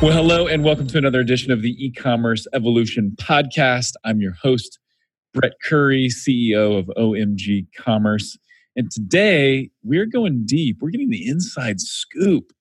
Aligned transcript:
Well, 0.00 0.12
hello, 0.12 0.46
and 0.46 0.62
welcome 0.62 0.86
to 0.86 0.98
another 0.98 1.18
edition 1.18 1.50
of 1.50 1.60
the 1.60 1.72
e 1.72 1.90
commerce 1.90 2.46
evolution 2.54 3.16
podcast. 3.20 3.94
I'm 4.04 4.20
your 4.20 4.32
host, 4.32 4.78
Brett 5.34 5.54
Curry, 5.64 6.08
CEO 6.08 6.78
of 6.78 6.86
OMG 6.96 7.66
Commerce. 7.76 8.38
And 8.76 8.92
today 8.92 9.70
we're 9.82 10.06
going 10.06 10.44
deep. 10.46 10.76
We're 10.80 10.90
getting 10.90 11.10
the 11.10 11.26
inside 11.26 11.80
scoop 11.80 12.52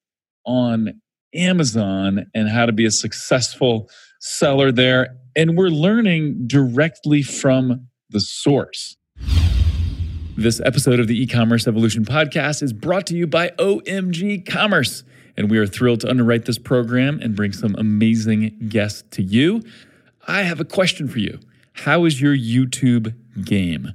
on 0.47 0.99
Amazon 1.35 2.25
and 2.33 2.49
how 2.49 2.65
to 2.65 2.71
be 2.71 2.85
a 2.87 2.91
successful 2.91 3.87
seller 4.19 4.71
there. 4.71 5.15
And 5.35 5.55
we're 5.55 5.69
learning 5.69 6.47
directly 6.47 7.21
from 7.21 7.87
the 8.09 8.19
source. 8.19 8.97
This 10.35 10.59
episode 10.61 10.99
of 10.99 11.05
the 11.05 11.21
e 11.21 11.27
commerce 11.27 11.67
evolution 11.67 12.03
podcast 12.03 12.63
is 12.63 12.73
brought 12.73 13.05
to 13.07 13.15
you 13.15 13.27
by 13.27 13.49
OMG 13.59 14.43
Commerce 14.43 15.03
and 15.37 15.51
we 15.51 15.57
are 15.59 15.67
thrilled 15.67 16.01
to 16.01 16.09
underwrite 16.09 16.45
this 16.45 16.57
program 16.57 17.19
and 17.21 17.35
bring 17.35 17.53
some 17.53 17.75
amazing 17.77 18.57
guests 18.67 19.03
to 19.11 19.21
you. 19.21 19.61
I 20.27 20.41
have 20.41 20.59
a 20.59 20.65
question 20.65 21.07
for 21.07 21.19
you. 21.19 21.39
How 21.73 22.05
is 22.05 22.19
your 22.19 22.35
YouTube 22.35 23.13
game? 23.45 23.93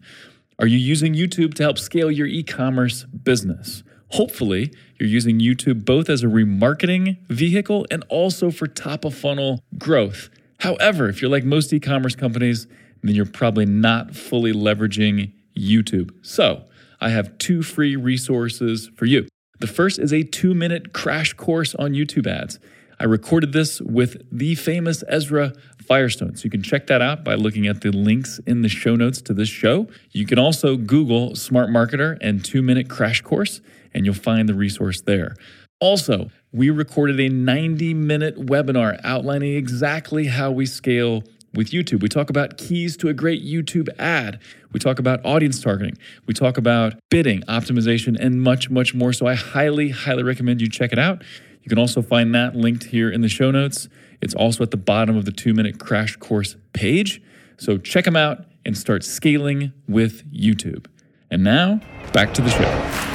Are 0.59 0.67
you 0.67 0.79
using 0.79 1.15
YouTube 1.15 1.55
to 1.55 1.65
help 1.65 1.79
scale 1.79 2.11
your 2.11 2.29
e 2.29 2.45
commerce 2.45 3.05
business? 3.05 3.83
Hopefully, 4.11 4.73
you're 4.99 5.09
using 5.09 5.41
YouTube 5.41 5.85
both 5.85 6.09
as 6.09 6.23
a 6.23 6.27
remarketing 6.27 7.19
vehicle 7.29 7.87
and 7.91 8.05
also 8.09 8.51
for 8.51 8.67
top 8.67 9.05
of 9.05 9.15
funnel 9.15 9.61
growth. 9.79 10.31
However, 10.61 11.09
if 11.09 11.21
you're 11.21 11.31
like 11.31 11.45
most 11.45 11.73
e 11.73 11.81
commerce 11.81 12.15
companies, 12.15 12.69
then 13.03 13.17
you're 13.17 13.27
probably 13.27 13.67
not 13.67 14.15
fully 14.15 14.53
leveraging 14.53 15.33
YouTube. 15.57 16.15
So, 16.23 16.65
I 17.01 17.09
have 17.09 17.37
two 17.39 17.65
free 17.65 17.97
resources 17.97 18.89
for 18.95 19.07
you. 19.07 19.27
The 19.63 19.69
first 19.69 20.01
is 20.01 20.13
a 20.13 20.25
two 20.25 20.55
minute 20.55 20.93
crash 20.93 21.35
course 21.35 21.77
on 21.77 21.93
YouTube 21.93 22.27
ads. 22.27 22.59
I 22.99 23.05
recorded 23.05 23.53
this 23.53 23.81
with 23.81 24.21
the 24.33 24.57
famous 24.57 25.05
Ezra 25.07 25.53
Firestone. 25.87 26.35
So 26.35 26.47
you 26.47 26.51
can 26.51 26.65
check 26.65 26.89
that 26.89 27.01
out 27.01 27.23
by 27.23 27.37
looking 27.37 27.69
at 27.69 27.81
the 27.81 27.93
links 27.93 28.41
in 28.45 28.63
the 28.63 28.69
show 28.69 28.97
notes 28.97 29.23
to 29.23 29.33
this 29.33 29.49
show. 29.49 29.87
You 30.11 30.27
can 30.27 30.37
also 30.37 30.77
Google 30.77 31.37
Smart 31.37 31.71
Marketer 31.71 32.19
and 32.21 32.45
two 32.45 32.61
minute 32.61 32.91
crash 32.91 33.21
course, 33.21 33.61
and 33.95 34.05
you'll 34.05 34.17
find 34.17 34.49
the 34.49 34.55
resource 34.55 35.01
there. 35.03 35.37
Also, 35.79 36.29
we 36.51 36.69
recorded 36.69 37.21
a 37.21 37.29
90 37.29 37.95
minute 37.95 38.45
webinar 38.45 39.01
outlining 39.05 39.55
exactly 39.55 40.27
how 40.27 40.51
we 40.51 40.67
scale 40.67 41.23
with 41.55 41.71
YouTube. 41.71 42.03
We 42.03 42.09
talk 42.09 42.31
about 42.31 42.57
keys 42.57 42.97
to 42.99 43.09
a 43.09 43.15
great 43.15 43.45
YouTube 43.45 43.89
ad. 43.99 44.41
We 44.73 44.81
talk 44.81 44.99
about 44.99 45.25
audience 45.25 45.61
targeting. 45.61 45.99
We 46.27 46.35
talk 46.35 46.57
about 46.57 46.95
bidding, 47.11 47.43
optimization, 47.43 48.19
and 48.19 48.41
much, 48.41 48.71
much 48.71 48.95
more. 48.95 49.13
So 49.13 49.27
I 49.27 49.35
highly, 49.35 49.91
highly 49.91 50.23
recommend 50.23 50.61
you 50.61 50.69
check 50.69 50.93
it 50.93 50.99
out. 50.99 51.23
You 51.63 51.69
can 51.69 51.79
also 51.79 52.03
find 52.03 52.35
that 52.35 52.57
linked 52.57 52.85
here 52.85 53.11
in 53.11 53.21
the 53.21 53.29
show 53.29 53.51
notes. 53.51 53.89
It's 54.21 54.35
also 54.35 54.63
at 54.63 54.71
the 54.71 54.77
bottom 54.77 55.17
of 55.17 55.25
the 55.25 55.33
two 55.33 55.55
minute 55.55 55.79
crash 55.79 56.17
course 56.17 56.57
page. 56.73 57.23
So 57.57 57.79
check 57.79 58.05
them 58.05 58.17
out 58.17 58.45
and 58.65 58.77
start 58.77 59.05
scaling 59.05 59.73
with 59.89 60.31
YouTube. 60.33 60.87
And 61.31 61.45
now, 61.45 61.81
back 62.13 62.35
to 62.35 62.43
the 62.43 62.51
show. 62.51 63.13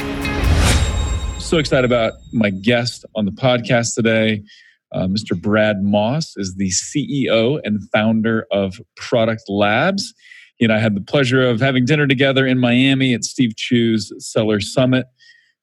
So 1.39 1.57
excited 1.57 1.85
about 1.85 2.13
my 2.33 2.49
guest 2.49 3.05
on 3.15 3.25
the 3.25 3.31
podcast 3.31 3.95
today. 3.95 4.43
Uh, 4.93 5.07
Mr. 5.07 5.39
Brad 5.39 5.83
Moss 5.83 6.35
is 6.37 6.55
the 6.55 6.69
CEO 6.69 7.59
and 7.63 7.81
founder 7.91 8.47
of 8.51 8.79
Product 8.95 9.43
Labs. 9.49 10.13
He 10.57 10.65
and 10.65 10.73
I 10.73 10.79
had 10.79 10.95
the 10.95 11.01
pleasure 11.01 11.47
of 11.47 11.59
having 11.59 11.85
dinner 11.85 12.07
together 12.07 12.47
in 12.47 12.57
Miami 12.57 13.13
at 13.13 13.23
Steve 13.23 13.55
Chou's 13.55 14.11
Seller 14.19 14.59
Summit, 14.59 15.05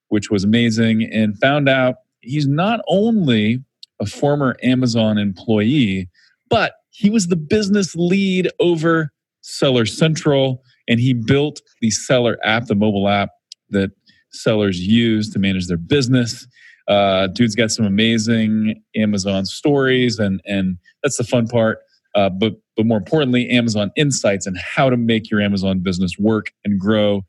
which 0.09 0.31
was 0.31 0.45
amazing, 0.45 1.11
and 1.13 1.39
found 1.39 1.69
out 1.69 1.97
he's 2.21 2.47
not 2.47 2.81
only 2.87 3.63
a 4.01 4.07
former 4.07 4.57
Amazon 4.63 5.19
employee, 5.19 6.09
but 6.49 6.75
he 6.91 7.11
was 7.11 7.27
the 7.27 7.37
business 7.37 7.95
lead 7.97 8.51
over 8.61 9.13
Seller 9.41 9.87
Central, 9.87 10.63
and 10.89 11.01
he 11.01 11.13
built 11.13 11.61
the 11.81 11.91
Seller 11.91 12.39
app, 12.45 12.67
the 12.67 12.75
mobile 12.75 13.09
app 13.09 13.31
that 13.71 13.91
sellers 14.31 14.81
use 14.81 15.31
to 15.31 15.39
manage 15.39 15.67
their 15.67 15.77
business. 15.77 16.47
Uh, 16.89 17.29
dude's 17.29 17.55
got 17.55 17.71
some 17.71 17.85
amazing 17.85 18.83
Amazon 18.97 19.47
stories, 19.47 20.19
and 20.19 20.41
and 20.45 20.77
that's 21.03 21.17
the 21.17 21.25
fun 21.25 21.47
part. 21.47 21.79
Uh, 22.15 22.29
but 22.29 22.55
but 22.77 22.87
more 22.87 22.99
importantly, 22.99 23.49
Amazon 23.51 23.91
insights 23.97 24.47
and 24.47 24.57
how 24.59 24.91
to 24.91 24.97
make 24.97 25.31
your 25.31 25.41
Amazon 25.41 25.81
business 25.81 26.19
work 26.19 26.53
and 26.65 26.79
grow 26.79 27.23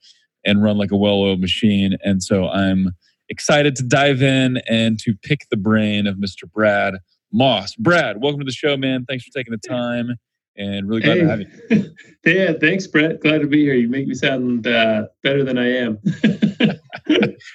and 0.45 0.61
run 0.61 0.77
like 0.77 0.91
a 0.91 0.97
well-oiled 0.97 1.39
machine. 1.39 1.97
And 2.03 2.21
so 2.21 2.47
I'm 2.47 2.91
excited 3.29 3.75
to 3.77 3.83
dive 3.83 4.21
in 4.21 4.57
and 4.69 4.99
to 4.99 5.15
pick 5.23 5.47
the 5.49 5.57
brain 5.57 6.05
of 6.05 6.17
Mr. 6.17 6.51
Brad 6.51 6.95
Moss. 7.31 7.75
Brad, 7.75 8.21
welcome 8.21 8.39
to 8.39 8.45
the 8.45 8.51
show, 8.51 8.77
man. 8.77 9.05
Thanks 9.05 9.23
for 9.23 9.31
taking 9.31 9.51
the 9.51 9.67
time 9.67 10.15
and 10.57 10.87
really 10.87 11.01
glad 11.01 11.17
hey. 11.17 11.23
to 11.23 11.29
have 11.29 11.39
you. 11.41 11.91
yeah, 12.25 12.53
thanks, 12.59 12.87
Brett. 12.87 13.19
Glad 13.19 13.41
to 13.41 13.47
be 13.47 13.61
here. 13.63 13.73
You 13.73 13.89
make 13.89 14.07
me 14.07 14.13
sound 14.13 14.67
uh, 14.67 15.07
better 15.23 15.43
than 15.43 15.57
I 15.57 15.69
am. 15.69 15.99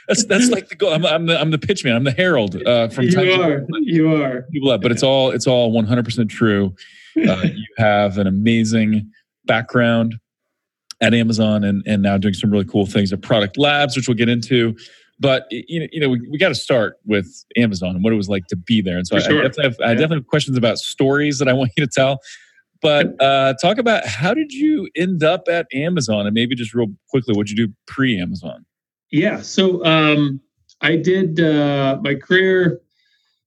that's 0.09 0.25
that's 0.27 0.51
like 0.51 0.69
the 0.69 0.75
goal. 0.75 0.93
I'm, 0.93 1.05
I'm, 1.05 1.27
the 1.27 1.41
I'm 1.41 1.51
the 1.51 1.59
pitch 1.59 1.85
man. 1.85 1.97
I'm 1.97 2.05
the 2.05 2.13
herald 2.13 2.57
uh, 2.67 2.89
from 2.89 3.07
you 3.07 3.13
time 3.13 3.41
are 3.41 3.67
you 3.81 4.15
are 4.15 4.43
people 4.53 4.71
up, 4.71 4.83
but 4.83 4.93
it's 4.93 5.03
all 5.03 5.31
it's 5.31 5.47
all 5.47 5.73
100 5.73 6.05
percent 6.05 6.31
true. 6.31 6.75
Uh, 7.17 7.43
you 7.45 7.67
have 7.79 8.19
an 8.19 8.27
amazing 8.27 9.11
background 9.45 10.15
at 11.01 11.15
Amazon 11.15 11.65
and 11.65 11.83
and 11.87 12.03
now 12.03 12.19
doing 12.19 12.35
some 12.35 12.51
really 12.51 12.65
cool 12.65 12.87
things 12.87 13.13
at 13.13 13.23
Product 13.23 13.57
Labs, 13.59 13.97
which 13.97 14.09
we'll 14.09 14.17
get 14.17 14.29
into. 14.29 14.77
But 15.19 15.47
you 15.51 15.81
know, 15.81 15.87
you 15.93 16.01
know, 16.01 16.09
we, 16.09 16.21
we 16.31 16.39
got 16.39 16.49
to 16.49 16.55
start 16.55 16.97
with 17.05 17.45
Amazon 17.57 17.95
and 17.95 18.03
what 18.03 18.13
it 18.13 18.17
was 18.17 18.29
like 18.29 18.47
to 18.47 18.57
be 18.57 18.81
there. 18.81 18.97
And 18.97 19.07
so 19.07 19.17
I, 19.17 19.21
sure. 19.21 19.41
I, 19.41 19.43
definitely 19.43 19.65
have, 19.65 19.77
I 19.83 19.95
definitely 19.95 20.17
have 20.17 20.27
questions 20.27 20.57
about 20.57 20.79
stories 20.79 21.39
that 21.39 21.49
I 21.49 21.53
want 21.53 21.73
you 21.77 21.85
to 21.85 21.93
tell. 21.93 22.21
But 22.83 23.21
uh, 23.23 23.55
talk 23.61 23.77
about 23.77 24.07
how 24.07 24.33
did 24.33 24.53
you 24.53 24.89
end 24.97 25.23
up 25.23 25.43
at 25.49 25.67
Amazon, 25.75 26.27
and 26.27 26.33
maybe 26.33 26.55
just 26.55 26.73
real 26.73 26.87
quickly, 27.11 27.37
what 27.37 27.47
did 27.47 27.59
you 27.59 27.67
do 27.67 27.75
pre 27.87 28.19
Amazon? 28.19 28.65
Yeah. 29.11 29.41
So 29.41 29.85
um, 29.85 30.41
I 30.81 30.97
did 30.97 31.41
uh, 31.41 31.99
my 32.03 32.15
career. 32.15 32.81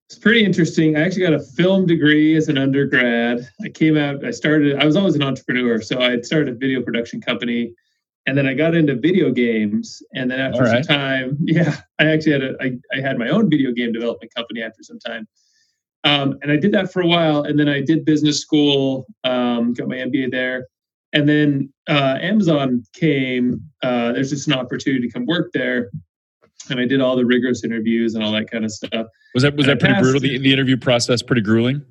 It's 0.07 0.19
pretty 0.19 0.43
interesting. 0.43 0.95
I 0.95 1.01
actually 1.01 1.23
got 1.23 1.33
a 1.33 1.39
film 1.39 1.85
degree 1.85 2.35
as 2.35 2.47
an 2.47 2.57
undergrad. 2.57 3.47
I 3.63 3.69
came 3.69 3.97
out. 3.97 4.23
I 4.23 4.31
started. 4.31 4.77
I 4.77 4.85
was 4.85 4.95
always 4.95 5.15
an 5.15 5.23
entrepreneur, 5.23 5.81
so 5.81 5.99
I 5.99 6.11
had 6.11 6.25
started 6.25 6.53
a 6.53 6.57
video 6.57 6.81
production 6.81 7.21
company, 7.21 7.73
and 8.27 8.37
then 8.37 8.45
I 8.45 8.53
got 8.53 8.75
into 8.75 8.95
video 8.95 9.31
games. 9.31 10.03
And 10.13 10.29
then 10.29 10.39
after 10.39 10.63
right. 10.63 10.85
some 10.85 10.95
time, 10.95 11.37
yeah, 11.43 11.77
I 11.99 12.07
actually 12.07 12.33
had 12.33 12.43
a. 12.43 12.55
I, 12.61 12.77
I 12.95 13.01
had 13.01 13.17
my 13.17 13.29
own 13.29 13.49
video 13.49 13.71
game 13.71 13.91
development 13.91 14.33
company 14.35 14.61
after 14.61 14.83
some 14.83 14.99
time. 14.99 15.27
Um, 16.05 16.37
and 16.41 16.51
I 16.51 16.57
did 16.57 16.73
that 16.73 16.91
for 16.91 17.01
a 17.01 17.07
while, 17.07 17.43
and 17.43 17.57
then 17.57 17.69
I 17.69 17.79
did 17.79 18.03
business 18.03 18.41
school, 18.41 19.07
um, 19.23 19.73
got 19.73 19.87
my 19.87 19.95
MBA 19.95 20.31
there, 20.31 20.67
and 21.13 21.29
then 21.29 21.71
uh, 21.87 22.17
Amazon 22.21 22.83
came. 22.93 23.61
Uh, 23.81 24.11
there's 24.11 24.31
just 24.31 24.47
an 24.47 24.53
opportunity 24.53 25.07
to 25.07 25.13
come 25.13 25.25
work 25.25 25.51
there, 25.53 25.91
and 26.69 26.79
I 26.79 26.85
did 26.85 27.01
all 27.01 27.15
the 27.15 27.25
rigorous 27.25 27.63
interviews 27.63 28.15
and 28.15 28.23
all 28.23 28.31
that 28.33 28.49
kind 28.49 28.65
of 28.65 28.71
stuff. 28.71 29.07
Was 29.33 29.43
that 29.43 29.55
was 29.55 29.67
that 29.67 29.79
pretty 29.79 29.99
brutal? 29.99 30.19
The, 30.19 30.37
the 30.37 30.51
interview 30.51 30.77
process 30.77 31.21
pretty 31.21 31.41
grueling. 31.41 31.83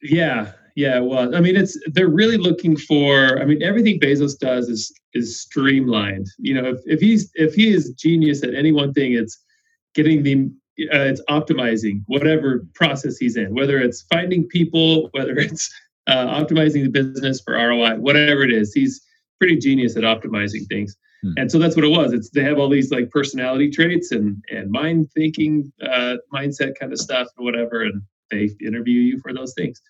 Yeah, 0.00 0.52
yeah, 0.76 0.98
it 0.98 1.04
was. 1.04 1.34
I 1.34 1.40
mean, 1.40 1.56
it's 1.56 1.76
they're 1.88 2.08
really 2.08 2.36
looking 2.36 2.76
for. 2.76 3.40
I 3.40 3.44
mean, 3.44 3.62
everything 3.62 3.98
Bezos 3.98 4.38
does 4.38 4.68
is 4.68 4.92
is 5.12 5.40
streamlined. 5.40 6.28
You 6.38 6.54
know, 6.54 6.70
if 6.70 6.78
if 6.86 7.00
he's 7.00 7.30
if 7.34 7.54
he 7.54 7.74
is 7.74 7.90
genius 7.94 8.44
at 8.44 8.54
any 8.54 8.70
one 8.70 8.92
thing, 8.92 9.12
it's 9.12 9.38
getting 9.94 10.22
the 10.22 10.44
uh, 10.94 11.10
it's 11.10 11.22
optimizing 11.28 12.02
whatever 12.06 12.64
process 12.74 13.16
he's 13.16 13.36
in, 13.36 13.52
whether 13.54 13.80
it's 13.80 14.02
finding 14.02 14.46
people, 14.46 15.08
whether 15.10 15.36
it's 15.36 15.68
uh, 16.08 16.26
optimizing 16.42 16.82
the 16.82 16.88
business 16.88 17.40
for 17.40 17.54
ROI, 17.54 17.96
whatever 17.96 18.42
it 18.42 18.50
is. 18.50 18.72
He's 18.72 19.00
pretty 19.38 19.58
genius 19.58 19.96
at 19.96 20.02
optimizing 20.02 20.66
things. 20.68 20.96
Hmm. 21.22 21.32
And 21.36 21.52
so 21.52 21.58
that's 21.58 21.76
what 21.76 21.84
it 21.84 21.90
was. 21.90 22.12
It's 22.12 22.30
they 22.30 22.42
have 22.42 22.58
all 22.58 22.68
these 22.68 22.90
like 22.90 23.10
personality 23.10 23.70
traits 23.70 24.10
and 24.10 24.42
and 24.50 24.70
mind 24.70 25.10
thinking, 25.14 25.72
uh, 25.82 26.16
mindset 26.32 26.78
kind 26.78 26.92
of 26.92 26.98
stuff 26.98 27.28
and 27.36 27.44
whatever, 27.44 27.82
and 27.82 28.02
they 28.30 28.50
interview 28.64 29.00
you 29.00 29.20
for 29.20 29.32
those 29.32 29.54
things. 29.54 29.80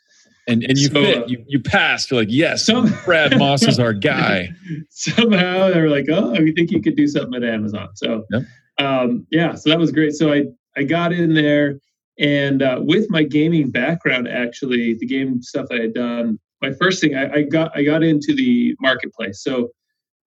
And 0.49 0.65
and 0.65 0.79
you 0.79 0.87
so, 0.87 0.95
fit, 0.95 1.19
uh, 1.19 1.27
you 1.27 1.45
you 1.47 1.61
passed. 1.61 2.11
You're 2.11 2.21
like, 2.21 2.31
yes, 2.31 2.65
some, 2.65 2.93
Brad 3.05 3.39
Moss 3.39 3.63
is 3.63 3.79
our 3.79 3.93
guy. 3.93 4.51
Somehow 4.91 5.71
they 5.71 5.81
were 5.81 5.91
like, 5.91 6.07
oh, 6.11 6.31
we 6.33 6.53
think 6.53 6.71
you 6.71 6.81
could 6.81 6.97
do 6.97 7.07
something 7.07 7.35
at 7.43 7.49
Amazon. 7.49 7.91
So 7.95 8.25
yep. 8.31 8.43
um, 8.79 9.27
yeah, 9.31 9.55
so 9.55 9.71
that 9.71 9.79
was 9.79 9.93
great. 9.93 10.15
So 10.15 10.33
I 10.33 10.45
I 10.77 10.85
got 10.85 11.13
in 11.13 11.35
there 11.35 11.79
and 12.19 12.63
uh, 12.63 12.81
with 12.81 13.11
my 13.11 13.23
gaming 13.23 13.71
background, 13.71 14.29
actually, 14.29 14.95
the 14.95 15.07
game 15.07 15.43
stuff 15.43 15.67
I 15.71 15.81
had 15.81 15.95
done, 15.95 16.39
my 16.61 16.73
first 16.73 17.01
thing 17.01 17.17
I, 17.17 17.33
I 17.33 17.43
got 17.43 17.77
I 17.77 17.85
got 17.85 18.03
into 18.03 18.35
the 18.35 18.75
marketplace. 18.81 19.43
So 19.43 19.71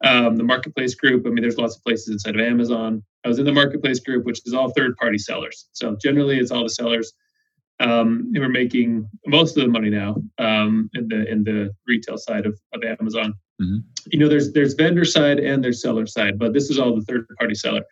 um, 0.05 0.37
the 0.37 0.45
marketplace 0.45 0.95
group. 0.95 1.27
I 1.27 1.31
mean, 1.31 1.43
there's 1.43 1.59
lots 1.59 1.77
of 1.77 1.83
places 1.83 2.09
inside 2.09 2.37
of 2.37 2.41
Amazon. 2.41 3.03
I 3.25 3.29
was 3.29 3.39
in 3.39 3.45
the 3.45 3.53
marketplace 3.53 4.01
group, 4.01 4.25
which 4.25 4.41
is 4.47 4.55
all 4.55 4.71
third-party 4.71 5.19
sellers. 5.19 5.69
So 5.73 5.97
generally, 6.01 6.39
it's 6.39 6.51
all 6.51 6.63
the 6.63 6.71
sellers. 6.71 7.13
Um, 7.81 8.31
and 8.35 8.39
we're 8.39 8.49
making 8.49 9.09
most 9.27 9.57
of 9.57 9.63
the 9.63 9.71
money 9.71 9.89
now 9.91 10.17
um, 10.39 10.91
in 10.95 11.09
the 11.09 11.31
in 11.31 11.45
the 11.45 11.75
retail 11.87 12.19
side 12.19 12.47
of, 12.47 12.59
of 12.75 12.83
Amazon. 12.85 13.35
Mm-hmm. 13.61 13.79
You 14.07 14.19
know, 14.19 14.29
there's 14.29 14.53
there's 14.53 14.75
vendor 14.75 15.05
side 15.05 15.39
and 15.39 15.63
there's 15.65 15.83
seller 15.83 16.07
side, 16.07 16.39
but 16.39 16.53
this 16.53 16.71
is 16.71 16.79
all 16.79 16.95
the 16.95 17.03
third-party 17.03 17.55
seller. 17.55 17.83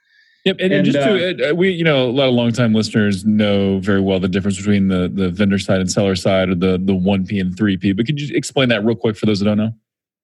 Yep, 0.45 0.57
and, 0.61 0.73
and, 0.73 0.85
just 0.87 0.99
to, 0.99 1.51
uh, 1.51 1.55
we, 1.55 1.71
you 1.71 1.85
know, 1.85 2.09
a 2.09 2.13
lot 2.13 2.29
of 2.29 2.35
longtime 2.35 2.73
listeners 2.73 3.25
know 3.25 3.81
very 3.81 4.01
well 4.01 4.21
the 4.21 4.29
difference 4.29 4.57
between 4.57 4.89
the 4.89 5.11
the 5.13 5.31
vendor 5.31 5.59
side 5.59 5.81
and 5.81 5.91
seller 5.91 6.17
side, 6.17 6.49
or 6.49 6.55
the 6.55 6.79
the 6.83 6.95
one 6.95 7.27
P 7.27 7.39
and 7.39 7.57
three 7.57 7.77
P. 7.77 7.93
But 7.93 8.07
could 8.07 8.21
you 8.21 8.35
explain 8.37 8.69
that 8.69 8.85
real 8.85 8.97
quick 8.97 9.17
for 9.17 9.27
those 9.27 9.41
that 9.41 9.47
don't 9.47 9.59
know? 9.59 9.73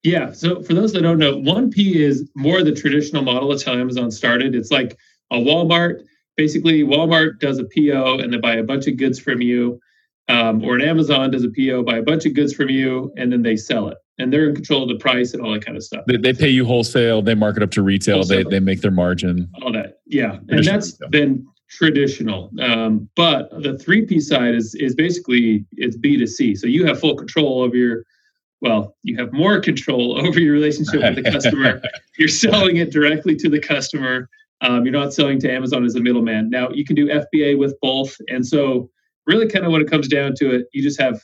Yeah. 0.04 0.32
So 0.32 0.62
for 0.62 0.74
those 0.74 0.92
that 0.92 1.00
don't 1.00 1.18
know, 1.18 1.34
1P 1.36 1.94
is 1.94 2.28
more 2.36 2.62
the 2.62 2.72
traditional 2.72 3.22
model. 3.22 3.48
That's 3.48 3.64
how 3.64 3.72
Amazon 3.72 4.10
started. 4.10 4.54
It's 4.54 4.70
like 4.70 4.98
a 5.32 5.36
Walmart. 5.36 6.02
Basically, 6.36 6.82
Walmart 6.82 7.40
does 7.40 7.58
a 7.58 7.64
PO 7.64 8.18
and 8.18 8.32
they 8.32 8.36
buy 8.36 8.56
a 8.56 8.62
bunch 8.62 8.86
of 8.86 8.98
goods 8.98 9.18
from 9.18 9.40
you, 9.40 9.80
um, 10.28 10.62
or 10.62 10.74
an 10.74 10.82
Amazon 10.82 11.30
does 11.30 11.44
a 11.44 11.48
PO, 11.48 11.84
buy 11.84 11.96
a 11.96 12.02
bunch 12.02 12.26
of 12.26 12.34
goods 12.34 12.52
from 12.52 12.68
you, 12.68 13.12
and 13.16 13.32
then 13.32 13.42
they 13.42 13.56
sell 13.56 13.88
it. 13.88 13.96
And 14.18 14.32
they're 14.32 14.48
in 14.48 14.54
control 14.54 14.84
of 14.84 14.88
the 14.88 15.02
price 15.02 15.34
and 15.34 15.42
all 15.42 15.52
that 15.52 15.64
kind 15.64 15.76
of 15.76 15.82
stuff. 15.82 16.04
They, 16.06 16.16
they 16.16 16.32
pay 16.32 16.48
you 16.48 16.64
wholesale. 16.64 17.20
They 17.20 17.34
mark 17.34 17.56
it 17.56 17.62
up 17.62 17.72
to 17.72 17.82
retail. 17.82 18.16
Wholesale. 18.16 18.44
They 18.44 18.50
they 18.50 18.60
make 18.60 18.80
their 18.80 18.92
margin. 18.92 19.50
All 19.60 19.72
that, 19.72 20.00
yeah. 20.06 20.38
And 20.48 20.64
that's 20.64 20.92
retail. 20.92 21.08
been 21.10 21.46
traditional. 21.68 22.50
Um, 22.60 23.08
but 23.16 23.50
the 23.50 23.74
3P 23.74 24.20
side 24.22 24.54
is 24.54 24.74
is 24.76 24.94
basically 24.94 25.64
it's 25.72 25.96
B2C. 25.96 26.56
So 26.58 26.66
you 26.66 26.86
have 26.86 27.00
full 27.00 27.16
control 27.16 27.62
over 27.62 27.76
your 27.76 28.04
well, 28.60 28.96
you 29.02 29.16
have 29.18 29.32
more 29.32 29.60
control 29.60 30.18
over 30.26 30.40
your 30.40 30.52
relationship 30.52 31.00
with 31.00 31.16
the 31.16 31.30
customer. 31.30 31.82
you're 32.18 32.28
selling 32.28 32.76
it 32.76 32.90
directly 32.92 33.36
to 33.36 33.48
the 33.48 33.60
customer. 33.60 34.28
Um, 34.60 34.84
you're 34.84 34.92
not 34.92 35.12
selling 35.12 35.38
to 35.40 35.52
Amazon 35.52 35.84
as 35.84 35.96
a 35.96 36.00
middleman. 36.00 36.48
Now 36.48 36.70
you 36.70 36.84
can 36.84 36.96
do 36.96 37.08
FBA 37.08 37.58
with 37.58 37.74
both, 37.82 38.16
and 38.28 38.46
so 38.46 38.90
really, 39.26 39.48
kind 39.48 39.64
of 39.64 39.72
when 39.72 39.82
it 39.82 39.90
comes 39.90 40.08
down 40.08 40.34
to 40.36 40.54
it, 40.54 40.66
you 40.72 40.82
just 40.82 41.00
have 41.00 41.20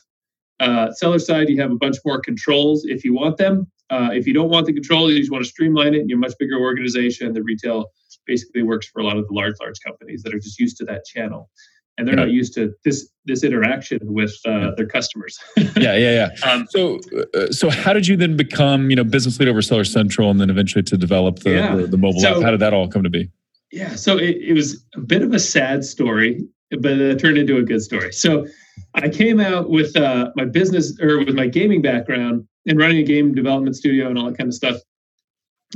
uh, 0.61 0.91
seller 0.93 1.19
side. 1.19 1.49
You 1.49 1.59
have 1.61 1.71
a 1.71 1.75
bunch 1.75 1.97
more 2.05 2.21
controls 2.21 2.85
if 2.85 3.03
you 3.03 3.13
want 3.13 3.37
them. 3.37 3.69
Uh, 3.89 4.09
if 4.13 4.25
you 4.25 4.33
don't 4.33 4.49
want 4.49 4.65
the 4.67 4.73
controls, 4.73 5.11
you 5.11 5.19
just 5.19 5.31
want 5.31 5.43
to 5.43 5.49
streamline 5.49 5.93
it. 5.93 5.99
And 5.99 6.09
you're 6.09 6.17
a 6.17 6.21
much 6.21 6.33
bigger 6.39 6.57
organization. 6.57 7.33
The 7.33 7.43
retail 7.43 7.91
basically 8.25 8.63
works 8.63 8.87
for 8.87 9.01
a 9.01 9.03
lot 9.03 9.17
of 9.17 9.27
the 9.27 9.33
large, 9.33 9.55
large 9.59 9.79
companies 9.85 10.23
that 10.23 10.33
are 10.33 10.39
just 10.39 10.59
used 10.59 10.77
to 10.77 10.85
that 10.85 11.03
channel 11.05 11.49
and 11.97 12.07
they're 12.07 12.15
yeah. 12.15 12.25
not 12.25 12.31
used 12.31 12.53
to 12.55 12.73
this 12.83 13.09
this 13.25 13.43
interaction 13.43 13.99
with 14.01 14.33
uh, 14.47 14.71
their 14.75 14.87
customers. 14.87 15.37
yeah, 15.57 15.95
yeah, 15.95 15.95
yeah. 15.95 16.29
Um, 16.51 16.67
so, 16.71 16.99
uh, 17.35 17.47
so 17.51 17.69
how 17.69 17.93
did 17.93 18.07
you 18.07 18.17
then 18.17 18.35
become 18.35 18.89
you 18.89 18.95
know 18.95 19.03
business 19.03 19.39
lead 19.39 19.47
over 19.47 19.61
Seller 19.61 19.83
Central, 19.83 20.31
and 20.31 20.39
then 20.39 20.49
eventually 20.49 20.83
to 20.83 20.97
develop 20.97 21.39
the 21.39 21.51
yeah. 21.51 21.75
the, 21.75 21.87
the, 21.87 21.97
mobile 21.97 22.19
so, 22.19 22.37
app? 22.37 22.43
How 22.43 22.51
did 22.51 22.59
that 22.59 22.73
all 22.73 22.87
come 22.87 23.03
to 23.03 23.09
be? 23.09 23.29
Yeah, 23.71 23.95
so 23.95 24.17
it, 24.17 24.37
it 24.41 24.53
was 24.53 24.83
a 24.95 24.99
bit 24.99 25.21
of 25.21 25.33
a 25.33 25.39
sad 25.39 25.85
story, 25.85 26.45
but 26.71 26.91
it 26.91 27.19
turned 27.19 27.37
into 27.37 27.57
a 27.57 27.63
good 27.63 27.81
story. 27.81 28.11
So, 28.11 28.47
I 28.93 29.09
came 29.09 29.39
out 29.39 29.69
with 29.69 29.95
uh, 29.95 30.31
my 30.35 30.45
business 30.45 30.99
or 30.99 31.19
with 31.19 31.35
my 31.35 31.47
gaming 31.47 31.81
background 31.81 32.47
and 32.67 32.77
running 32.77 32.97
a 32.97 33.03
game 33.03 33.33
development 33.33 33.75
studio 33.75 34.07
and 34.07 34.17
all 34.17 34.25
that 34.25 34.37
kind 34.37 34.49
of 34.49 34.53
stuff, 34.53 34.77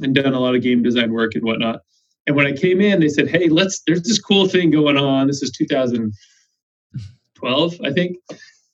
and 0.02 0.14
done 0.14 0.34
a 0.34 0.40
lot 0.40 0.56
of 0.56 0.62
game 0.62 0.84
design 0.84 1.14
work 1.14 1.36
and 1.36 1.44
whatnot. 1.44 1.82
And 2.28 2.36
when 2.36 2.48
I 2.48 2.54
came 2.54 2.82
in, 2.82 3.00
they 3.00 3.10
said, 3.10 3.28
"Hey, 3.28 3.50
let's." 3.50 3.82
There's 3.86 4.04
this 4.04 4.20
cool 4.20 4.48
thing 4.48 4.72
going 4.72 4.98
on. 4.98 5.28
This 5.28 5.42
is 5.42 5.52
2012, 5.52 7.82
I 7.84 7.92
think. 7.92 8.18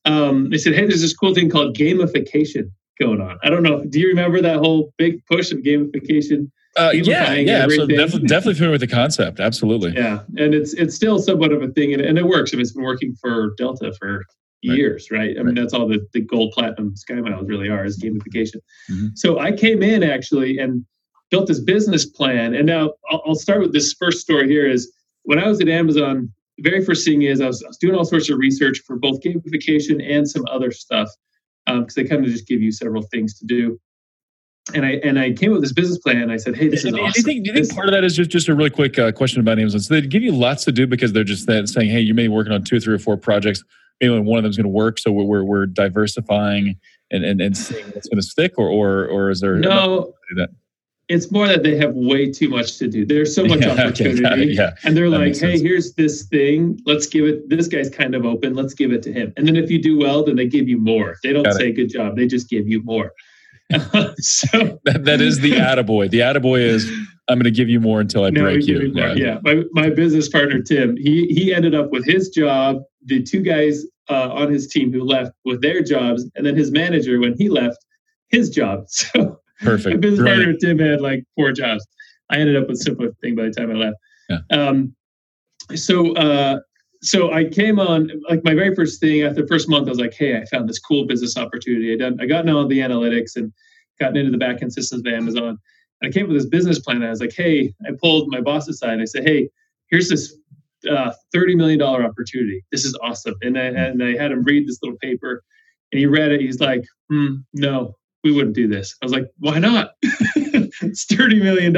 Um, 0.06 0.50
they 0.50 0.58
said, 0.58 0.74
"Hey, 0.74 0.86
there's 0.86 1.02
this 1.02 1.16
cool 1.16 1.34
thing 1.34 1.50
called 1.50 1.76
gamification 1.76 2.72
going 3.00 3.22
on." 3.22 3.38
I 3.44 3.50
don't 3.50 3.64
know. 3.64 3.84
Do 3.84 4.00
you 4.00 4.08
remember 4.08 4.42
that 4.42 4.58
whole 4.58 4.94
big 4.98 5.26
push 5.26 5.52
of 5.52 5.60
gamification? 5.60 6.50
Uh, 6.78 6.92
yeah, 6.94 7.34
yeah, 7.34 7.64
absolutely. 7.64 7.98
Definitely, 7.98 8.28
definitely 8.28 8.54
familiar 8.54 8.72
with 8.72 8.82
the 8.82 8.88
concept. 8.88 9.40
Absolutely. 9.40 9.94
Yeah, 9.94 10.22
and 10.38 10.54
it's 10.54 10.74
it's 10.74 10.96
still 10.96 11.20
somewhat 11.20 11.52
of 11.52 11.62
a 11.62 11.68
thing, 11.68 11.94
and, 11.94 12.02
and 12.02 12.18
it 12.18 12.26
works. 12.26 12.54
I 12.54 12.56
mean, 12.56 12.62
it's 12.62 12.72
been 12.72 12.84
working 12.84 13.14
for 13.16 13.54
Delta 13.58 13.94
for 14.00 14.24
years, 14.62 15.10
right? 15.12 15.20
right? 15.20 15.40
I 15.40 15.44
mean, 15.44 15.56
that's 15.56 15.74
all 15.74 15.88
the, 15.88 16.08
the 16.14 16.22
gold, 16.22 16.54
platinum, 16.54 16.96
sky 16.96 17.16
miles 17.16 17.48
really 17.48 17.68
are 17.68 17.84
is 17.84 18.02
gamification. 18.02 18.58
Mm-hmm. 18.90 19.08
So 19.16 19.40
I 19.40 19.52
came 19.52 19.84
in 19.84 20.04
actually, 20.04 20.60
and 20.60 20.86
built 21.32 21.48
this 21.48 21.60
business 21.60 22.06
plan. 22.06 22.54
And 22.54 22.68
now 22.68 22.92
I'll, 23.10 23.24
I'll 23.26 23.36
start 23.36 23.62
with 23.62 23.74
this 23.74 23.94
first 23.94 24.20
story 24.20 24.48
here 24.48 24.70
is 24.70 24.92
when 25.24 25.40
I 25.40 25.48
was 25.48 25.60
at 25.62 25.70
Amazon, 25.70 26.32
the 26.58 26.70
very 26.70 26.86
first 26.86 27.06
thing 27.06 27.24
is 27.24 27.42
I 27.42 27.48
was, 27.48 27.64
I 27.64 27.68
was 27.68 27.78
doing 27.78 27.96
all 27.96 28.06
sorts 28.06 28.30
of 28.30 28.38
research 28.38 28.82
for 28.86 28.98
both 28.98 29.22
gamification 29.22 30.06
and 30.08 30.30
some 30.30 30.44
other 30.52 30.72
stuff 30.72 31.10
because 31.66 31.80
um, 31.80 31.88
they 31.96 32.04
kind 32.04 32.24
of 32.24 32.30
just 32.30 32.48
give 32.48 32.62
you 32.62 32.72
several 32.72 33.04
things 33.04 33.40
to 33.40 33.46
do. 33.46 33.80
And 34.74 34.86
I 34.86 34.92
and 35.04 35.20
I 35.20 35.32
came 35.32 35.52
up 35.52 35.56
with 35.56 35.64
this 35.64 35.74
business 35.74 35.98
plan. 35.98 36.30
I 36.30 36.38
said, 36.38 36.56
"Hey, 36.56 36.68
this 36.68 36.86
is 36.86 36.94
awesome." 36.94 37.12
Do 37.12 37.20
you 37.20 37.24
think, 37.24 37.46
do 37.46 37.52
you 37.52 37.58
think 37.58 37.74
part 37.74 37.88
of 37.88 37.94
that 37.94 38.04
is 38.04 38.16
just, 38.16 38.30
just 38.30 38.48
a 38.48 38.54
really 38.54 38.70
quick 38.70 38.98
uh, 39.00 39.12
question 39.12 39.40
about 39.40 39.58
Amazon? 39.58 39.82
So 39.82 39.96
they 39.96 40.02
give 40.02 40.22
you 40.22 40.32
lots 40.32 40.64
to 40.66 40.72
do 40.72 40.86
because 40.86 41.14
they're 41.14 41.24
just 41.24 41.48
that 41.48 41.68
saying, 41.68 41.90
"Hey, 41.90 42.00
you 42.00 42.14
may 42.14 42.24
be 42.24 42.28
working 42.28 42.54
on 42.54 42.64
two 42.64 42.78
or 42.78 42.80
three 42.80 42.94
or 42.94 43.00
four 43.00 43.18
projects. 43.18 43.64
Maybe 44.00 44.18
one 44.20 44.38
of 44.38 44.44
them 44.44 44.52
is 44.52 44.58
going 44.58 44.66
to 44.66 44.70
work, 44.70 45.00
so 45.00 45.12
we're, 45.12 45.24
we're, 45.24 45.44
we're 45.44 45.66
diversifying 45.68 46.76
and, 47.12 47.24
and, 47.24 47.40
and 47.40 47.56
seeing 47.58 47.86
what's 47.88 48.08
going 48.08 48.22
to 48.22 48.28
stick." 48.28 48.54
Or 48.58 48.68
or 48.70 49.08
or 49.08 49.30
is 49.32 49.42
there 49.42 49.58
no? 49.58 50.14
it's 51.10 51.30
more 51.30 51.48
that 51.48 51.64
they 51.64 51.76
have 51.76 51.94
way 51.94 52.32
too 52.32 52.48
much 52.48 52.78
to 52.78 52.88
do. 52.88 53.06
There's 53.06 53.36
so 53.36 53.44
much 53.44 53.62
yeah, 53.66 53.74
opportunity, 53.74 54.54
yeah, 54.54 54.76
and 54.84 54.96
they're 54.96 55.10
like, 55.10 55.34
"Hey, 55.34 55.34
sense. 55.34 55.62
here's 55.62 55.94
this 55.96 56.24
thing. 56.28 56.80
Let's 56.86 57.08
give 57.08 57.26
it. 57.26 57.50
This 57.50 57.68
guy's 57.68 57.90
kind 57.90 58.16
of 58.16 58.26
open. 58.26 58.54
Let's 58.54 58.74
give 58.74 58.92
it 58.94 59.02
to 59.04 59.12
him." 59.12 59.34
And 59.38 59.48
then 59.48 59.56
if 59.56 59.72
you 59.72 59.82
do 59.82 59.98
well, 59.98 60.24
then 60.24 60.36
they 60.36 60.48
give 60.48 60.70
you 60.70 60.78
more. 60.78 61.18
They 61.24 61.34
don't 61.34 61.44
got 61.44 61.56
say 61.56 61.70
it. 61.70 61.74
"good 61.74 61.90
job." 61.90 62.16
They 62.16 62.28
just 62.28 62.48
give 62.50 62.68
you 62.68 62.82
more. 62.84 63.12
so 64.18 64.80
that, 64.86 65.06
that 65.06 65.22
is 65.22 65.40
the 65.40 65.54
attaboy. 65.54 66.10
The 66.10 66.20
attaboy 66.20 66.62
is 66.62 66.92
I'm 67.28 67.38
going 67.38 67.46
to 67.46 67.52
give 67.52 67.70
you 67.70 67.80
more 67.80 68.02
until 68.02 68.26
I 68.26 68.30
no, 68.30 68.42
break 68.42 68.68
you. 68.68 68.92
Yeah. 68.94 69.14
yeah. 69.14 69.40
My, 69.44 69.64
my 69.72 69.90
business 69.90 70.28
partner 70.28 70.62
Tim, 70.62 70.98
he 70.98 71.28
he 71.28 71.54
ended 71.54 71.76
up 71.76 71.92
with 71.92 72.06
his 72.06 72.30
job. 72.30 72.82
The 73.06 73.24
two 73.24 73.42
guys 73.42 73.86
uh, 74.10 74.30
on 74.32 74.52
his 74.52 74.68
team 74.68 74.92
who 74.92 75.04
left 75.04 75.32
with 75.46 75.62
their 75.62 75.82
jobs, 75.82 76.30
and 76.36 76.46
then 76.46 76.56
his 76.56 76.72
manager 76.72 77.20
when 77.20 77.36
he 77.38 77.50
left 77.50 77.78
his 78.30 78.50
job. 78.50 78.86
So 78.90 79.40
Perfect. 79.60 79.96
My 79.96 80.00
business 80.00 80.28
partner 80.28 80.54
Tim 80.54 80.80
had 80.80 81.02
like 81.02 81.24
four 81.36 81.52
jobs. 81.52 81.86
I 82.32 82.38
ended 82.38 82.58
up 82.58 82.68
with 82.68 82.80
simpler 82.80 83.12
thing 83.22 83.36
by 83.36 83.44
the 83.44 83.52
time 83.52 83.70
I 83.70 83.76
left. 83.76 83.98
Yeah. 84.28 84.40
Um, 84.50 84.96
so 85.76 86.16
uh, 86.16 86.62
so 87.04 87.32
I 87.32 87.46
came 87.46 87.80
on 87.80 88.12
like 88.30 88.44
my 88.44 88.54
very 88.54 88.76
first 88.76 89.00
thing 89.00 89.24
after 89.24 89.42
the 89.42 89.48
first 89.48 89.68
month. 89.68 89.88
I 89.88 89.90
was 89.90 90.00
like, 90.00 90.14
hey, 90.14 90.38
I 90.38 90.46
found 90.46 90.70
this 90.70 90.80
cool 90.80 91.06
business 91.06 91.38
opportunity. 91.38 91.94
I 91.94 91.98
done 91.98 92.18
I 92.22 92.26
gotten 92.26 92.50
all 92.50 92.68
the 92.68 92.80
analytics 92.80 93.36
and 93.36 93.52
gotten 94.00 94.18
into 94.18 94.32
the 94.32 94.44
backend 94.44 94.72
systems 94.72 95.02
of 95.06 95.14
Amazon. 95.14 95.58
And 96.02 96.10
I 96.10 96.12
came 96.12 96.24
up 96.24 96.30
with 96.30 96.38
this 96.38 96.50
business 96.50 96.80
plan. 96.80 97.04
I 97.04 97.10
was 97.10 97.22
like, 97.22 97.34
hey, 97.36 97.74
I 97.88 97.92
pulled 98.00 98.30
my 98.30 98.42
boss 98.42 98.68
aside 98.68 98.94
and 98.94 99.02
I 99.02 99.06
said, 99.06 99.28
hey, 99.28 99.50
here's 99.90 100.10
this 100.10 100.36
uh, 100.90 101.12
$30 101.36 101.56
million 101.56 101.82
opportunity. 101.82 102.64
This 102.72 102.86
is 102.86 102.98
awesome. 103.04 103.36
And 103.42 103.58
I, 103.58 103.66
and 103.66 104.04
I 104.04 104.18
had 104.18 104.32
him 104.32 104.44
read 104.44 104.68
this 104.68 104.80
little 104.82 104.98
paper 105.00 105.44
and 105.92 106.00
he 106.00 106.06
read 106.06 106.32
it. 106.32 106.42
He's 106.42 106.60
like, 106.60 106.84
hmm, 107.10 107.36
no, 107.54 107.96
we 108.24 108.32
wouldn't 108.32 108.56
do 108.56 108.68
this. 108.68 108.96
I 109.02 109.06
was 109.06 109.14
like, 109.14 109.26
why 109.38 109.60
not? 109.60 109.92
it's 110.02 111.06
$30 111.06 111.42
million. 111.42 111.76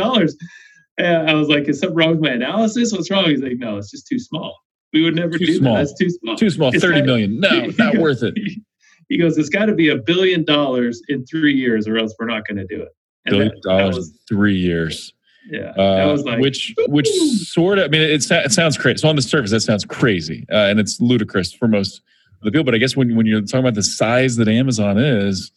And 0.98 1.30
I 1.30 1.34
was 1.34 1.50
like, 1.50 1.68
is 1.68 1.80
something 1.80 1.98
wrong 1.98 2.12
with 2.12 2.22
my 2.22 2.32
analysis? 2.32 2.94
What's 2.94 3.10
wrong? 3.10 3.26
He's 3.26 3.42
like, 3.42 3.58
no, 3.58 3.78
it's 3.78 3.92
just 3.92 4.08
too 4.08 4.20
small. 4.20 4.63
We 4.94 5.02
would 5.02 5.16
never 5.16 5.38
too 5.38 5.46
do 5.46 5.58
small. 5.58 5.76
that. 5.76 5.88
That's 5.88 6.00
too 6.00 6.10
small. 6.10 6.36
Too 6.36 6.50
small. 6.50 6.70
It's 6.70 6.84
Thirty 6.84 7.00
got, 7.00 7.06
million. 7.06 7.40
No, 7.40 7.66
not 7.78 7.98
worth 7.98 8.24
it. 8.24 8.36
He 9.10 9.18
goes, 9.18 9.38
it's 9.38 9.50
got 9.50 9.66
to 9.66 9.76
be 9.76 9.90
a 9.90 9.98
billion 9.98 10.46
dollars 10.46 11.02
in 11.10 11.26
three 11.26 11.54
years, 11.54 11.88
or 11.90 11.98
else 11.98 12.16
we're 12.18 12.26
not 12.26 12.48
going 12.48 12.58
to 12.58 12.66
do 12.66 12.82
it. 12.82 12.96
And 13.26 13.34
billion 13.34 13.50
that, 13.50 13.62
dollars 13.62 13.96
that 13.96 14.00
was, 14.00 14.10
in 14.10 14.16
three 14.28 14.56
years. 14.56 15.14
Yeah, 15.52 15.72
uh, 15.72 15.96
that 15.98 16.06
was 16.06 16.24
like 16.24 16.40
which 16.40 16.74
which 16.88 17.10
sort 17.10 17.80
of. 17.80 17.86
I 17.86 17.88
mean, 17.90 18.02
it, 18.02 18.26
it 18.32 18.52
sounds 18.52 18.78
crazy. 18.78 18.98
So 18.98 19.10
on 19.10 19.18
the 19.18 19.22
surface, 19.22 19.52
that 19.52 19.60
sounds 19.60 19.84
crazy, 19.84 20.46
uh, 20.52 20.56
and 20.56 20.80
it's 20.80 21.02
ludicrous 21.02 21.52
for 21.52 21.68
most 21.68 22.02
of 22.40 22.46
the 22.46 22.52
people. 22.52 22.64
But 22.64 22.76
I 22.76 22.78
guess 22.78 22.96
when 22.96 23.16
when 23.16 23.26
you're 23.26 23.42
talking 23.42 23.60
about 23.60 23.76
the 23.76 23.84
size 23.84 24.38
that 24.38 24.48
Amazon 24.48 24.98
is, 24.98 25.52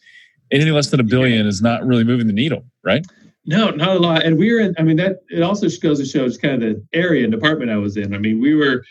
anything 0.51 0.73
less 0.73 0.89
than 0.89 0.99
a 0.99 1.03
billion 1.03 1.43
yeah. 1.43 1.49
is 1.49 1.61
not 1.61 1.85
really 1.85 2.03
moving 2.03 2.27
the 2.27 2.33
needle, 2.33 2.65
right? 2.83 3.05
No, 3.45 3.69
not 3.69 3.95
a 3.95 3.99
lot. 3.99 4.23
And 4.25 4.37
we 4.37 4.53
were 4.53 4.59
in, 4.59 4.75
I 4.77 4.83
mean, 4.83 4.97
that 4.97 5.21
it 5.29 5.41
also 5.41 5.69
goes 5.81 5.99
to 5.99 6.05
show 6.05 6.27
just 6.27 6.41
kind 6.41 6.61
of 6.61 6.75
the 6.75 6.85
area 6.93 7.23
and 7.23 7.31
department 7.31 7.71
I 7.71 7.77
was 7.77 7.95
in. 7.95 8.13
I 8.13 8.17
mean, 8.17 8.41
we 8.41 8.53
were 8.53 8.83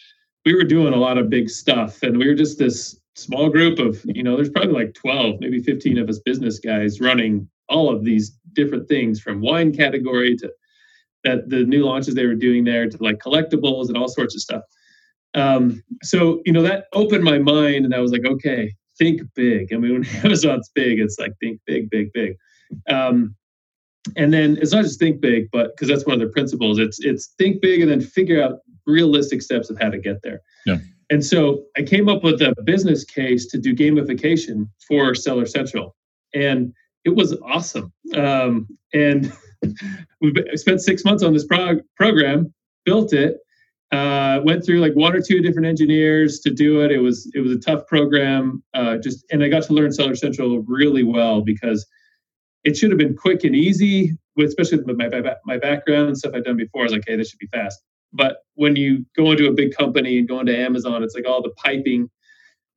we 0.46 0.54
were 0.54 0.64
doing 0.64 0.94
a 0.94 0.96
lot 0.96 1.18
of 1.18 1.28
big 1.28 1.50
stuff 1.50 2.02
and 2.04 2.16
we 2.16 2.26
were 2.26 2.34
just 2.34 2.56
this 2.56 2.98
small 3.16 3.50
group 3.50 3.80
of, 3.80 4.00
you 4.04 4.22
know, 4.22 4.36
there's 4.36 4.48
probably 4.48 4.72
like 4.72 4.94
12, 4.94 5.40
maybe 5.40 5.60
15 5.60 5.98
of 5.98 6.08
us 6.08 6.20
business 6.20 6.60
guys 6.60 7.00
running 7.00 7.48
all 7.68 7.90
of 7.90 8.04
these 8.04 8.38
different 8.52 8.88
things 8.88 9.20
from 9.20 9.40
wine 9.40 9.74
category 9.74 10.36
to 10.36 10.50
that 11.24 11.50
the 11.50 11.64
new 11.64 11.84
launches 11.84 12.14
they 12.14 12.26
were 12.26 12.36
doing 12.36 12.62
there 12.62 12.88
to 12.88 12.96
like 13.02 13.18
collectibles 13.18 13.88
and 13.88 13.96
all 13.96 14.06
sorts 14.06 14.36
of 14.36 14.40
stuff. 14.40 14.62
Um, 15.34 15.82
so, 16.04 16.40
you 16.46 16.52
know, 16.52 16.62
that 16.62 16.84
opened 16.92 17.24
my 17.24 17.38
mind 17.38 17.84
and 17.84 17.92
I 17.92 17.98
was 17.98 18.12
like, 18.12 18.24
okay, 18.24 18.72
think 18.96 19.22
big. 19.34 19.74
I 19.74 19.78
mean, 19.78 19.92
when 20.00 20.06
Amazon's 20.24 20.70
big, 20.72 21.00
it's 21.00 21.18
like 21.18 21.32
think 21.40 21.60
big, 21.66 21.90
big, 21.90 22.12
big. 22.12 22.36
Um, 22.88 23.34
and 24.16 24.32
then 24.32 24.58
it's 24.60 24.72
not 24.72 24.84
just 24.84 24.98
think 24.98 25.20
big, 25.20 25.48
but 25.52 25.74
because 25.74 25.88
that's 25.88 26.06
one 26.06 26.14
of 26.14 26.20
their 26.20 26.30
principles. 26.30 26.78
It's 26.78 26.98
it's 27.00 27.28
think 27.38 27.60
big 27.60 27.80
and 27.80 27.90
then 27.90 28.00
figure 28.00 28.42
out 28.42 28.60
realistic 28.86 29.42
steps 29.42 29.70
of 29.70 29.78
how 29.80 29.90
to 29.90 29.98
get 29.98 30.22
there. 30.22 30.40
Yeah. 30.64 30.78
And 31.10 31.24
so 31.24 31.64
I 31.76 31.82
came 31.82 32.08
up 32.08 32.24
with 32.24 32.40
a 32.42 32.54
business 32.64 33.04
case 33.04 33.46
to 33.48 33.58
do 33.58 33.74
gamification 33.74 34.68
for 34.86 35.14
Seller 35.14 35.46
Central, 35.46 35.96
and 36.34 36.72
it 37.04 37.14
was 37.14 37.36
awesome. 37.44 37.92
Um, 38.14 38.66
and 38.92 39.32
we 40.20 40.32
spent 40.54 40.80
six 40.80 41.04
months 41.04 41.22
on 41.22 41.32
this 41.32 41.46
prog- 41.46 41.82
program, 41.96 42.52
built 42.84 43.12
it, 43.12 43.38
uh, 43.92 44.40
went 44.44 44.64
through 44.64 44.80
like 44.80 44.94
one 44.94 45.14
or 45.14 45.22
two 45.22 45.40
different 45.40 45.66
engineers 45.66 46.40
to 46.40 46.50
do 46.50 46.82
it. 46.82 46.90
It 46.90 46.98
was 46.98 47.30
it 47.34 47.40
was 47.40 47.52
a 47.52 47.58
tough 47.58 47.86
program. 47.86 48.62
Uh, 48.74 48.96
just 48.98 49.24
and 49.30 49.42
I 49.42 49.48
got 49.48 49.62
to 49.64 49.72
learn 49.72 49.92
Seller 49.92 50.16
Central 50.16 50.60
really 50.62 51.04
well 51.04 51.40
because 51.42 51.86
it 52.66 52.76
should 52.76 52.90
have 52.90 52.98
been 52.98 53.16
quick 53.16 53.44
and 53.44 53.54
easy. 53.54 54.18
Especially 54.38 54.76
with 54.78 54.98
my 54.98 55.08
my 55.46 55.56
background 55.56 56.08
and 56.08 56.18
stuff 56.18 56.32
I've 56.34 56.44
done 56.44 56.58
before, 56.58 56.82
I 56.82 56.84
was 56.84 56.92
like, 56.92 57.04
hey, 57.06 57.16
this 57.16 57.30
should 57.30 57.38
be 57.38 57.46
fast. 57.46 57.80
but 58.12 58.38
when 58.54 58.76
you 58.76 59.06
go 59.16 59.30
into 59.30 59.46
a 59.46 59.52
big 59.52 59.74
company 59.74 60.18
and 60.18 60.28
go 60.28 60.40
into 60.40 60.54
Amazon, 60.54 61.02
it's 61.02 61.14
like 61.14 61.26
all 61.26 61.42
the 61.42 61.54
piping 61.64 62.10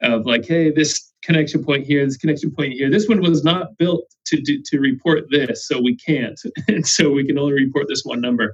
of 0.01 0.25
like, 0.25 0.45
hey, 0.45 0.71
this 0.71 1.11
connection 1.21 1.63
point 1.65 1.85
here, 1.85 2.05
this 2.05 2.15
connection 2.15 2.51
point 2.51 2.73
here. 2.73 2.89
This 2.89 3.09
one 3.09 3.21
was 3.21 3.43
not 3.43 3.77
built 3.77 4.05
to 4.27 4.39
do, 4.39 4.61
to 4.67 4.79
report 4.79 5.25
this, 5.31 5.67
so 5.67 5.81
we 5.81 5.97
can't, 5.97 6.39
and 6.69 6.87
so 6.87 7.11
we 7.11 7.25
can 7.25 7.37
only 7.37 7.53
report 7.53 7.87
this 7.89 8.03
one 8.05 8.21
number. 8.21 8.53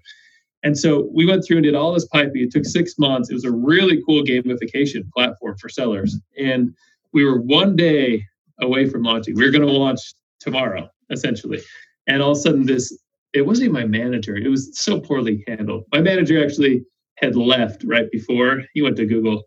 And 0.63 0.75
so 0.75 1.07
we 1.13 1.27
went 1.27 1.45
through 1.45 1.57
and 1.57 1.63
did 1.63 1.75
all 1.75 1.93
this 1.93 2.07
piping. 2.07 2.41
It 2.41 2.51
took 2.51 2.65
six 2.65 2.97
months. 2.97 3.29
It 3.29 3.35
was 3.35 3.45
a 3.45 3.51
really 3.51 4.01
cool 4.03 4.23
gamification 4.23 5.07
platform 5.11 5.57
for 5.59 5.69
sellers, 5.69 6.17
and 6.39 6.73
we 7.13 7.23
were 7.23 7.39
one 7.39 7.75
day 7.75 8.25
away 8.61 8.89
from 8.89 9.03
launching. 9.03 9.35
We 9.35 9.45
were 9.45 9.51
going 9.51 9.67
to 9.67 9.71
launch 9.71 9.99
tomorrow, 10.39 10.89
essentially, 11.11 11.61
and 12.07 12.21
all 12.21 12.31
of 12.31 12.37
a 12.37 12.41
sudden 12.41 12.65
this. 12.65 12.97
It 13.33 13.45
wasn't 13.45 13.65
even 13.65 13.73
my 13.73 13.85
manager. 13.85 14.37
It 14.37 14.47
was 14.47 14.79
so 14.79 15.01
poorly 15.01 15.43
handled. 15.45 15.83
My 15.91 15.99
manager 15.99 16.41
actually 16.41 16.85
had 17.17 17.35
left 17.35 17.83
right 17.83 18.09
before 18.09 18.63
he 18.73 18.81
went 18.81 18.95
to 18.95 19.05
Google. 19.05 19.43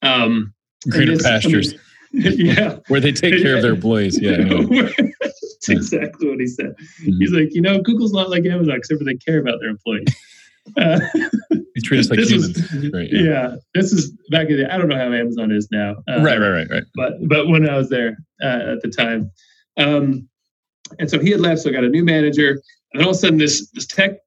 Um, 0.00 0.54
Greener 0.88 1.18
pastures. 1.18 1.74
I 1.74 1.76
mean, 1.76 1.78
yeah. 2.12 2.78
Where 2.88 3.00
they 3.00 3.12
take 3.12 3.42
care 3.42 3.56
of 3.56 3.62
their 3.62 3.74
employees. 3.74 4.20
Yeah. 4.20 4.36
That's 5.20 5.68
exactly 5.68 6.28
what 6.28 6.40
he 6.40 6.46
said. 6.46 6.74
Mm-hmm. 7.02 7.20
He's 7.20 7.32
like, 7.32 7.54
you 7.54 7.60
know, 7.60 7.80
Google's 7.80 8.12
not 8.12 8.30
like 8.30 8.44
Amazon, 8.46 8.76
except 8.76 8.98
for 8.98 9.04
they 9.04 9.16
care 9.16 9.40
about 9.40 9.58
their 9.60 9.70
employees. 9.70 10.08
Uh, 10.76 11.00
they 11.50 11.80
treat 11.82 11.98
us 11.98 12.10
like 12.10 12.18
humans. 12.18 12.74
Right, 12.92 13.08
yeah. 13.10 13.22
yeah. 13.22 13.56
This 13.72 13.90
is 13.90 14.12
back 14.30 14.50
in 14.50 14.58
the, 14.58 14.70
I 14.70 14.76
don't 14.76 14.88
know 14.88 14.98
how 14.98 15.10
Amazon 15.10 15.50
is 15.50 15.66
now. 15.72 15.96
Uh, 16.06 16.20
right, 16.20 16.38
right, 16.38 16.50
right, 16.50 16.66
right. 16.70 16.82
But, 16.94 17.14
but 17.26 17.48
when 17.48 17.66
I 17.66 17.78
was 17.78 17.88
there 17.88 18.18
uh, 18.42 18.72
at 18.72 18.82
the 18.82 18.92
time. 18.94 19.30
Um, 19.78 20.28
and 20.98 21.10
so 21.10 21.18
he 21.18 21.30
had 21.30 21.40
left, 21.40 21.62
so 21.62 21.70
I 21.70 21.72
got 21.72 21.84
a 21.84 21.88
new 21.88 22.04
manager. 22.04 22.60
And 22.92 23.02
all 23.02 23.10
of 23.10 23.16
a 23.16 23.18
sudden, 23.18 23.38
this, 23.38 23.70
this 23.70 23.86
tech 23.86 24.18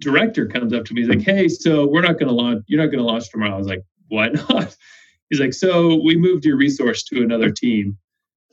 director 0.00 0.46
comes 0.46 0.72
up 0.72 0.84
to 0.86 0.94
me. 0.94 1.02
He's 1.02 1.08
like, 1.08 1.22
"Hey, 1.22 1.48
so 1.48 1.86
we're 1.86 2.02
not 2.02 2.18
going 2.18 2.28
to 2.28 2.34
launch. 2.34 2.64
You're 2.66 2.80
not 2.80 2.90
going 2.90 2.98
to 2.98 3.04
launch 3.04 3.30
tomorrow." 3.30 3.54
I 3.54 3.58
was 3.58 3.66
like, 3.66 3.82
"Why 4.08 4.28
not?" 4.28 4.76
He's 5.30 5.40
like, 5.40 5.54
"So 5.54 6.00
we 6.04 6.16
moved 6.16 6.44
your 6.44 6.56
resource 6.56 7.02
to 7.04 7.22
another 7.22 7.50
team." 7.50 7.96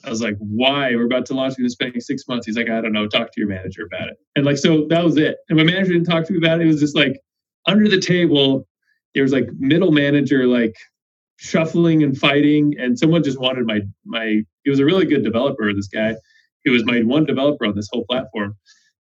I 0.05 0.10
was 0.10 0.22
like, 0.22 0.36
"Why? 0.39 0.96
We're 0.96 1.05
about 1.05 1.25
to 1.27 1.34
launch. 1.34 1.55
We're 1.58 1.70
spending 1.70 2.01
six 2.01 2.27
months." 2.27 2.46
He's 2.46 2.58
like, 2.58 2.70
"I 2.70 2.82
don't 2.82 2.93
know. 2.93 3.08
Talk 3.08 3.32
to 3.32 3.39
your 3.39 3.50
manager 3.50 3.86
about 3.86 4.10
it." 4.10 4.17
And 4.36 4.46
like, 4.46 4.58
so 4.58 4.86
that 4.89 5.03
was 5.03 5.17
it. 5.17 5.38
And 5.50 5.58
my 5.58 5.63
manager 5.63 5.93
didn't 5.93 6.08
talk 6.08 6.25
to 6.25 6.34
me 6.34 6.39
about 6.39 6.60
it. 6.60 6.65
It 6.65 6.67
was 6.67 6.79
just 6.79 6.96
like 6.96 7.20
under 7.67 7.88
the 7.88 8.00
table. 8.00 8.67
There 9.13 9.24
was 9.24 9.32
like 9.32 9.48
middle 9.60 9.91
manager 9.91 10.48
like 10.48 10.75
shuffling 11.38 12.03
and 12.03 12.17
fighting, 12.17 12.75
and 12.79 12.98
someone 12.98 13.24
just 13.24 13.39
wanted 13.39 13.65
my 13.65 13.82
my. 14.05 14.41
He 14.63 14.70
was 14.70 14.79
a 14.79 14.86
really 14.86 15.05
good 15.05 15.24
developer. 15.24 15.74
This 15.74 15.88
guy, 15.88 16.15
he 16.63 16.70
was 16.70 16.86
my 16.86 17.01
one 17.01 17.25
developer 17.25 17.65
on 17.65 17.75
this 17.75 17.89
whole 17.91 18.05
platform 18.10 18.55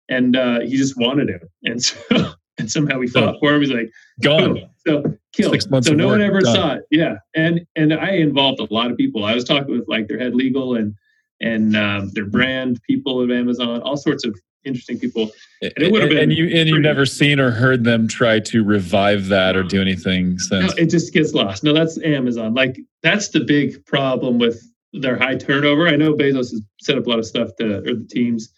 and 0.09 0.35
uh, 0.35 0.59
he 0.61 0.77
just 0.77 0.97
wanted 0.97 1.29
him, 1.29 1.41
and 1.63 1.81
so 1.81 1.97
and 2.57 2.71
somehow 2.71 2.99
we 2.99 3.07
fought 3.07 3.35
so, 3.35 3.39
for 3.39 3.53
him. 3.53 3.61
He's 3.61 3.71
like 3.71 3.91
gone. 4.21 4.69
So 4.85 5.03
killed. 5.33 5.53
Six 5.53 5.69
months 5.69 5.87
so 5.87 5.93
no 5.93 6.07
one 6.07 6.21
ever 6.21 6.41
saw 6.41 6.73
it. 6.73 6.83
Yeah, 6.91 7.15
and 7.35 7.61
and 7.75 7.93
I 7.93 8.11
involved 8.11 8.59
a 8.59 8.71
lot 8.73 8.91
of 8.91 8.97
people. 8.97 9.25
I 9.25 9.33
was 9.33 9.43
talking 9.43 9.71
with 9.71 9.87
like 9.87 10.07
their 10.07 10.19
head 10.19 10.35
legal 10.35 10.75
and 10.75 10.95
and 11.41 11.75
um, 11.75 12.11
their 12.13 12.25
brand 12.25 12.79
people 12.87 13.21
of 13.21 13.31
Amazon, 13.31 13.81
all 13.81 13.97
sorts 13.97 14.25
of 14.25 14.37
interesting 14.65 14.97
people. 14.97 15.31
And 15.61 15.73
it 15.77 15.91
would 15.91 16.01
have 16.01 16.09
been. 16.09 16.19
And 16.19 16.33
you 16.33 16.47
and 16.47 16.69
you've 16.69 16.81
never 16.81 17.05
seen 17.05 17.39
or 17.39 17.51
heard 17.51 17.83
them 17.83 18.07
try 18.07 18.39
to 18.41 18.63
revive 18.63 19.27
that 19.27 19.55
or 19.55 19.63
do 19.63 19.81
anything 19.81 20.37
since. 20.39 20.75
No, 20.75 20.81
it 20.81 20.89
just 20.89 21.13
gets 21.13 21.33
lost. 21.33 21.63
No, 21.63 21.73
that's 21.73 21.97
Amazon. 22.03 22.53
Like 22.53 22.77
that's 23.01 23.29
the 23.29 23.41
big 23.41 23.85
problem 23.85 24.37
with 24.37 24.61
their 24.93 25.17
high 25.17 25.35
turnover. 25.35 25.87
I 25.87 25.95
know 25.95 26.13
Bezos 26.13 26.51
has 26.51 26.61
set 26.81 26.97
up 26.97 27.05
a 27.05 27.09
lot 27.09 27.19
of 27.19 27.25
stuff 27.25 27.49
to 27.59 27.79
or 27.79 27.95
the 27.95 28.07
teams 28.09 28.53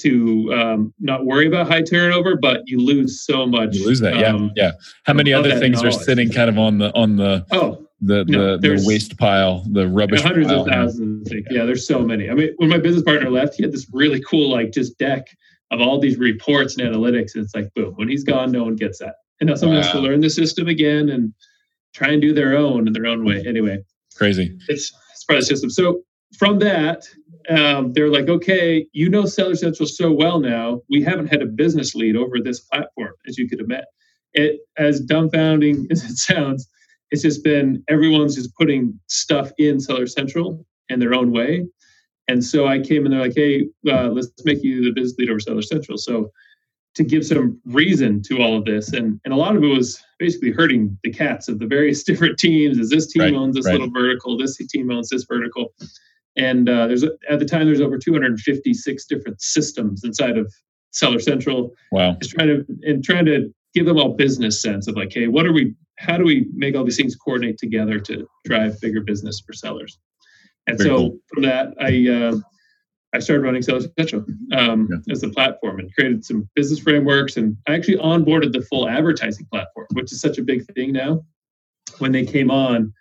to 0.00 0.52
um, 0.54 0.94
not 0.98 1.26
worry 1.26 1.46
about 1.46 1.68
high 1.68 1.82
turnover, 1.82 2.36
but 2.36 2.62
you 2.66 2.78
lose 2.78 3.24
so 3.24 3.46
much. 3.46 3.74
You 3.74 3.86
lose 3.86 4.00
that, 4.00 4.16
yeah, 4.16 4.28
um, 4.28 4.50
yeah. 4.56 4.72
How 5.04 5.12
many 5.12 5.32
other 5.32 5.58
things 5.58 5.82
knowledge. 5.82 5.96
are 5.96 6.00
sitting 6.00 6.30
kind 6.30 6.48
of 6.48 6.58
on 6.58 6.78
the 6.78 6.94
on 6.94 7.16
the 7.16 7.44
oh 7.50 7.86
the 8.00 8.24
no, 8.24 8.56
the, 8.56 8.76
the, 8.76 8.84
waste 8.86 9.18
pile, 9.18 9.62
the 9.70 9.88
rubbish? 9.88 10.22
Hundreds 10.22 10.48
pile. 10.48 10.62
of 10.62 10.68
thousands. 10.68 11.30
Yeah. 11.30 11.40
yeah, 11.50 11.64
there's 11.64 11.86
so 11.86 12.00
many. 12.00 12.30
I 12.30 12.34
mean, 12.34 12.54
when 12.56 12.70
my 12.70 12.78
business 12.78 13.04
partner 13.04 13.30
left, 13.30 13.54
he 13.54 13.62
had 13.62 13.72
this 13.72 13.86
really 13.92 14.22
cool 14.22 14.50
like 14.50 14.72
just 14.72 14.98
deck 14.98 15.26
of 15.70 15.80
all 15.80 16.00
these 16.00 16.18
reports 16.18 16.76
and 16.76 16.88
analytics, 16.88 17.34
and 17.34 17.44
it's 17.44 17.54
like 17.54 17.72
boom, 17.74 17.94
when 17.96 18.08
he's 18.08 18.24
gone, 18.24 18.50
no 18.50 18.64
one 18.64 18.76
gets 18.76 18.98
that, 19.00 19.16
and 19.40 19.48
now 19.48 19.54
someone 19.54 19.78
wow. 19.78 19.82
has 19.82 19.92
to 19.92 20.00
learn 20.00 20.20
the 20.20 20.30
system 20.30 20.68
again 20.68 21.10
and 21.10 21.34
try 21.92 22.08
and 22.08 22.22
do 22.22 22.32
their 22.32 22.56
own 22.56 22.86
in 22.86 22.92
their 22.92 23.06
own 23.06 23.24
way. 23.24 23.44
Anyway, 23.46 23.84
crazy. 24.16 24.56
It's 24.68 24.92
the 25.28 25.42
system. 25.42 25.70
So 25.70 26.02
from 26.38 26.58
that, 26.60 27.04
um, 27.48 27.92
they're 27.92 28.10
like, 28.10 28.28
okay, 28.28 28.86
you 28.92 29.08
know 29.08 29.26
Seller 29.26 29.54
Central 29.54 29.86
so 29.86 30.12
well 30.12 30.40
now. 30.40 30.80
We 30.88 31.02
haven't 31.02 31.28
had 31.28 31.42
a 31.42 31.46
business 31.46 31.94
lead 31.94 32.16
over 32.16 32.38
this 32.40 32.60
platform, 32.60 33.12
as 33.26 33.38
you 33.38 33.48
could 33.48 33.60
admit. 33.60 33.84
It 34.34 34.60
as 34.76 35.04
dumbfounding 35.04 35.86
as 35.90 36.04
it 36.04 36.16
sounds, 36.16 36.68
it's 37.10 37.22
just 37.22 37.42
been 37.42 37.82
everyone's 37.88 38.36
just 38.36 38.54
putting 38.54 38.98
stuff 39.08 39.50
in 39.58 39.80
Seller 39.80 40.06
Central 40.06 40.64
in 40.88 41.00
their 41.00 41.14
own 41.14 41.32
way. 41.32 41.66
And 42.28 42.44
so 42.44 42.68
I 42.68 42.78
came 42.78 43.04
and 43.04 43.12
they're 43.12 43.20
like, 43.20 43.34
hey, 43.34 43.66
uh, 43.88 44.08
let's 44.08 44.30
make 44.44 44.62
you 44.62 44.84
the 44.84 44.92
business 44.92 45.18
lead 45.18 45.30
over 45.30 45.40
Seller 45.40 45.62
Central. 45.62 45.98
So 45.98 46.30
to 46.94 47.04
give 47.04 47.24
some 47.24 47.60
reason 47.66 48.20
to 48.22 48.38
all 48.38 48.56
of 48.56 48.64
this, 48.64 48.92
and 48.92 49.20
and 49.24 49.34
a 49.34 49.36
lot 49.36 49.56
of 49.56 49.62
it 49.62 49.68
was 49.68 50.02
basically 50.18 50.50
hurting 50.50 50.98
the 51.02 51.12
cats 51.12 51.48
of 51.48 51.58
the 51.58 51.66
various 51.66 52.02
different 52.10 52.38
teams. 52.38 52.78
Is 52.78 52.90
this 52.90 53.06
team 53.06 53.22
right, 53.22 53.34
owns 53.34 53.56
this 53.56 53.66
right. 53.66 53.72
little 53.72 53.90
vertical? 53.90 54.36
This 54.36 54.56
team 54.56 54.90
owns 54.90 55.08
this 55.08 55.24
vertical 55.24 55.72
and 56.36 56.68
uh, 56.68 56.86
there's 56.86 57.02
at 57.02 57.38
the 57.38 57.44
time 57.44 57.66
there's 57.66 57.80
over 57.80 57.98
256 57.98 59.06
different 59.06 59.40
systems 59.40 60.04
inside 60.04 60.38
of 60.38 60.52
Seller 60.92 61.18
Central. 61.18 61.72
Wow! 61.92 62.16
Just 62.20 62.34
trying 62.34 62.48
to 62.48 62.64
and 62.82 63.02
trying 63.04 63.26
to 63.26 63.52
give 63.74 63.86
them 63.86 63.98
all 63.98 64.14
business 64.14 64.60
sense 64.60 64.88
of 64.88 64.96
like, 64.96 65.12
hey, 65.12 65.26
what 65.26 65.46
are 65.46 65.52
we? 65.52 65.74
How 65.98 66.16
do 66.16 66.24
we 66.24 66.46
make 66.54 66.74
all 66.76 66.84
these 66.84 66.96
things 66.96 67.14
coordinate 67.14 67.58
together 67.58 67.98
to 68.00 68.26
drive 68.44 68.80
bigger 68.80 69.00
business 69.00 69.42
for 69.44 69.52
sellers? 69.52 69.98
And 70.66 70.78
Very 70.78 70.90
so 70.90 70.96
cool. 70.96 71.18
from 71.32 71.42
that, 71.42 71.74
I 71.80 72.08
uh, 72.08 72.36
I 73.12 73.18
started 73.18 73.42
running 73.42 73.62
Seller 73.62 73.80
Central 73.98 74.24
um, 74.56 74.88
yeah. 74.90 75.12
as 75.12 75.22
a 75.22 75.28
platform 75.28 75.80
and 75.80 75.92
created 75.94 76.24
some 76.24 76.48
business 76.54 76.78
frameworks. 76.78 77.36
And 77.36 77.56
I 77.66 77.74
actually 77.74 77.96
onboarded 77.96 78.52
the 78.52 78.62
full 78.62 78.88
advertising 78.88 79.46
platform, 79.50 79.88
which 79.92 80.12
is 80.12 80.20
such 80.20 80.38
a 80.38 80.42
big 80.42 80.64
thing 80.74 80.92
now. 80.92 81.24
When 81.98 82.12
they 82.12 82.24
came 82.24 82.50
on, 82.50 82.92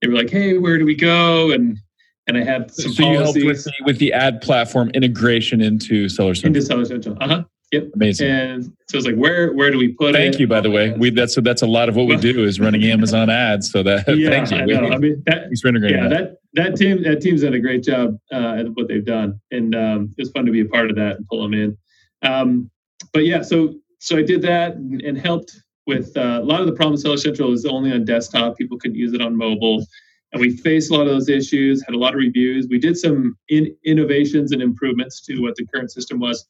they 0.00 0.08
were 0.08 0.14
like, 0.14 0.28
"Hey, 0.28 0.58
where 0.58 0.78
do 0.78 0.84
we 0.84 0.94
go?" 0.94 1.52
And 1.52 1.78
and 2.26 2.36
I 2.36 2.44
had 2.44 2.70
some 2.70 2.92
so 2.92 3.02
policies. 3.02 3.36
you 3.36 3.48
helped 3.48 3.56
with 3.56 3.64
the, 3.64 3.72
with 3.86 3.98
the 3.98 4.12
ad 4.12 4.42
platform 4.42 4.90
integration 4.90 5.62
into 5.62 6.08
Seller 6.08 6.34
Central. 6.34 6.56
Into 6.56 6.62
Seller 6.62 6.84
Central. 6.84 7.16
Uh 7.20 7.28
huh. 7.28 7.44
Yep. 7.72 7.84
Amazing. 7.94 8.30
And 8.30 8.64
so 8.88 8.98
it's 8.98 9.06
like, 9.06 9.16
where 9.16 9.52
where 9.52 9.70
do 9.70 9.78
we 9.78 9.88
put 9.88 10.14
thank 10.14 10.16
it? 10.16 10.32
Thank 10.32 10.40
you, 10.40 10.46
by 10.46 10.60
the 10.60 10.70
way. 10.70 10.92
We 10.92 11.10
that's 11.10 11.34
that's 11.36 11.62
a 11.62 11.66
lot 11.66 11.88
of 11.88 11.96
what 11.96 12.06
we 12.06 12.16
do 12.16 12.44
is 12.44 12.60
running 12.60 12.84
Amazon 12.84 13.28
ads. 13.28 13.70
So 13.70 13.82
that 13.82 14.04
yeah, 14.16 14.28
thank 14.28 14.50
you. 14.50 14.76
I 14.76 14.80
know. 14.80 14.88
I 14.88 14.98
mean, 14.98 15.22
that, 15.26 15.44
thanks 15.44 15.60
for 15.62 15.68
integrating 15.68 16.02
yeah, 16.02 16.08
that. 16.08 16.30
that. 16.30 16.38
That 16.56 16.76
team 16.76 17.02
that 17.04 17.20
team's 17.20 17.42
done 17.42 17.54
a 17.54 17.60
great 17.60 17.84
job 17.84 18.18
uh, 18.32 18.56
at 18.58 18.66
what 18.74 18.88
they've 18.88 19.04
done, 19.04 19.40
and 19.50 19.74
um, 19.74 20.14
it 20.16 20.22
was 20.22 20.30
fun 20.30 20.46
to 20.46 20.52
be 20.52 20.60
a 20.60 20.66
part 20.66 20.90
of 20.90 20.96
that 20.96 21.16
and 21.16 21.26
pull 21.26 21.42
them 21.42 21.54
in. 21.54 21.76
Um, 22.22 22.70
but 23.12 23.24
yeah, 23.24 23.42
so 23.42 23.74
so 23.98 24.16
I 24.16 24.22
did 24.22 24.42
that 24.42 24.74
and, 24.74 25.00
and 25.02 25.18
helped 25.18 25.52
with 25.86 26.16
uh, 26.16 26.40
a 26.42 26.44
lot 26.44 26.60
of 26.60 26.66
the 26.66 26.72
problems. 26.72 27.02
Seller 27.02 27.16
Central 27.16 27.52
is 27.52 27.64
only 27.64 27.92
on 27.92 28.04
desktop. 28.04 28.56
People 28.56 28.78
couldn't 28.78 28.96
use 28.96 29.12
it 29.12 29.20
on 29.20 29.36
mobile 29.36 29.86
and 30.32 30.40
we 30.40 30.56
faced 30.56 30.90
a 30.90 30.94
lot 30.94 31.06
of 31.06 31.08
those 31.08 31.28
issues 31.28 31.82
had 31.84 31.94
a 31.94 31.98
lot 31.98 32.14
of 32.14 32.18
reviews 32.18 32.66
we 32.68 32.78
did 32.78 32.96
some 32.96 33.36
in, 33.48 33.74
innovations 33.84 34.52
and 34.52 34.62
improvements 34.62 35.20
to 35.20 35.40
what 35.40 35.54
the 35.56 35.66
current 35.66 35.90
system 35.90 36.18
was 36.18 36.46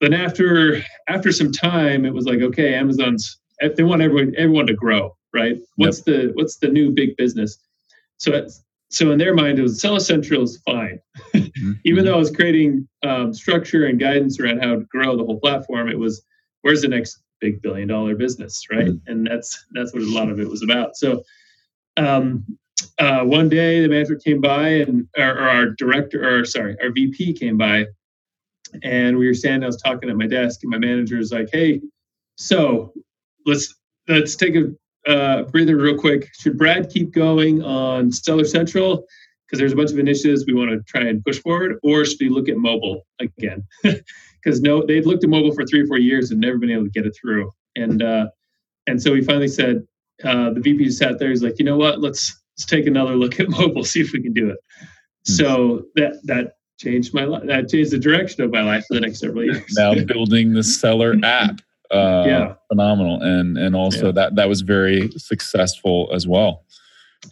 then 0.00 0.12
after 0.12 0.82
after 1.08 1.32
some 1.32 1.50
time 1.50 2.04
it 2.04 2.14
was 2.14 2.26
like 2.26 2.40
okay 2.40 2.74
amazon's 2.74 3.38
they 3.76 3.82
want 3.82 4.02
everyone 4.02 4.32
everyone 4.36 4.66
to 4.66 4.74
grow 4.74 5.14
right 5.34 5.58
what's 5.76 5.98
yep. 5.98 6.04
the 6.06 6.30
what's 6.34 6.58
the 6.58 6.68
new 6.68 6.90
big 6.90 7.16
business 7.16 7.58
so 8.18 8.46
so 8.90 9.10
in 9.12 9.18
their 9.18 9.34
mind 9.34 9.58
it 9.58 9.62
was 9.62 9.80
seller 9.80 10.00
central 10.00 10.42
is 10.42 10.60
fine 10.66 10.98
mm-hmm. 11.34 11.72
even 11.84 12.04
though 12.04 12.14
i 12.14 12.18
was 12.18 12.30
creating 12.30 12.86
um, 13.02 13.32
structure 13.32 13.86
and 13.86 13.98
guidance 13.98 14.38
around 14.38 14.60
how 14.60 14.74
to 14.74 14.80
grow 14.90 15.16
the 15.16 15.24
whole 15.24 15.40
platform 15.40 15.88
it 15.88 15.98
was 15.98 16.22
where's 16.62 16.82
the 16.82 16.88
next 16.88 17.22
big 17.40 17.62
billion 17.62 17.88
dollar 17.88 18.14
business 18.14 18.64
right 18.70 18.86
mm-hmm. 18.86 19.10
and 19.10 19.26
that's 19.26 19.66
that's 19.72 19.92
what 19.94 20.02
a 20.02 20.14
lot 20.14 20.28
of 20.28 20.38
it 20.38 20.48
was 20.48 20.62
about 20.62 20.96
so 20.96 21.22
um, 21.96 22.44
uh, 22.98 23.22
one 23.24 23.48
day 23.48 23.82
the 23.82 23.88
manager 23.88 24.16
came 24.16 24.40
by 24.40 24.68
and 24.68 25.06
or, 25.18 25.30
or, 25.30 25.48
our 25.48 25.66
director 25.70 26.38
or 26.38 26.44
sorry 26.44 26.76
our 26.82 26.90
vp 26.90 27.32
came 27.34 27.56
by 27.56 27.84
and 28.82 29.16
we 29.16 29.26
were 29.26 29.34
standing 29.34 29.64
i 29.64 29.66
was 29.66 29.80
talking 29.80 30.08
at 30.08 30.16
my 30.16 30.26
desk 30.26 30.60
and 30.62 30.70
my 30.70 30.78
manager 30.78 31.18
is 31.18 31.32
like 31.32 31.48
hey 31.52 31.80
so 32.36 32.92
let's 33.46 33.74
let's 34.08 34.36
take 34.36 34.54
a 34.54 34.70
uh, 35.06 35.42
breather 35.44 35.76
real 35.76 35.96
quick 35.96 36.28
should 36.38 36.58
brad 36.58 36.90
keep 36.90 37.12
going 37.12 37.62
on 37.62 38.12
Seller 38.12 38.44
central 38.44 39.06
because 39.46 39.58
there's 39.58 39.72
a 39.72 39.76
bunch 39.76 39.90
of 39.90 39.98
initiatives 39.98 40.44
we 40.46 40.54
want 40.54 40.70
to 40.70 40.80
try 40.84 41.08
and 41.08 41.24
push 41.24 41.38
forward 41.38 41.78
or 41.82 42.04
should 42.04 42.20
we 42.20 42.28
look 42.28 42.48
at 42.48 42.56
mobile 42.56 43.06
again 43.18 43.64
because 43.82 44.60
no 44.60 44.84
they'd 44.84 45.06
looked 45.06 45.24
at 45.24 45.30
mobile 45.30 45.52
for 45.52 45.64
three 45.64 45.80
or 45.80 45.86
four 45.86 45.98
years 45.98 46.30
and 46.30 46.40
never 46.40 46.58
been 46.58 46.70
able 46.70 46.84
to 46.84 46.90
get 46.90 47.06
it 47.06 47.16
through 47.20 47.50
and 47.76 48.02
uh, 48.02 48.26
and 48.86 49.02
so 49.02 49.12
we 49.12 49.22
finally 49.22 49.48
said 49.48 49.86
uh, 50.24 50.50
the 50.50 50.60
vp 50.60 50.90
sat 50.90 51.18
there 51.18 51.30
he's 51.30 51.42
like 51.42 51.58
you 51.58 51.64
know 51.64 51.76
what 51.76 52.00
let's 52.00 52.40
let's 52.60 52.70
take 52.70 52.86
another 52.86 53.16
look 53.16 53.40
at 53.40 53.48
mobile, 53.58 53.84
see 53.84 54.00
if 54.00 54.12
we 54.12 54.22
can 54.22 54.32
do 54.32 54.50
it. 54.50 54.58
Mm-hmm. 54.58 55.32
So 55.32 55.84
that 55.94 56.20
that 56.24 56.56
changed 56.78 57.14
my 57.14 57.24
life. 57.24 57.42
That 57.46 57.68
changed 57.68 57.90
the 57.92 57.98
direction 57.98 58.42
of 58.42 58.50
my 58.50 58.62
life 58.62 58.84
for 58.86 58.94
the 58.94 59.00
next 59.00 59.20
several 59.20 59.44
years. 59.44 59.72
now 59.76 59.94
building 60.06 60.52
the 60.52 60.62
seller 60.62 61.16
app. 61.22 61.60
Uh, 61.90 62.24
yeah. 62.26 62.54
phenomenal, 62.68 63.20
and 63.22 63.58
and 63.58 63.74
also 63.74 64.06
yeah. 64.06 64.12
that 64.12 64.36
that 64.36 64.48
was 64.48 64.60
very 64.62 65.10
successful 65.16 66.10
as 66.12 66.26
well. 66.26 66.64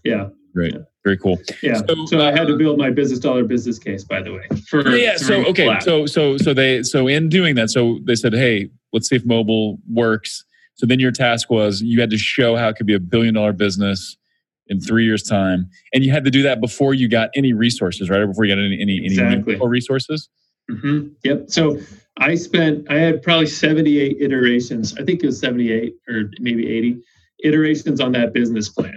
Yeah, 0.04 0.28
great. 0.54 0.74
Yeah. 0.74 0.80
Very 1.04 1.16
cool. 1.16 1.40
Yeah. 1.62 1.80
So, 1.86 2.04
so 2.06 2.20
I 2.20 2.32
had 2.32 2.48
to 2.48 2.54
uh, 2.54 2.58
build 2.58 2.76
my 2.76 2.90
business 2.90 3.18
dollar 3.18 3.42
business 3.42 3.78
case, 3.78 4.04
by 4.04 4.20
the 4.20 4.34
way. 4.34 4.46
For 4.68 4.86
yeah. 4.90 5.16
So 5.16 5.42
okay. 5.46 5.64
Flat. 5.64 5.82
So 5.82 6.04
so 6.04 6.36
so 6.36 6.52
they 6.52 6.82
so 6.82 7.06
in 7.06 7.30
doing 7.30 7.54
that, 7.54 7.70
so 7.70 7.98
they 8.04 8.14
said, 8.14 8.34
hey, 8.34 8.68
let's 8.92 9.08
see 9.08 9.16
if 9.16 9.24
mobile 9.24 9.78
works. 9.90 10.44
So 10.74 10.86
then 10.86 11.00
your 11.00 11.12
task 11.12 11.48
was 11.50 11.80
you 11.80 12.00
had 12.00 12.10
to 12.10 12.18
show 12.18 12.56
how 12.56 12.68
it 12.68 12.76
could 12.76 12.86
be 12.86 12.94
a 12.94 13.00
billion 13.00 13.34
dollar 13.34 13.52
business 13.52 14.18
in 14.66 14.80
three 14.80 15.04
years' 15.06 15.22
time, 15.22 15.70
and 15.94 16.04
you 16.04 16.12
had 16.12 16.24
to 16.24 16.30
do 16.30 16.42
that 16.42 16.60
before 16.60 16.92
you 16.92 17.08
got 17.08 17.30
any 17.34 17.54
resources, 17.54 18.10
right? 18.10 18.20
Or 18.20 18.26
before 18.26 18.44
you 18.44 18.54
got 18.54 18.62
any 18.62 18.78
any, 18.78 19.04
exactly. 19.06 19.54
any 19.54 19.66
resources. 19.66 20.28
Mm-hmm. 20.70 21.08
Yep. 21.24 21.44
So 21.48 21.80
I 22.18 22.34
spent 22.34 22.90
I 22.90 22.96
had 22.96 23.22
probably 23.22 23.46
seventy 23.46 23.98
eight 23.98 24.18
iterations. 24.20 24.94
I 24.98 25.04
think 25.04 25.22
it 25.22 25.26
was 25.26 25.40
seventy 25.40 25.72
eight 25.72 25.94
or 26.08 26.30
maybe 26.40 26.68
eighty 26.68 27.00
iterations 27.44 28.00
on 28.00 28.12
that 28.12 28.32
business 28.32 28.68
plan, 28.68 28.94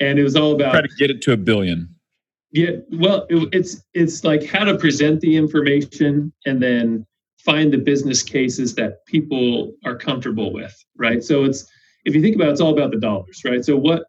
and 0.00 0.18
it 0.18 0.22
was 0.22 0.36
all 0.36 0.52
about 0.52 0.72
try 0.72 0.82
to 0.82 0.88
get 0.98 1.10
it 1.10 1.22
to 1.22 1.32
a 1.32 1.36
billion. 1.36 1.88
Yeah. 2.52 2.70
Well, 2.92 3.26
it, 3.30 3.48
it's 3.52 3.82
it's 3.94 4.24
like 4.24 4.44
how 4.44 4.64
to 4.64 4.76
present 4.78 5.20
the 5.20 5.36
information 5.36 6.32
and 6.46 6.62
then 6.62 7.06
find 7.44 7.72
the 7.72 7.78
business 7.78 8.22
cases 8.22 8.74
that 8.76 9.04
people 9.06 9.72
are 9.84 9.96
comfortable 9.96 10.52
with, 10.52 10.74
right? 10.96 11.22
So 11.22 11.44
it's 11.44 11.66
if 12.04 12.14
you 12.14 12.22
think 12.22 12.36
about 12.36 12.48
it, 12.48 12.52
it's 12.52 12.60
all 12.60 12.72
about 12.72 12.90
the 12.90 12.98
dollars, 13.00 13.42
right? 13.44 13.64
So 13.64 13.76
what 13.76 14.04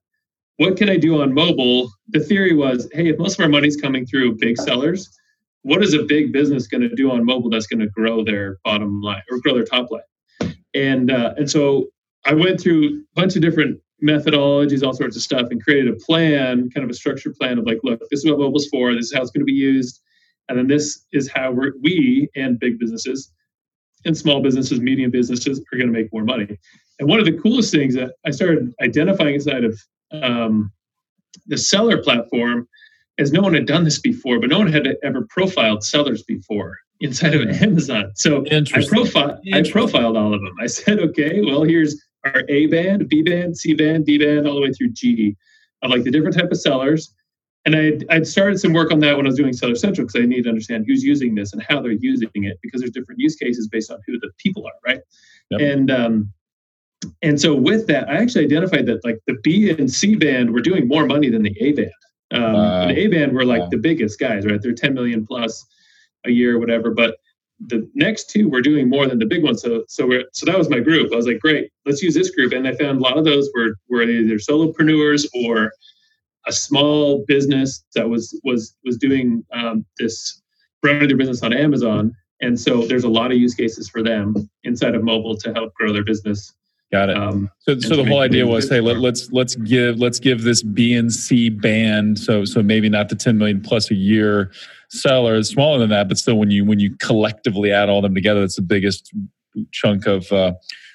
what 0.57 0.77
can 0.77 0.89
I 0.89 0.97
do 0.97 1.21
on 1.21 1.33
mobile? 1.33 1.89
The 2.09 2.19
theory 2.19 2.53
was, 2.53 2.87
hey, 2.93 3.09
if 3.09 3.17
most 3.17 3.39
of 3.39 3.43
our 3.43 3.49
money's 3.49 3.77
coming 3.77 4.05
through 4.05 4.37
big 4.37 4.57
sellers, 4.57 5.09
what 5.65 5.81
is 5.81 5.95
a 5.95 6.03
big 6.03 6.31
business 6.31 6.67
going 6.67 6.87
to 6.87 6.95
do 6.95 7.09
on 7.09 7.25
mobile 7.25 7.49
that's 7.49 7.65
going 7.65 7.79
to 7.79 7.87
grow 7.87 8.23
their 8.23 8.57
bottom 8.63 9.01
line 9.01 9.23
or 9.31 9.39
grow 9.39 9.55
their 9.55 9.65
top 9.65 9.89
line? 9.89 10.55
And 10.75 11.09
uh, 11.09 11.33
and 11.37 11.49
so 11.49 11.87
I 12.23 12.35
went 12.35 12.61
through 12.61 12.85
a 12.85 13.19
bunch 13.19 13.35
of 13.35 13.41
different 13.41 13.79
methodologies, 14.03 14.85
all 14.85 14.93
sorts 14.93 15.15
of 15.15 15.23
stuff, 15.23 15.47
and 15.49 15.63
created 15.63 15.91
a 15.91 15.95
plan, 15.95 16.69
kind 16.69 16.83
of 16.83 16.89
a 16.91 16.93
structured 16.93 17.33
plan 17.35 17.57
of 17.57 17.65
like, 17.65 17.79
look, 17.83 17.99
this 18.11 18.19
is 18.23 18.29
what 18.29 18.37
mobile's 18.37 18.67
for. 18.67 18.93
This 18.93 19.05
is 19.05 19.13
how 19.13 19.23
it's 19.23 19.31
going 19.31 19.41
to 19.41 19.45
be 19.45 19.53
used, 19.53 20.01
and 20.47 20.57
then 20.57 20.67
this 20.67 21.05
is 21.13 21.31
how 21.33 21.51
we're, 21.51 21.73
we 21.81 22.29
and 22.35 22.59
big 22.59 22.77
businesses 22.77 23.31
and 24.05 24.15
small 24.15 24.39
businesses, 24.39 24.79
medium 24.79 25.09
businesses 25.09 25.59
are 25.73 25.77
going 25.77 25.91
to 25.91 25.93
make 25.93 26.13
more 26.13 26.23
money. 26.23 26.47
And 26.99 27.09
one 27.09 27.19
of 27.19 27.25
the 27.25 27.39
coolest 27.39 27.73
things 27.73 27.95
that 27.95 28.11
I 28.23 28.29
started 28.29 28.71
identifying 28.81 29.33
inside 29.33 29.63
of 29.63 29.79
um, 30.11 30.71
the 31.47 31.57
seller 31.57 32.01
platform 32.03 32.67
is 33.17 33.31
no 33.31 33.41
one 33.41 33.53
had 33.53 33.65
done 33.65 33.83
this 33.83 33.99
before, 33.99 34.39
but 34.39 34.49
no 34.49 34.59
one 34.59 34.71
had 34.71 34.87
ever 35.03 35.25
profiled 35.29 35.83
sellers 35.83 36.23
before 36.23 36.77
inside 36.99 37.33
of 37.33 37.47
Amazon. 37.61 38.11
So 38.15 38.45
I 38.51 38.85
profiled 38.87 39.39
I 39.53 39.63
profiled 39.69 40.17
all 40.17 40.33
of 40.33 40.41
them. 40.41 40.55
I 40.59 40.67
said, 40.67 40.99
okay, 40.99 41.41
well, 41.41 41.63
here's 41.63 42.01
our 42.25 42.43
A 42.49 42.67
band, 42.67 43.07
B 43.09 43.21
band, 43.21 43.57
C 43.57 43.73
band, 43.73 44.05
D 44.05 44.17
band, 44.17 44.47
all 44.47 44.55
the 44.55 44.61
way 44.61 44.71
through 44.71 44.89
G 44.89 45.35
of 45.81 45.91
like 45.91 46.03
the 46.03 46.11
different 46.11 46.35
type 46.35 46.51
of 46.51 46.59
sellers. 46.59 47.13
And 47.65 47.75
I'd, 47.75 48.05
I'd 48.11 48.27
started 48.27 48.59
some 48.59 48.73
work 48.73 48.91
on 48.91 48.99
that 48.99 49.17
when 49.17 49.25
I 49.25 49.29
was 49.29 49.37
doing 49.37 49.51
Seller 49.51 49.75
Central 49.75 50.05
because 50.05 50.21
I 50.21 50.25
need 50.25 50.43
to 50.43 50.49
understand 50.49 50.85
who's 50.87 51.03
using 51.03 51.33
this 51.33 51.51
and 51.51 51.63
how 51.67 51.81
they're 51.81 51.93
using 51.93 52.29
it 52.35 52.59
because 52.61 52.81
there's 52.81 52.91
different 52.91 53.19
use 53.19 53.35
cases 53.35 53.67
based 53.67 53.89
on 53.89 53.97
who 54.05 54.19
the 54.19 54.29
people 54.37 54.65
are, 54.67 54.73
right? 54.85 55.01
Yep. 55.49 55.61
And 55.61 55.91
um, 55.91 56.33
and 57.21 57.39
so 57.39 57.55
with 57.55 57.87
that, 57.87 58.07
I 58.07 58.17
actually 58.17 58.45
identified 58.45 58.85
that 58.85 59.03
like 59.03 59.19
the 59.25 59.35
B 59.43 59.69
and 59.71 59.91
C 59.91 60.15
band 60.15 60.51
were 60.51 60.61
doing 60.61 60.87
more 60.87 61.05
money 61.05 61.29
than 61.29 61.43
the 61.43 61.55
A 61.59 61.73
band. 61.73 61.91
Um, 62.31 62.53
wow. 62.53 62.87
The 62.87 62.97
A 62.97 63.07
band 63.07 63.33
were 63.33 63.45
like 63.45 63.61
wow. 63.61 63.69
the 63.69 63.77
biggest 63.77 64.19
guys, 64.19 64.45
right? 64.45 64.61
They're 64.61 64.73
10 64.73 64.93
million 64.93 65.25
plus 65.25 65.65
a 66.25 66.31
year, 66.31 66.55
or 66.55 66.59
whatever. 66.59 66.91
But 66.91 67.17
the 67.59 67.89
next 67.93 68.29
two 68.29 68.49
were 68.49 68.61
doing 68.61 68.89
more 68.89 69.07
than 69.07 69.19
the 69.19 69.25
big 69.25 69.43
ones. 69.43 69.61
So 69.61 69.83
so 69.87 70.07
we're, 70.07 70.25
so 70.33 70.45
that 70.45 70.57
was 70.57 70.69
my 70.69 70.79
group. 70.79 71.11
I 71.13 71.15
was 71.15 71.27
like, 71.27 71.39
great, 71.39 71.71
let's 71.85 72.01
use 72.01 72.13
this 72.13 72.31
group. 72.31 72.51
And 72.51 72.67
I 72.67 72.75
found 72.75 72.99
a 72.99 73.01
lot 73.01 73.17
of 73.17 73.25
those 73.25 73.49
were 73.55 73.75
were 73.89 74.03
either 74.03 74.35
solopreneurs 74.35 75.25
or 75.33 75.71
a 76.47 76.51
small 76.51 77.23
business 77.27 77.83
that 77.95 78.09
was 78.09 78.39
was 78.43 78.75
was 78.83 78.97
doing 78.97 79.43
um, 79.53 79.85
this 79.99 80.41
running 80.83 81.07
their 81.07 81.17
business 81.17 81.43
on 81.43 81.53
Amazon. 81.53 82.13
And 82.41 82.59
so 82.59 82.85
there's 82.85 83.05
a 83.05 83.09
lot 83.09 83.31
of 83.31 83.37
use 83.37 83.55
cases 83.55 83.89
for 83.89 84.03
them 84.03 84.49
inside 84.63 84.93
of 84.93 85.03
mobile 85.03 85.37
to 85.37 85.53
help 85.53 85.73
grow 85.73 85.93
their 85.93 86.03
business 86.03 86.53
Got 86.95 87.09
it. 87.09 87.17
Um, 87.17 87.51
so, 87.59 87.77
so 87.79 87.97
the 87.97 88.05
whole 88.05 88.21
idea 88.21 88.47
was, 88.47 88.69
hey, 88.69 88.79
let, 88.79 88.99
let's 88.99 89.29
let's 89.33 89.55
give 89.55 89.99
let's 89.99 90.17
give 90.17 90.43
this 90.43 90.63
B 90.63 90.93
and 90.93 91.11
C 91.11 91.49
band. 91.49 92.17
So, 92.17 92.45
so 92.45 92.63
maybe 92.63 92.87
not 92.87 93.09
the 93.09 93.15
ten 93.15 93.37
million 93.37 93.59
plus 93.59 93.91
a 93.91 93.95
year 93.95 94.49
seller, 94.89 95.35
it's 95.35 95.49
smaller 95.49 95.77
than 95.77 95.89
that, 95.89 96.07
but 96.07 96.17
still, 96.17 96.37
when 96.37 96.51
you 96.51 96.63
when 96.63 96.79
you 96.79 96.95
collectively 97.01 97.69
add 97.69 97.89
all 97.89 98.01
them 98.01 98.15
together, 98.15 98.39
that's 98.39 98.55
the 98.55 98.61
biggest 98.61 99.11
chunk 99.73 100.07
of 100.07 100.31
uh, 100.31 100.53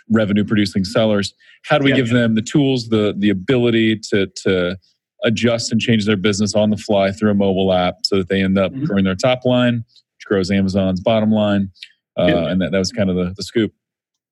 revenue 0.08 0.42
producing 0.42 0.84
sellers. 0.84 1.34
How 1.64 1.76
do 1.76 1.84
we 1.84 1.90
yeah, 1.90 1.96
give 1.96 2.08
yeah. 2.08 2.20
them 2.20 2.34
the 2.34 2.40
tools, 2.42 2.88
the 2.88 3.14
the 3.18 3.28
ability 3.28 4.00
to 4.10 4.26
to 4.44 4.78
adjust 5.22 5.70
and 5.70 5.82
change 5.82 6.06
their 6.06 6.16
business 6.16 6.54
on 6.54 6.70
the 6.70 6.78
fly 6.78 7.12
through 7.12 7.32
a 7.32 7.34
mobile 7.34 7.74
app, 7.74 7.96
so 8.04 8.16
that 8.16 8.28
they 8.30 8.42
end 8.42 8.56
up 8.56 8.72
mm-hmm. 8.72 8.84
growing 8.84 9.04
their 9.04 9.14
top 9.16 9.44
line, 9.44 9.84
which 10.16 10.24
grows 10.24 10.50
Amazon's 10.50 11.02
bottom 11.02 11.30
line, 11.30 11.70
uh, 12.18 12.24
yeah. 12.26 12.46
and 12.46 12.62
that, 12.62 12.72
that 12.72 12.78
was 12.78 12.90
kind 12.90 13.10
of 13.10 13.16
the, 13.16 13.34
the 13.36 13.42
scoop. 13.42 13.74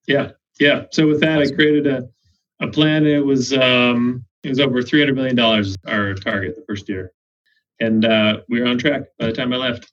Yeah, 0.07 0.31
yeah. 0.59 0.85
So 0.93 1.07
with 1.07 1.21
that, 1.21 1.41
I 1.41 1.51
created 1.51 1.87
a, 1.87 2.09
a 2.61 2.69
plan. 2.69 3.07
It 3.07 3.25
was 3.25 3.53
um, 3.53 4.25
it 4.43 4.49
was 4.49 4.61
over 4.61 4.83
three 4.83 5.01
hundred 5.01 5.17
million 5.17 5.37
dollars 5.37 5.77
our 5.87 6.15
target 6.15 6.57
the 6.57 6.65
first 6.67 6.89
year, 6.89 7.13
and 7.81 8.05
uh, 8.05 8.41
we 8.49 8.61
were 8.61 8.67
on 8.67 8.79
track 8.79 9.03
by 9.19 9.27
the 9.27 9.33
time 9.33 9.53
I 9.53 9.57
left. 9.57 9.93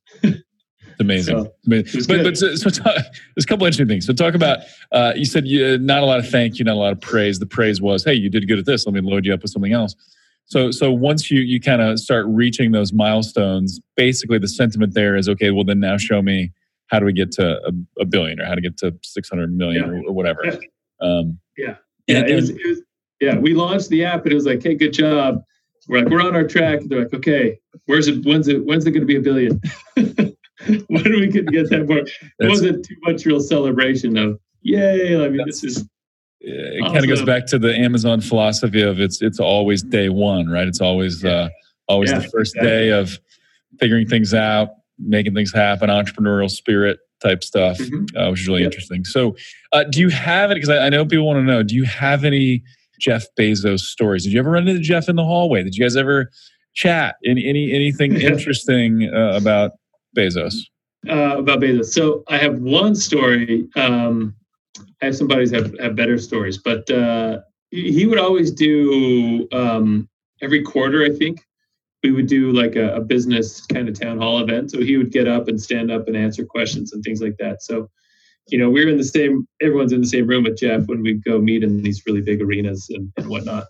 amazing. 0.99 1.45
So, 1.45 1.54
amazing. 1.65 2.04
But, 2.08 2.23
but 2.23 2.38
so, 2.38 2.56
so 2.56 2.69
talk, 2.69 2.95
there's 2.95 3.43
a 3.43 3.47
couple 3.47 3.65
interesting 3.65 3.88
things. 3.88 4.06
So 4.06 4.13
talk 4.13 4.34
about 4.34 4.60
uh, 4.91 5.13
you 5.15 5.25
said 5.25 5.47
you, 5.47 5.78
not 5.78 6.04
a 6.04 6.06
lot 6.06 6.19
of 6.19 6.30
thank 6.30 6.60
you, 6.60 6.65
not 6.65 6.75
a 6.75 6.80
lot 6.80 6.91
of 6.91 7.01
praise. 7.01 7.39
The 7.39 7.45
praise 7.45 7.82
was, 7.82 8.04
hey, 8.04 8.13
you 8.13 8.30
did 8.30 8.47
good 8.47 8.60
at 8.60 8.65
this. 8.65 8.86
Let 8.86 8.93
me 8.93 9.01
load 9.01 9.25
you 9.25 9.34
up 9.34 9.41
with 9.41 9.51
something 9.51 9.73
else. 9.73 9.95
So 10.45 10.71
so 10.71 10.91
once 10.91 11.32
you 11.32 11.41
you 11.41 11.60
kind 11.60 11.82
of 11.82 11.99
start 11.99 12.25
reaching 12.28 12.71
those 12.71 12.93
milestones, 12.93 13.80
basically 13.95 14.38
the 14.38 14.47
sentiment 14.47 14.93
there 14.93 15.15
is 15.15 15.28
okay. 15.30 15.51
Well, 15.51 15.63
then 15.63 15.80
now 15.80 15.97
show 15.97 16.21
me 16.21 16.51
how 16.88 17.00
do 17.00 17.06
we 17.06 17.13
get 17.13 17.32
to 17.34 17.60
a, 17.65 18.02
a 18.02 18.06
billion 18.06 18.39
or 18.39 18.45
how 18.45 18.56
to 18.56 18.62
get 18.62 18.78
to 18.78 18.95
600 19.04 19.56
million 19.56 19.84
yeah. 19.84 19.89
or, 19.89 20.10
or, 20.10 20.13
whatever. 20.13 20.41
Yeah. 20.45 20.58
Um, 21.02 21.39
yeah. 21.58 21.76
Yeah. 22.08 22.17
And, 22.17 22.30
it 22.30 22.36
was, 22.36 22.50
it 22.50 22.67
was, 22.67 22.82
yeah. 23.19 23.38
We 23.38 23.54
launched 23.54 23.89
the 23.89 24.06
app 24.06 24.24
and 24.24 24.32
it 24.32 24.36
was 24.36 24.45
like, 24.45 24.62
Hey, 24.62 24.76
good 24.76 24.93
job. 24.93 25.41
We're 25.88 26.00
like, 26.00 26.10
we're 26.10 26.21
on 26.21 26.36
our 26.36 26.48
track. 26.48 26.80
They're 26.86 27.04
like, 27.04 27.13
okay, 27.13 27.60
where's 27.86 28.08
it? 28.08 28.26
When's 28.26 28.48
it, 28.48 28.65
when's 28.65 28.86
it 28.86 28.91
going 28.91 29.02
to 29.02 29.08
be 29.08 29.17
a 29.17 29.21
billion? 29.21 29.62
when 29.95 31.04
do 31.04 31.19
we 31.19 31.28
gonna 31.28 31.52
get 31.52 31.69
that 31.69 31.86
more? 31.88 32.00
It 32.00 32.50
wasn't 32.50 32.86
too 32.86 32.95
much 33.02 33.26
real 33.26 33.39
celebration 33.39 34.17
of, 34.17 34.39
yay. 34.62 35.24
I 35.24 35.30
mean, 35.30 35.45
this 35.45 35.63
is, 35.63 35.88
it 36.41 36.82
awesome. 36.82 36.93
kind 36.93 37.06
of 37.06 37.10
goes 37.10 37.24
back 37.24 37.45
to 37.48 37.60
the 37.60 37.76
Amazon 37.76 38.21
philosophy 38.21 38.82
of 38.82 39.00
it's, 39.00 39.21
it's 39.21 39.39
always 39.39 39.84
day 39.84 40.10
one, 40.10 40.48
right? 40.48 40.67
It's 40.67 40.82
always, 40.82 41.24
uh, 41.24 41.50
always 41.88 42.12
yeah, 42.12 42.19
the 42.19 42.30
first 42.30 42.56
exactly. 42.56 42.69
day 42.69 42.89
of 42.89 43.19
figuring 43.80 44.08
things 44.08 44.34
out, 44.34 44.69
making 44.99 45.34
things 45.34 45.53
happen, 45.53 45.89
entrepreneurial 45.89 46.49
spirit 46.49 46.99
type 47.21 47.43
stuff, 47.43 47.77
mm-hmm. 47.77 48.17
uh, 48.17 48.31
which 48.31 48.41
is 48.41 48.47
really 48.47 48.62
yep. 48.62 48.71
interesting. 48.71 49.03
So, 49.05 49.36
uh, 49.71 49.84
do 49.84 49.99
you 49.99 50.10
have 50.10 50.51
it? 50.51 50.55
Because 50.55 50.69
I, 50.69 50.86
I, 50.86 50.89
know 50.89 51.05
people 51.05 51.25
want 51.25 51.38
to 51.38 51.43
know. 51.43 51.63
Do 51.63 51.75
you 51.75 51.84
have 51.86 52.23
any 52.23 52.63
Jeff 52.99 53.25
Bezos 53.39 53.81
stories? 53.81 54.23
Did 54.23 54.34
you 54.34 54.39
ever 54.39 54.51
run 54.51 54.67
into 54.67 54.81
Jeff 54.81 55.10
in 55.10 55.15
the 55.15 55.23
hallway? 55.23 55.63
Did 55.63 55.75
you 55.75 55.84
guys 55.84 55.95
ever 55.95 56.31
chat? 56.73 57.15
Any, 57.25 57.47
any 57.47 57.73
anything 57.73 58.15
interesting 58.19 59.10
uh, 59.13 59.34
about 59.36 59.71
Bezos? 60.15 60.55
Uh, 61.08 61.38
about 61.39 61.60
Bezos. 61.60 61.86
So 61.86 62.23
I 62.27 62.38
have 62.38 62.60
one 62.60 62.95
story. 62.95 63.67
Um, 63.75 64.36
I 65.01 65.05
have 65.05 65.15
some 65.15 65.27
buddies 65.27 65.51
have, 65.51 65.77
have 65.79 65.95
better 65.95 66.17
stories, 66.17 66.58
but 66.58 66.89
uh, 66.89 67.39
he 67.71 68.05
would 68.05 68.19
always 68.19 68.51
do 68.51 69.47
um, 69.51 70.10
every 70.41 70.62
quarter, 70.62 71.03
I 71.03 71.10
think, 71.10 71.45
we 72.06 72.12
would 72.12 72.28
do 72.28 72.52
like 72.52 72.76
a, 72.76 72.96
a, 72.96 73.02
business 73.02 73.65
kind 73.65 73.89
of 73.89 74.00
town 74.00 74.20
hall 74.20 74.39
event. 74.39 74.70
So 74.70 74.80
he 74.80 74.96
would 74.96 75.12
get 75.12 75.28
up 75.28 75.48
and 75.48 75.60
stand 75.60 75.89
up 75.89 76.08
and 76.08 76.15
answer 76.15 76.46
questions 76.46 76.94
and 76.94 77.04
things 77.04 77.20
like 77.20 77.36
that. 77.39 77.63
So, 77.63 77.89
you 78.48 78.60
know, 78.60 78.70
we're 78.70 78.88
in 78.88 78.98
the 78.98 79.04
same, 79.04 79.48
everyone's 79.60 79.91
in 79.91 80.02
the 80.02 80.08
same 80.08 80.28
room 80.28 80.44
with 80.44 80.60
Jeff 80.60 80.86
when 80.86 81.02
we 81.02 81.13
go 81.13 81.39
meet 81.39 81.63
in 81.63 81.82
these 81.82 82.04
really 82.06 82.22
big 82.22 82.44
arenas 82.44 82.86
and, 82.91 83.12
and 83.18 83.28
whatnot. 83.28 83.65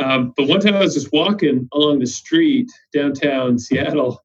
Um, 0.00 0.34
but 0.36 0.48
one 0.48 0.58
time 0.58 0.74
I 0.74 0.80
was 0.80 0.94
just 0.94 1.12
walking 1.12 1.68
along 1.72 2.00
the 2.00 2.06
street 2.06 2.68
downtown 2.92 3.56
Seattle 3.60 4.20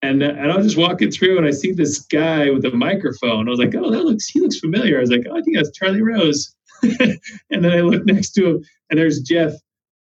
and, 0.00 0.22
and 0.22 0.50
I 0.50 0.56
was 0.56 0.64
just 0.64 0.78
walking 0.78 1.10
through 1.10 1.36
and 1.36 1.46
I 1.46 1.50
see 1.50 1.72
this 1.72 1.98
guy 1.98 2.48
with 2.48 2.64
a 2.64 2.70
microphone. 2.70 3.48
I 3.48 3.50
was 3.50 3.60
like, 3.60 3.74
oh, 3.74 3.90
that 3.90 4.04
looks, 4.04 4.28
he 4.28 4.40
looks 4.40 4.58
familiar. 4.58 4.96
I 4.96 5.00
was 5.00 5.10
like, 5.10 5.26
oh, 5.30 5.36
I 5.36 5.42
think 5.42 5.56
that's 5.56 5.76
Charlie 5.76 6.02
Rose. 6.02 6.54
and 6.82 7.18
then 7.50 7.72
I 7.72 7.80
look 7.82 8.06
next 8.06 8.30
to 8.32 8.46
him 8.46 8.64
and 8.88 8.98
there's 8.98 9.20
Jeff 9.20 9.52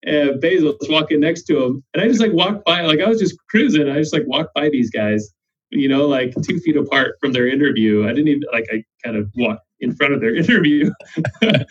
uh, 0.06 0.36
Bezos 0.38 0.76
walking 0.88 1.20
next 1.20 1.44
to 1.44 1.62
him, 1.62 1.84
and 1.92 2.02
I 2.02 2.08
just 2.08 2.20
like 2.20 2.32
walked 2.32 2.64
by, 2.64 2.82
like 2.82 3.00
I 3.00 3.08
was 3.08 3.18
just 3.18 3.36
cruising. 3.48 3.88
I 3.88 3.98
just 3.98 4.12
like 4.12 4.26
walked 4.26 4.54
by 4.54 4.68
these 4.70 4.90
guys, 4.90 5.30
you 5.70 5.88
know, 5.88 6.06
like 6.06 6.34
two 6.42 6.58
feet 6.60 6.76
apart 6.76 7.16
from 7.20 7.32
their 7.32 7.46
interview. 7.46 8.04
I 8.04 8.08
didn't 8.08 8.28
even 8.28 8.42
like 8.52 8.66
I 8.72 8.82
kind 9.04 9.16
of 9.16 9.30
walked 9.36 9.64
in 9.80 9.94
front 9.94 10.14
of 10.14 10.20
their 10.20 10.34
interview. 10.36 10.90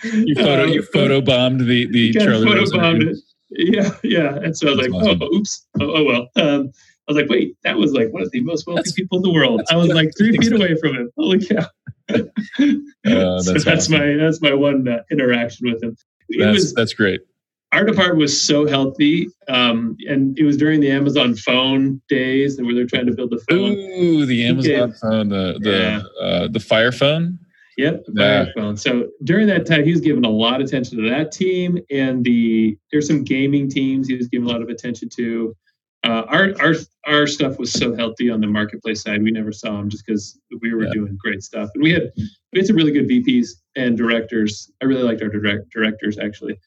you 0.04 0.36
photo 0.36 0.64
um, 0.64 0.70
you 0.70 0.82
photo 0.94 1.22
bombed 1.22 1.62
the 1.62 1.88
the 1.92 2.14
Charlie 2.14 2.46
photo 2.46 2.78
bombed 2.78 3.04
it. 3.04 3.18
Yeah, 3.52 3.90
yeah. 4.04 4.36
And 4.36 4.56
so 4.56 4.68
I 4.68 4.72
was 4.72 4.80
That's 4.80 4.94
like, 4.94 5.02
awesome. 5.02 5.20
oh, 5.24 5.36
oops, 5.36 5.68
oh, 5.80 5.96
oh 5.96 6.04
well. 6.04 6.28
Um, 6.36 6.72
I 7.08 7.14
was 7.14 7.22
like, 7.22 7.30
wait, 7.30 7.58
that 7.64 7.76
was 7.76 7.94
like 7.94 8.14
one 8.14 8.22
of 8.22 8.30
the 8.30 8.42
most 8.42 8.68
wealthy 8.68 8.82
That's, 8.82 8.92
people 8.92 9.18
in 9.18 9.24
the 9.24 9.34
world. 9.34 9.64
I 9.72 9.76
was 9.76 9.88
like 9.88 10.12
three 10.16 10.38
feet 10.38 10.54
away 10.54 10.76
from 10.76 10.96
him. 10.96 11.10
Holy 11.18 11.44
cow! 11.44 11.66
that's, 12.08 13.46
so 13.46 13.54
that's 13.54 13.66
awesome. 13.66 13.98
my 13.98 14.16
that's 14.16 14.42
my 14.42 14.54
one 14.54 14.88
uh, 14.88 15.00
interaction 15.10 15.72
with 15.72 15.82
him. 15.82 15.98
It 16.30 16.40
that's, 16.40 16.56
was, 16.56 16.74
that's 16.76 16.94
great. 16.94 17.22
Our 17.72 17.84
department 17.86 18.18
was 18.18 18.40
so 18.42 18.68
healthy, 18.68 19.28
um, 19.48 19.96
and 20.08 20.38
it 20.40 20.44
was 20.44 20.58
during 20.58 20.80
the 20.80 20.90
Amazon 20.90 21.36
phone 21.36 22.02
days, 22.10 22.58
and 22.58 22.66
where 22.66 22.74
they're 22.74 22.88
trying 22.88 23.06
to 23.06 23.14
build 23.14 23.30
the 23.30 23.40
phone. 23.48 23.74
Ooh, 23.74 24.26
the 24.26 24.46
Amazon 24.46 24.94
phone, 24.94 25.30
the 25.30 25.60
the 25.62 25.72
yeah. 26.20 26.26
uh, 26.26 26.48
the 26.48 26.60
Fire 26.60 26.92
phone. 26.92 27.38
Yep, 27.78 28.06
the 28.08 28.22
yeah. 28.22 28.44
Fire 28.44 28.54
phone. 28.56 28.78
So 28.78 29.10
during 29.24 29.46
that 29.48 29.68
time, 29.68 29.86
he 29.86 29.92
was 29.92 30.02
giving 30.02 30.26
a 30.26 30.30
lot 30.30 30.62
of 30.62 30.68
attention 30.68 30.98
to 30.98 31.10
that 31.12 31.32
team, 31.32 31.78
and 31.92 32.24
the 32.24 32.76
there's 32.92 33.08
some 33.08 33.24
gaming 33.24 33.70
teams 33.70 34.08
he 34.08 34.16
was 34.16 34.28
giving 34.28 34.48
a 34.48 34.52
lot 34.52 34.64
of 34.64 34.70
attention 34.70 35.08
to 35.18 35.56
uh, 36.04 36.24
our 36.28 36.54
our 36.62 36.74
our 37.06 37.28
stuff 37.28 37.60
was 37.60 37.72
so 37.72 37.96
healthy 37.96 38.30
on 38.30 38.40
the 38.40 38.48
marketplace 38.48 39.02
side. 39.04 39.22
We 39.22 39.32
never 39.32 39.52
saw 39.52 39.78
them 39.78 39.90
just 39.90 40.06
because 40.06 40.40
we 40.62 40.74
were 40.74 40.86
yeah. 40.86 40.94
doing 40.94 41.18
great 41.22 41.44
stuff, 41.44 41.70
and 41.74 41.84
we 41.84 41.92
had 41.92 42.12
we 42.54 42.60
had 42.60 42.68
some 42.68 42.78
really 42.78 42.92
good 42.92 43.08
VPs 43.08 43.50
and 43.76 43.98
directors. 43.98 44.72
I 44.82 44.86
really 44.86 45.04
liked 45.04 45.22
our 45.22 45.28
direct 45.28 45.70
directors 45.72 46.18
actually. 46.18 46.58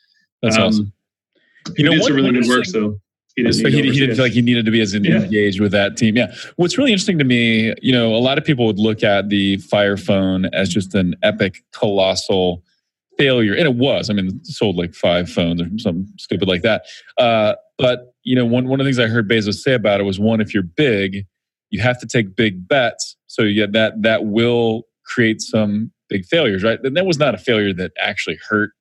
That's 0.42 0.56
um, 0.56 0.62
awesome. 0.62 0.92
You 1.76 1.84
know, 1.84 1.92
did 1.92 2.04
some 2.04 2.16
really 2.16 2.32
good 2.32 2.48
work. 2.48 2.64
So 2.64 2.98
he 3.36 3.42
didn't, 3.42 3.54
so 3.54 3.68
he, 3.68 3.82
he 3.82 3.98
didn't 3.98 4.16
feel 4.16 4.24
like 4.24 4.32
he 4.32 4.42
needed 4.42 4.64
to 4.66 4.70
be 4.70 4.80
as 4.80 4.94
yeah. 4.94 5.22
engaged 5.22 5.60
with 5.60 5.72
that 5.72 5.96
team. 5.96 6.16
Yeah. 6.16 6.34
What's 6.56 6.76
really 6.76 6.92
interesting 6.92 7.18
to 7.18 7.24
me, 7.24 7.72
you 7.80 7.92
know, 7.92 8.14
a 8.14 8.18
lot 8.18 8.36
of 8.36 8.44
people 8.44 8.66
would 8.66 8.78
look 8.78 9.02
at 9.02 9.28
the 9.28 9.56
Fire 9.58 9.96
Phone 9.96 10.46
as 10.46 10.68
just 10.68 10.94
an 10.94 11.14
epic, 11.22 11.64
colossal 11.72 12.62
failure, 13.16 13.54
and 13.54 13.62
it 13.62 13.74
was. 13.74 14.10
I 14.10 14.14
mean, 14.14 14.44
sold 14.44 14.76
like 14.76 14.94
five 14.94 15.30
phones 15.30 15.62
or 15.62 15.66
something 15.78 16.06
stupid 16.18 16.48
like 16.48 16.62
that. 16.62 16.84
Uh, 17.16 17.54
but 17.78 18.14
you 18.22 18.36
know, 18.36 18.44
one 18.44 18.68
one 18.68 18.80
of 18.80 18.84
the 18.84 18.88
things 18.88 18.98
I 18.98 19.06
heard 19.06 19.28
Bezos 19.28 19.54
say 19.54 19.74
about 19.74 20.00
it 20.00 20.04
was 20.04 20.18
one: 20.18 20.40
if 20.40 20.52
you're 20.52 20.62
big, 20.62 21.26
you 21.70 21.80
have 21.80 21.98
to 22.00 22.06
take 22.06 22.36
big 22.36 22.68
bets. 22.68 23.16
So 23.28 23.42
yeah, 23.42 23.66
that 23.72 24.02
that 24.02 24.26
will 24.26 24.82
create 25.06 25.40
some 25.40 25.90
big 26.08 26.26
failures, 26.26 26.62
right? 26.62 26.78
And 26.82 26.96
that 26.96 27.06
was 27.06 27.18
not 27.18 27.34
a 27.34 27.38
failure 27.38 27.72
that 27.74 27.92
actually 27.98 28.38
hurt 28.48 28.72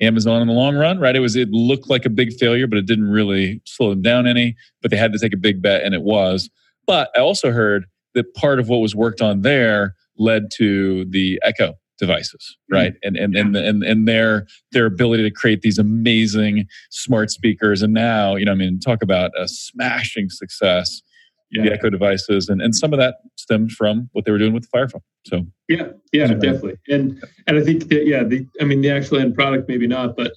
Amazon 0.00 0.40
in 0.42 0.48
the 0.48 0.54
long 0.54 0.76
run, 0.76 0.98
right? 0.98 1.16
It 1.16 1.20
was 1.20 1.36
it 1.36 1.50
looked 1.50 1.90
like 1.90 2.04
a 2.04 2.10
big 2.10 2.32
failure, 2.34 2.66
but 2.66 2.78
it 2.78 2.86
didn't 2.86 3.08
really 3.08 3.60
slow 3.64 3.90
them 3.90 4.02
down 4.02 4.26
any. 4.26 4.56
But 4.82 4.90
they 4.90 4.96
had 4.96 5.12
to 5.12 5.18
take 5.18 5.32
a 5.32 5.38
big 5.38 5.60
bet, 5.62 5.82
and 5.82 5.94
it 5.94 6.02
was. 6.02 6.50
But 6.86 7.10
I 7.16 7.20
also 7.20 7.50
heard 7.50 7.86
that 8.14 8.34
part 8.34 8.58
of 8.58 8.68
what 8.68 8.78
was 8.78 8.94
worked 8.94 9.20
on 9.20 9.42
there 9.42 9.94
led 10.18 10.50
to 10.56 11.04
the 11.06 11.40
Echo 11.42 11.74
devices 11.98 12.56
mm-hmm. 12.70 12.76
right 12.76 12.94
and 13.02 13.16
and 13.16 13.36
and 13.36 13.56
and, 13.56 13.82
and 13.82 14.08
their 14.08 14.46
their 14.72 14.86
ability 14.86 15.22
to 15.24 15.30
create 15.30 15.62
these 15.62 15.78
amazing 15.78 16.66
smart 16.90 17.30
speakers 17.30 17.82
and 17.82 17.92
now 17.92 18.36
you 18.36 18.44
know 18.44 18.52
i 18.52 18.54
mean 18.54 18.78
talk 18.78 19.02
about 19.02 19.32
a 19.36 19.48
smashing 19.48 20.30
success 20.30 21.02
yeah. 21.50 21.62
the 21.64 21.72
echo 21.72 21.90
devices 21.90 22.48
and 22.48 22.60
and 22.60 22.74
some 22.74 22.92
of 22.92 22.98
that 22.98 23.16
stemmed 23.36 23.72
from 23.72 24.08
what 24.12 24.24
they 24.24 24.30
were 24.30 24.38
doing 24.38 24.52
with 24.52 24.64
the 24.64 24.68
fire 24.68 24.88
phone 24.88 25.02
so 25.26 25.46
yeah 25.68 25.88
yeah 26.12 26.26
definitely 26.28 26.76
and 26.88 27.22
and 27.46 27.58
i 27.58 27.62
think 27.62 27.88
that 27.88 28.06
yeah 28.06 28.22
the 28.22 28.46
i 28.60 28.64
mean 28.64 28.80
the 28.80 28.90
actual 28.90 29.18
end 29.18 29.34
product 29.34 29.68
maybe 29.68 29.86
not 29.86 30.16
but 30.16 30.32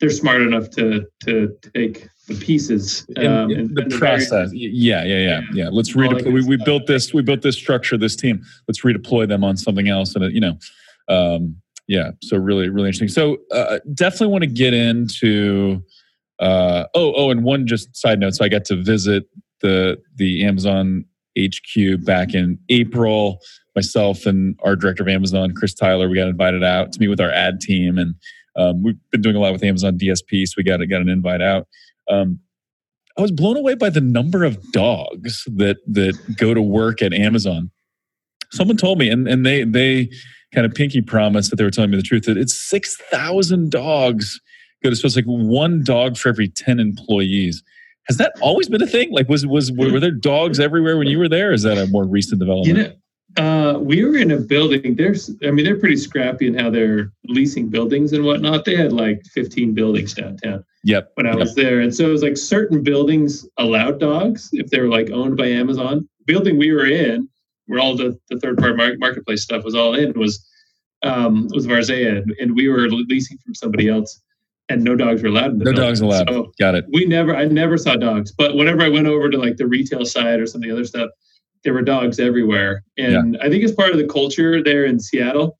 they're 0.00 0.10
smart 0.10 0.40
enough 0.40 0.70
to 0.70 1.06
to 1.24 1.56
take 1.74 2.08
the 2.26 2.34
pieces 2.34 3.06
um, 3.18 3.50
and, 3.50 3.76
the 3.76 3.96
process. 3.98 4.50
yeah, 4.52 5.04
yeah, 5.04 5.18
yeah, 5.18 5.40
yeah. 5.52 5.68
Let's 5.70 5.94
redeploy. 5.94 6.32
We, 6.32 6.44
we 6.44 6.56
built 6.64 6.86
this. 6.86 7.12
We 7.12 7.22
built 7.22 7.42
this 7.42 7.56
structure, 7.56 7.98
this 7.98 8.16
team. 8.16 8.42
Let's 8.66 8.80
redeploy 8.82 9.28
them 9.28 9.44
on 9.44 9.56
something 9.56 9.88
else, 9.88 10.14
and 10.14 10.32
you 10.32 10.40
know, 10.40 10.58
um, 11.08 11.56
yeah, 11.86 12.12
so 12.22 12.36
really, 12.36 12.68
really 12.68 12.88
interesting. 12.88 13.08
So 13.08 13.38
uh, 13.52 13.80
definitely 13.94 14.28
want 14.28 14.44
to 14.44 14.50
get 14.50 14.74
into. 14.74 15.84
Uh, 16.38 16.86
oh, 16.94 17.12
oh, 17.14 17.30
and 17.30 17.44
one 17.44 17.66
just 17.66 17.94
side 17.94 18.18
note. 18.18 18.34
So 18.34 18.44
I 18.44 18.48
got 18.48 18.64
to 18.66 18.82
visit 18.82 19.24
the 19.60 19.98
the 20.16 20.44
Amazon 20.44 21.04
HQ 21.38 22.04
back 22.04 22.34
in 22.34 22.58
April. 22.68 23.40
Myself 23.76 24.26
and 24.26 24.58
our 24.64 24.74
director 24.74 25.04
of 25.04 25.08
Amazon, 25.08 25.54
Chris 25.54 25.74
Tyler, 25.74 26.08
we 26.08 26.16
got 26.16 26.26
invited 26.26 26.64
out 26.64 26.92
to 26.92 27.00
meet 27.00 27.08
with 27.08 27.20
our 27.20 27.30
ad 27.30 27.60
team, 27.60 27.98
and 27.98 28.14
um, 28.56 28.82
we've 28.82 28.98
been 29.12 29.22
doing 29.22 29.36
a 29.36 29.38
lot 29.38 29.52
with 29.52 29.62
Amazon 29.62 29.96
DSP, 29.96 30.46
so 30.46 30.54
we 30.56 30.64
got 30.64 30.78
got 30.88 31.00
an 31.00 31.08
invite 31.08 31.40
out. 31.40 31.68
Um, 32.08 32.40
I 33.16 33.22
was 33.22 33.30
blown 33.30 33.56
away 33.56 33.74
by 33.74 33.90
the 33.90 34.00
number 34.00 34.44
of 34.44 34.72
dogs 34.72 35.44
that 35.56 35.76
that 35.86 36.18
go 36.36 36.52
to 36.52 36.62
work 36.62 37.00
at 37.00 37.12
Amazon. 37.12 37.70
Someone 38.50 38.76
told 38.76 38.98
me, 38.98 39.08
and 39.08 39.28
and 39.28 39.46
they 39.46 39.64
they 39.64 40.10
kind 40.52 40.66
of 40.66 40.74
pinky 40.74 41.00
promised 41.00 41.50
that 41.50 41.56
they 41.56 41.64
were 41.64 41.70
telling 41.70 41.90
me 41.90 41.96
the 41.96 42.02
truth 42.02 42.24
that 42.24 42.36
it's 42.36 42.54
6,000 42.54 43.70
dogs 43.70 44.40
go 44.82 44.90
to 44.90 44.96
so 44.96 45.06
it's 45.06 45.16
like 45.16 45.24
one 45.26 45.84
dog 45.84 46.16
for 46.16 46.28
every 46.28 46.48
10 46.48 46.80
employees. 46.80 47.62
Has 48.10 48.16
that 48.16 48.32
always 48.40 48.68
been 48.68 48.82
a 48.82 48.88
thing? 48.88 49.12
Like, 49.12 49.28
was 49.28 49.46
was 49.46 49.70
were 49.70 50.00
there 50.00 50.10
dogs 50.10 50.58
everywhere 50.58 50.96
when 50.98 51.06
you 51.06 51.16
were 51.16 51.28
there? 51.28 51.52
is 51.52 51.62
that 51.62 51.78
a 51.78 51.86
more 51.86 52.04
recent 52.04 52.40
development? 52.40 52.76
You 52.76 52.82
know, 52.82 52.92
uh, 53.36 53.78
we 53.78 54.04
were 54.04 54.16
in 54.16 54.32
a 54.32 54.36
building. 54.36 54.96
There's, 54.96 55.30
I 55.46 55.52
mean, 55.52 55.64
they're 55.64 55.78
pretty 55.78 55.96
scrappy 55.96 56.48
in 56.48 56.58
how 56.58 56.70
they're 56.70 57.12
leasing 57.28 57.68
buildings 57.68 58.12
and 58.12 58.24
whatnot. 58.24 58.64
They 58.64 58.74
had 58.74 58.92
like 58.92 59.22
15 59.32 59.74
buildings 59.74 60.12
downtown. 60.12 60.64
Yep. 60.82 61.12
When 61.14 61.26
I 61.26 61.30
yep. 61.30 61.38
was 61.38 61.54
there, 61.54 61.78
and 61.78 61.94
so 61.94 62.06
it 62.06 62.10
was 62.10 62.24
like 62.24 62.36
certain 62.36 62.82
buildings 62.82 63.46
allowed 63.58 64.00
dogs 64.00 64.50
if 64.54 64.70
they 64.70 64.80
were 64.80 64.88
like 64.88 65.12
owned 65.12 65.36
by 65.36 65.46
Amazon. 65.46 66.08
The 66.18 66.32
Building 66.32 66.58
we 66.58 66.72
were 66.72 66.86
in, 66.86 67.28
where 67.66 67.78
all 67.78 67.96
the, 67.96 68.18
the 68.28 68.40
third 68.40 68.58
party 68.58 68.74
market, 68.74 68.98
marketplace 68.98 69.44
stuff 69.44 69.62
was 69.62 69.76
all 69.76 69.94
in 69.94 70.18
was 70.18 70.44
um, 71.04 71.46
was 71.54 71.64
Varzea, 71.64 72.24
and 72.40 72.56
we 72.56 72.68
were 72.68 72.88
leasing 72.88 73.38
from 73.44 73.54
somebody 73.54 73.88
else, 73.88 74.20
and 74.70 74.84
no 74.84 74.94
dogs 74.94 75.22
were 75.22 75.28
allowed. 75.28 75.54
no 75.54 75.64
building. 75.64 75.82
dogs 75.82 76.00
allowed. 76.00 76.28
So 76.28 76.52
Got 76.58 76.76
it. 76.76 76.86
We 76.92 77.04
never, 77.04 77.36
I 77.36 77.44
never 77.46 77.76
saw 77.76 77.96
dogs, 77.96 78.32
but 78.32 78.54
whenever 78.54 78.82
I 78.82 78.88
went 78.88 79.08
over 79.08 79.28
to 79.28 79.36
like 79.36 79.56
the 79.56 79.66
retail 79.66 80.04
side 80.06 80.40
or 80.40 80.46
some 80.46 80.62
of 80.62 80.68
the 80.68 80.72
other 80.72 80.84
stuff, 80.84 81.10
there 81.64 81.74
were 81.74 81.82
dogs 81.82 82.18
everywhere, 82.18 82.82
and 82.96 83.34
yeah. 83.34 83.44
I 83.44 83.50
think 83.50 83.62
it's 83.62 83.74
part 83.74 83.90
of 83.90 83.98
the 83.98 84.06
culture 84.06 84.62
there 84.62 84.86
in 84.86 84.98
Seattle. 84.98 85.58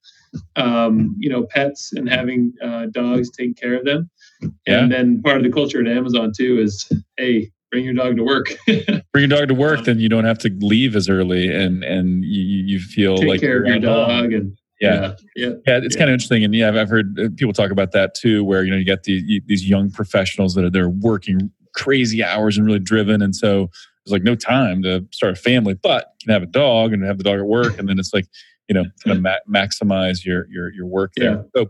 Um, 0.55 1.17
you 1.19 1.29
know, 1.29 1.45
pets 1.51 1.93
and 1.93 2.09
having 2.09 2.55
uh, 2.65 2.87
dogs, 2.93 3.31
taking 3.31 3.55
care 3.55 3.75
of 3.75 3.85
them, 3.85 4.09
yeah. 4.41 4.79
and 4.79 4.91
then 4.91 5.21
part 5.23 5.37
of 5.37 5.43
the 5.43 5.51
culture 5.51 5.81
at 5.81 5.89
Amazon 5.89 6.33
too 6.35 6.59
is, 6.59 6.91
hey, 7.19 7.51
bring 7.71 7.85
your 7.85 7.95
dog 7.95 8.17
to 8.17 8.23
work. 8.23 8.47
bring 8.67 9.29
your 9.29 9.39
dog 9.39 9.49
to 9.49 9.55
work, 9.55 9.81
um, 9.81 9.85
then 9.85 10.01
you 10.01 10.09
don't 10.09 10.25
have 10.25 10.39
to 10.39 10.57
leave 10.61 10.97
as 10.97 11.11
early, 11.11 11.53
and 11.55 11.85
and 11.85 12.25
you, 12.25 12.41
you 12.43 12.79
feel 12.79 13.19
take 13.19 13.29
like 13.29 13.41
care 13.41 13.61
of 13.61 13.67
your 13.67 13.81
dog, 13.81 14.33
and 14.33 14.57
yeah. 14.81 15.15
yeah, 15.37 15.49
yeah, 15.67 15.79
It's 15.79 15.95
yeah. 15.95 15.99
kind 15.99 16.11
of 16.11 16.15
interesting, 16.15 16.45
and 16.45 16.55
yeah, 16.55 16.69
I've, 16.69 16.77
I've 16.77 16.89
heard 16.89 17.19
uh, 17.19 17.29
people 17.37 17.53
talk 17.53 17.71
about 17.71 17.93
that 17.93 18.15
too, 18.15 18.43
where 18.45 18.65
you 18.65 18.71
know 18.71 18.77
you 18.77 18.87
got 18.87 19.03
the, 19.05 19.41
these 19.47 19.69
young 19.69 19.91
professionals 19.91 20.55
that 20.55 20.65
are 20.65 20.71
they're 20.71 20.89
working 20.89 21.51
crazy 21.75 22.25
hours 22.25 22.57
and 22.57 22.67
really 22.67 22.79
driven, 22.79 23.23
and 23.23 23.37
so 23.37 23.71
there's 24.05 24.13
like 24.13 24.23
no 24.23 24.35
time 24.35 24.83
to 24.83 25.07
start 25.13 25.33
a 25.33 25.41
family, 25.41 25.75
but 25.75 26.15
you 26.21 26.27
can 26.27 26.33
have 26.33 26.43
a 26.43 26.47
dog 26.47 26.93
and 26.93 27.05
have 27.05 27.19
the 27.19 27.25
dog 27.25 27.39
at 27.39 27.47
work, 27.47 27.79
and 27.79 27.89
then 27.89 27.99
it's 27.99 28.15
like 28.15 28.27
you 28.69 28.75
know 28.75 28.85
kind 29.05 29.17
of 29.17 29.23
ma- 29.23 29.61
maximize 29.63 30.25
your 30.25 30.47
your 30.49 30.73
your 30.73 30.87
work 30.87 31.13
there. 31.17 31.45
So 31.55 31.67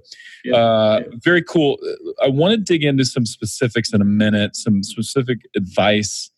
uh, 0.54 1.00
very 1.24 1.42
cool. 1.42 1.78
I 2.22 2.28
want 2.28 2.52
to 2.52 2.58
dig 2.58 2.84
into 2.84 3.04
some 3.04 3.26
specifics 3.26 3.92
in 3.92 4.00
a 4.00 4.04
minute, 4.04 4.54
some 4.54 4.82
specific 4.82 5.38
advice 5.56 6.30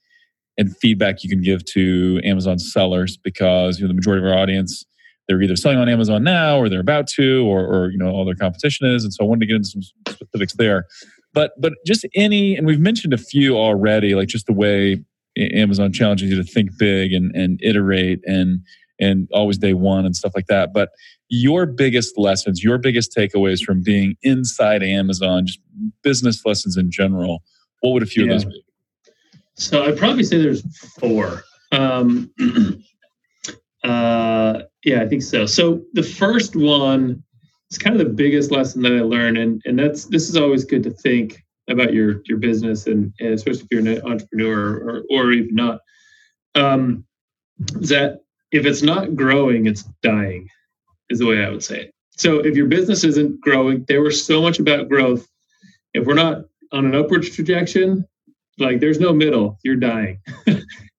and 0.59 0.77
feedback 0.77 1.25
you 1.25 1.31
can 1.31 1.43
give 1.43 1.65
to 1.65 2.21
Amazon 2.25 2.59
sellers 2.59 3.17
because 3.17 3.79
you 3.79 3.85
know 3.85 3.89
the 3.89 3.95
majority 3.95 4.25
of 4.27 4.33
our 4.33 4.39
audience 4.39 4.85
they're 5.33 5.43
either 5.43 5.57
selling 5.57 5.79
on 5.79 5.89
Amazon 5.89 6.23
now 6.23 6.59
or 6.59 6.69
they're 6.69 6.81
about 6.81 7.07
to, 7.07 7.47
or, 7.47 7.65
or 7.67 7.91
you 7.91 7.99
know 7.99 8.11
all 8.11 8.25
their 8.25 8.35
competition 8.35 8.87
is. 8.87 9.05
And 9.05 9.13
so 9.13 9.25
I 9.25 9.27
wanted 9.27 9.41
to 9.41 9.47
get 9.47 9.57
into 9.57 9.69
some 9.69 9.83
specifics 10.09 10.55
there. 10.55 10.85
But 11.33 11.53
but 11.59 11.73
just 11.87 12.07
any, 12.15 12.57
and 12.57 12.67
we've 12.67 12.81
mentioned 12.81 13.15
a 13.15 13.19
few 13.19 13.57
already, 13.57 14.15
like 14.15 14.29
just 14.29 14.47
the 14.47 14.53
way 14.53 15.03
Amazon 15.39 15.93
challenges 15.93 16.31
you 16.31 16.37
to 16.37 16.45
think 16.45 16.71
big 16.79 17.13
and 17.13 17.35
and 17.35 17.59
iterate 17.63 18.21
and 18.27 18.61
and 19.01 19.29
always 19.33 19.57
day 19.57 19.73
one 19.73 20.05
and 20.05 20.15
stuff 20.15 20.33
like 20.35 20.47
that. 20.49 20.73
But 20.75 20.91
your 21.29 21.65
biggest 21.65 22.19
lessons, 22.19 22.63
your 22.63 22.77
biggest 22.77 23.17
takeaways 23.17 23.63
from 23.63 23.83
being 23.83 24.17
inside 24.23 24.83
Amazon, 24.83 25.47
just 25.47 25.61
business 26.03 26.45
lessons 26.45 26.77
in 26.77 26.91
general. 26.91 27.43
What 27.81 27.93
would 27.95 28.03
a 28.03 28.07
few 28.07 28.27
yeah. 28.27 28.35
of 28.35 28.43
those 28.43 28.53
be? 28.53 28.65
So 29.55 29.85
I'd 29.85 29.97
probably 29.97 30.25
say 30.25 30.39
there's 30.39 30.63
four. 30.99 31.43
Um, 31.73 32.31
uh, 33.85 34.63
yeah, 34.85 35.03
I 35.03 35.09
think 35.09 35.23
so. 35.23 35.47
So 35.47 35.83
the 35.93 36.03
first 36.03 36.57
one 36.57 37.23
is 37.71 37.79
kind 37.79 37.99
of 37.99 38.07
the 38.07 38.13
biggest 38.13 38.51
lesson 38.51 38.83
that 38.83 38.93
I 38.93 39.01
learned, 39.01 39.39
and 39.39 39.63
and 39.65 39.79
that's 39.79 40.05
this 40.07 40.29
is 40.29 40.37
always 40.37 40.65
good 40.65 40.83
to 40.85 40.91
think 40.91 41.43
about 41.69 41.93
your 41.93 42.23
your 42.27 42.39
business, 42.39 42.87
and, 42.87 43.13
and 43.21 43.35
especially 43.35 43.63
if 43.63 43.69
you're 43.71 43.81
an 43.81 44.11
entrepreneur 44.11 44.77
or 44.77 45.03
or 45.11 45.33
even 45.33 45.55
not. 45.55 45.81
Um, 46.55 47.05
that 47.59 48.21
if 48.51 48.67
it's 48.67 48.83
not 48.83 49.17
growing, 49.17 49.67
it's 49.67 49.85
dying, 50.03 50.49
is 51.09 51.19
the 51.19 51.27
way 51.27 51.45
I 51.45 51.49
would 51.49 51.65
say 51.65 51.83
it. 51.83 51.95
So 52.17 52.41
if 52.41 52.57
your 52.57 52.67
business 52.67 53.05
isn't 53.05 53.41
growing, 53.41 53.85
there 53.89 54.03
was 54.03 54.25
so 54.25 54.43
much 54.43 54.59
about 54.59 54.89
growth. 54.89 55.27
If 55.95 56.07
we're 56.07 56.15
not 56.15 56.43
on 56.73 56.85
an 56.85 56.95
upward 56.95 57.23
trajectory, 57.23 58.05
like 58.59 58.81
there's 58.81 59.01
no 59.01 59.13
middle, 59.13 59.59
you're 59.65 59.77
dying, 59.77 60.21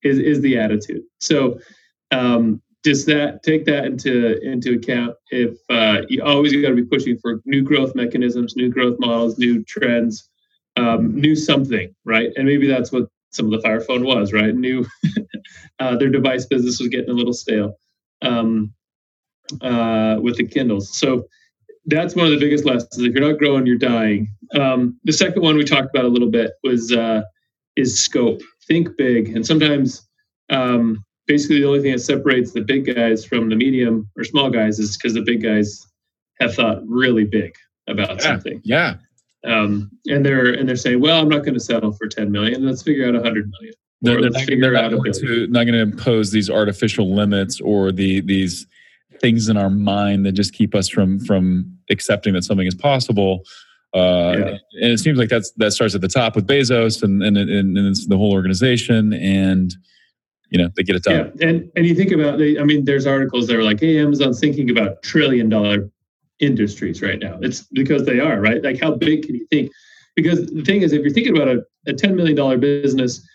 is 0.03 0.19
is 0.19 0.41
the 0.41 0.57
attitude. 0.57 1.03
So 1.19 1.59
um, 2.11 2.61
just 2.83 3.05
that 3.05 3.43
take 3.43 3.65
that 3.65 3.85
into 3.85 4.39
into 4.41 4.73
account 4.73 5.15
if 5.29 5.57
uh, 5.69 6.01
you 6.09 6.21
always 6.23 6.53
got 6.53 6.69
to 6.69 6.75
be 6.75 6.85
pushing 6.85 7.17
for 7.17 7.41
new 7.45 7.61
growth 7.61 7.95
mechanisms 7.95 8.55
new 8.55 8.69
growth 8.69 8.97
models 8.99 9.37
new 9.37 9.63
trends 9.63 10.29
um, 10.75 11.15
new 11.15 11.35
something 11.35 11.93
right 12.05 12.31
and 12.35 12.45
maybe 12.45 12.67
that's 12.67 12.91
what 12.91 13.07
some 13.31 13.45
of 13.45 13.51
the 13.51 13.61
fire 13.61 13.81
phone 13.81 14.03
was 14.03 14.33
right 14.33 14.55
new 14.55 14.85
uh, 15.79 15.95
their 15.97 16.09
device 16.09 16.45
business 16.45 16.79
was 16.79 16.89
getting 16.89 17.09
a 17.09 17.13
little 17.13 17.33
stale 17.33 17.77
um, 18.23 18.73
uh, 19.61 20.17
with 20.21 20.37
the 20.37 20.47
Kindles. 20.47 20.97
So 20.97 21.27
that's 21.85 22.15
one 22.15 22.25
of 22.25 22.31
the 22.31 22.39
biggest 22.39 22.65
lessons. 22.65 22.97
If 22.97 23.13
you're 23.13 23.29
not 23.29 23.39
growing, 23.39 23.65
you're 23.65 23.77
dying. 23.77 24.33
Um, 24.55 24.99
the 25.03 25.13
second 25.13 25.41
one 25.41 25.57
we 25.57 25.65
talked 25.65 25.89
about 25.93 26.05
a 26.05 26.09
little 26.09 26.29
bit 26.29 26.53
was 26.63 26.91
uh, 26.91 27.21
is 27.75 27.99
scope. 27.99 28.41
Think 28.67 28.95
big, 28.97 29.35
and 29.35 29.45
sometimes 29.45 30.07
um, 30.49 31.03
basically 31.27 31.59
the 31.59 31.67
only 31.67 31.81
thing 31.81 31.91
that 31.91 31.99
separates 31.99 32.51
the 32.51 32.61
big 32.61 32.93
guys 32.93 33.25
from 33.25 33.49
the 33.49 33.55
medium 33.55 34.09
or 34.17 34.23
small 34.23 34.49
guys 34.49 34.79
is 34.79 34.97
because 34.97 35.13
the 35.13 35.21
big 35.21 35.43
guys 35.43 35.85
have 36.39 36.53
thought 36.53 36.81
really 36.85 37.23
big 37.23 37.53
about 37.87 38.15
yeah, 38.17 38.21
something. 38.21 38.61
Yeah. 38.63 38.95
Um, 39.45 39.91
and 40.07 40.25
they're 40.25 40.53
and 40.53 40.67
they're 40.67 40.75
saying, 40.75 41.01
well, 41.01 41.21
I'm 41.21 41.29
not 41.29 41.39
going 41.39 41.53
to 41.53 41.59
settle 41.59 41.91
for 41.91 42.07
10 42.07 42.31
million. 42.31 42.65
Let's 42.65 42.81
figure 42.81 43.07
out 43.07 43.13
100 43.13 43.49
million. 43.49 43.73
They're, 44.01 44.21
they're 44.21 44.29
not, 44.31 44.47
they're 44.47 44.71
not 44.71 44.91
going 44.91 45.13
to 45.13 45.47
not 45.47 45.63
going 45.65 45.73
to 45.73 45.81
impose 45.81 46.31
these 46.31 46.49
artificial 46.49 47.13
limits 47.13 47.59
or 47.61 47.91
the 47.91 48.21
these 48.21 48.67
things 49.19 49.47
in 49.47 49.57
our 49.57 49.69
mind 49.69 50.25
that 50.25 50.33
just 50.33 50.53
keep 50.53 50.75
us 50.75 50.89
from 50.89 51.19
from 51.19 51.77
accepting 51.89 52.33
that 52.33 52.43
something 52.43 52.67
is 52.67 52.75
possible. 52.75 53.43
Uh, 53.93 54.35
yeah. 54.37 54.57
And 54.81 54.91
it 54.91 54.99
seems 54.99 55.17
like 55.17 55.29
that's 55.29 55.51
that 55.57 55.71
starts 55.71 55.93
at 55.93 56.01
the 56.01 56.07
top 56.07 56.35
with 56.35 56.47
Bezos 56.47 57.03
and 57.03 57.21
and, 57.23 57.37
and, 57.37 57.49
and 57.49 57.87
it's 57.87 58.07
the 58.07 58.17
whole 58.17 58.33
organization 58.33 59.13
and 59.13 59.73
you 60.53 60.59
know 60.61 60.69
they 60.75 60.83
get 60.83 60.95
it 60.95 61.03
done. 61.03 61.33
Yeah, 61.35 61.47
and 61.49 61.69
and 61.75 61.85
you 61.85 61.95
think 61.95 62.11
about 62.11 62.37
the, 62.37 62.59
I 62.59 62.63
mean, 62.63 62.85
there's 62.85 63.07
articles 63.07 63.47
that 63.47 63.55
are 63.55 63.63
like, 63.63 63.79
hey, 63.79 63.99
Amazon's 63.99 64.39
thinking 64.39 64.69
about 64.69 65.01
trillion 65.01 65.49
dollar 65.49 65.89
industries 66.39 67.01
right 67.01 67.19
now. 67.19 67.39
It's 67.41 67.63
because 67.73 68.05
they 68.05 68.19
are 68.19 68.39
right. 68.39 68.63
Like, 68.63 68.79
how 68.79 68.91
big 68.91 69.25
can 69.25 69.35
you 69.35 69.47
think? 69.47 69.71
Because 70.15 70.45
the 70.45 70.61
thing 70.61 70.83
is, 70.83 70.93
if 70.93 71.01
you're 71.01 71.11
thinking 71.11 71.35
about 71.35 71.47
a, 71.47 71.63
a 71.87 71.93
ten 71.93 72.15
million 72.15 72.35
dollar 72.35 72.59
business, 72.59 73.27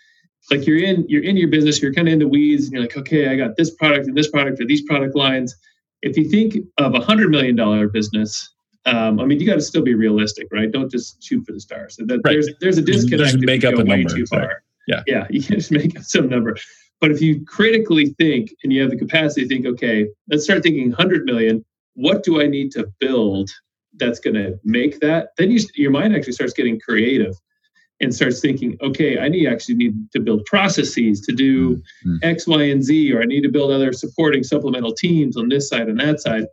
like 0.49 0.65
you're 0.65 0.79
in 0.79 1.05
you're 1.09 1.23
in 1.23 1.35
your 1.35 1.49
business, 1.49 1.81
you're 1.81 1.93
kind 1.93 2.07
of 2.07 2.13
in 2.13 2.19
the 2.19 2.27
weeds, 2.27 2.65
and 2.65 2.73
you're 2.73 2.83
like, 2.83 2.95
okay, 2.95 3.27
I 3.27 3.35
got 3.35 3.57
this 3.57 3.69
product 3.69 4.07
and 4.07 4.15
this 4.15 4.31
product 4.31 4.61
or 4.61 4.65
these 4.65 4.81
product 4.83 5.13
lines. 5.13 5.53
If 6.01 6.15
you 6.15 6.29
think 6.29 6.55
of 6.77 6.95
a 6.95 7.01
hundred 7.01 7.31
million 7.31 7.57
dollar 7.57 7.89
business, 7.89 8.49
um, 8.85 9.19
I 9.19 9.25
mean, 9.25 9.41
you 9.41 9.45
got 9.45 9.55
to 9.55 9.61
still 9.61 9.83
be 9.83 9.93
realistic, 9.93 10.47
right? 10.53 10.71
Don't 10.71 10.89
just 10.89 11.21
shoot 11.21 11.45
for 11.45 11.51
the 11.51 11.59
stars. 11.59 11.97
So 11.97 12.05
that, 12.05 12.21
right. 12.23 12.31
There's 12.31 12.49
there's 12.61 12.77
a 12.77 12.81
disconnect. 12.81 13.33
Just 13.33 13.43
make 13.43 13.65
up 13.65 13.73
a 13.73 13.83
number. 13.83 14.07
Too 14.07 14.25
far. 14.25 14.39
Right. 14.39 14.55
Yeah, 14.87 15.03
yeah, 15.05 15.27
you 15.29 15.43
can 15.43 15.55
just 15.55 15.71
make 15.71 15.97
up 15.97 16.03
some 16.03 16.29
number. 16.29 16.55
But 17.01 17.11
if 17.11 17.21
you 17.21 17.45
critically 17.45 18.07
think 18.17 18.53
and 18.63 18.73
you 18.73 18.81
have 18.81 18.91
the 18.91 18.97
capacity 18.97 19.43
to 19.43 19.47
think, 19.47 19.65
okay, 19.65 20.07
let's 20.29 20.43
start 20.43 20.63
thinking 20.63 20.89
100 20.89 21.23
million. 21.25 21.63
What 21.93 22.23
do 22.23 22.41
I 22.41 22.47
need 22.47 22.71
to 22.71 22.87
build 22.99 23.49
that's 23.97 24.19
going 24.19 24.35
to 24.35 24.59
make 24.63 24.99
that? 24.99 25.29
Then 25.37 25.51
you, 25.51 25.61
your 25.75 25.91
mind 25.91 26.15
actually 26.15 26.33
starts 26.33 26.53
getting 26.53 26.79
creative 26.79 27.35
and 28.01 28.13
starts 28.13 28.39
thinking, 28.39 28.77
okay, 28.81 29.19
I 29.19 29.27
need 29.27 29.47
actually 29.47 29.75
need 29.75 30.11
to 30.13 30.19
build 30.19 30.45
processes 30.45 31.21
to 31.21 31.33
do 31.33 31.75
mm-hmm. 31.75 32.17
X, 32.23 32.47
Y, 32.47 32.63
and 32.63 32.83
Z, 32.83 33.13
or 33.13 33.21
I 33.21 33.25
need 33.25 33.41
to 33.41 33.49
build 33.49 33.71
other 33.71 33.91
supporting 33.91 34.43
supplemental 34.43 34.93
teams 34.93 35.35
on 35.35 35.49
this 35.49 35.67
side 35.67 35.89
and 35.89 35.99
that 35.99 36.21
side. 36.21 36.45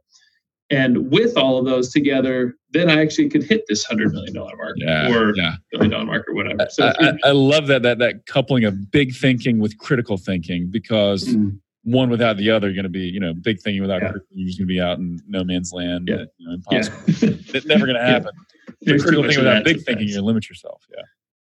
And 0.68 1.11
with 1.12 1.37
all 1.37 1.59
of 1.59 1.64
those 1.64 1.92
together, 1.92 2.57
then 2.70 2.90
I 2.90 3.00
actually 3.00 3.29
could 3.29 3.44
hit 3.44 3.64
this 3.68 3.85
hundred 3.85 4.12
million 4.12 4.35
dollar 4.35 4.57
mark 4.57 4.74
yeah, 4.79 5.14
or 5.14 5.35
yeah. 5.37 5.55
billion 5.70 5.92
dollar 5.92 6.07
mark 6.07 6.29
or 6.29 6.35
whatever. 6.35 6.66
So 6.70 6.87
I, 6.87 7.09
I, 7.09 7.12
I, 7.26 7.31
love 7.31 7.68
that 7.68 7.83
that 7.83 7.98
that 7.98 8.26
coupling 8.26 8.64
of 8.64 8.90
big 8.90 9.14
thinking 9.14 9.61
with 9.61 9.79
critical 9.79 10.16
thinking 10.16 10.68
because 10.68 11.24
mm-hmm. 11.24 11.50
one 11.85 12.11
without 12.11 12.37
the 12.37 12.50
other, 12.50 12.66
you're 12.66 12.74
going 12.74 12.83
to 12.83 12.88
be 12.88 13.07
you 13.07 13.20
know 13.20 13.33
big 13.33 13.61
thinking 13.61 13.81
without 13.81 14.02
yeah. 14.02 14.11
critical, 14.11 14.26
you're 14.31 14.48
just 14.48 14.59
going 14.59 14.66
to 14.66 14.74
be 14.74 14.81
out 14.81 14.98
in 14.98 15.20
no 15.29 15.44
man's 15.44 15.72
land. 15.72 16.09
Yeah. 16.09 16.24
You 16.38 16.48
know, 16.48 16.55
impossible. 16.55 16.98
It's 17.07 17.66
never 17.66 17.87
going 17.87 17.96
to 18.00 18.05
happen. 18.05 18.33
Critical 18.85 19.22
thinking 19.22 19.38
without 19.38 19.64
big 19.64 19.85
thinking, 19.85 20.09
you 20.09 20.20
limit 20.20 20.48
yourself. 20.48 20.83
Yeah. 20.92 21.02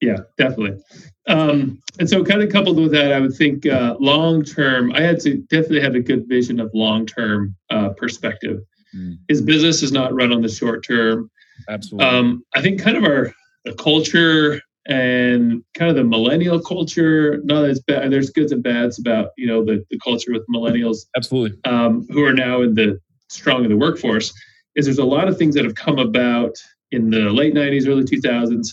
Yeah, 0.02 0.18
definitely. 0.36 0.78
Um, 1.26 1.80
and 1.98 2.08
so, 2.08 2.22
kind 2.22 2.42
of 2.42 2.52
coupled 2.52 2.76
with 2.76 2.92
that, 2.92 3.12
I 3.12 3.20
would 3.20 3.34
think 3.34 3.64
uh, 3.64 3.96
long 3.98 4.44
term. 4.44 4.92
I 4.92 5.00
had 5.00 5.20
to 5.20 5.38
definitely 5.48 5.80
have 5.80 5.94
a 5.94 6.00
good 6.00 6.28
vision 6.28 6.60
of 6.60 6.70
long 6.74 7.06
term 7.06 7.56
uh, 7.70 7.90
perspective. 7.90 8.60
Mm. 8.96 9.18
His 9.28 9.42
business 9.42 9.82
is 9.82 9.92
not 9.92 10.14
run 10.14 10.32
on 10.32 10.42
the 10.42 10.48
short 10.48 10.84
term. 10.84 11.30
Absolutely. 11.68 12.06
Um, 12.06 12.44
I 12.54 12.62
think 12.62 12.80
kind 12.80 12.96
of 12.96 13.04
our 13.04 13.32
the 13.64 13.74
culture 13.74 14.60
and 14.86 15.62
kind 15.74 15.90
of 15.90 15.96
the 15.96 16.04
millennial 16.04 16.60
culture. 16.60 17.40
Not 17.44 17.64
as 17.64 17.80
bad. 17.80 18.12
There's 18.12 18.30
goods 18.30 18.52
and 18.52 18.62
bads 18.62 18.98
about 18.98 19.30
you 19.36 19.46
know 19.46 19.64
the, 19.64 19.84
the 19.90 19.98
culture 19.98 20.32
with 20.32 20.42
millennials. 20.52 20.98
Absolutely. 21.16 21.58
Um, 21.64 22.06
who 22.10 22.24
are 22.24 22.32
now 22.32 22.62
in 22.62 22.74
the 22.74 22.98
strong 23.28 23.64
in 23.64 23.70
the 23.70 23.76
workforce. 23.76 24.32
Is 24.76 24.84
there's 24.84 24.98
a 24.98 25.04
lot 25.04 25.28
of 25.28 25.38
things 25.38 25.54
that 25.54 25.64
have 25.64 25.74
come 25.74 25.98
about 25.98 26.54
in 26.92 27.10
the 27.10 27.30
late 27.30 27.54
90s, 27.54 27.88
early 27.88 28.04
2000s, 28.04 28.68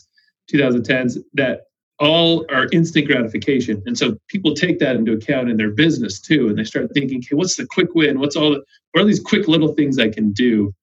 2010s 0.54 1.18
that 1.34 1.62
all 2.00 2.46
are 2.50 2.68
instant 2.72 3.08
gratification. 3.08 3.82
And 3.86 3.98
so 3.98 4.18
people 4.28 4.54
take 4.56 4.80
that 4.80 4.96
into 4.96 5.14
account 5.14 5.50
in 5.50 5.58
their 5.58 5.72
business 5.72 6.20
too. 6.20 6.50
And 6.50 6.58
they 6.58 6.64
start 6.64 6.92
thinking, 6.94 7.20
okay, 7.20 7.36
what's 7.36 7.56
the 7.56 7.68
quick 7.68 7.94
win? 7.94 8.20
What's 8.20 8.36
all 8.36 8.52
the, 8.52 8.64
what 8.92 9.04
are 9.04 9.06
these 9.06 9.20
quick 9.20 9.48
little 9.48 9.74
things 9.74 10.00
I 10.00 10.10
can 10.10 10.32
do? 10.32 10.74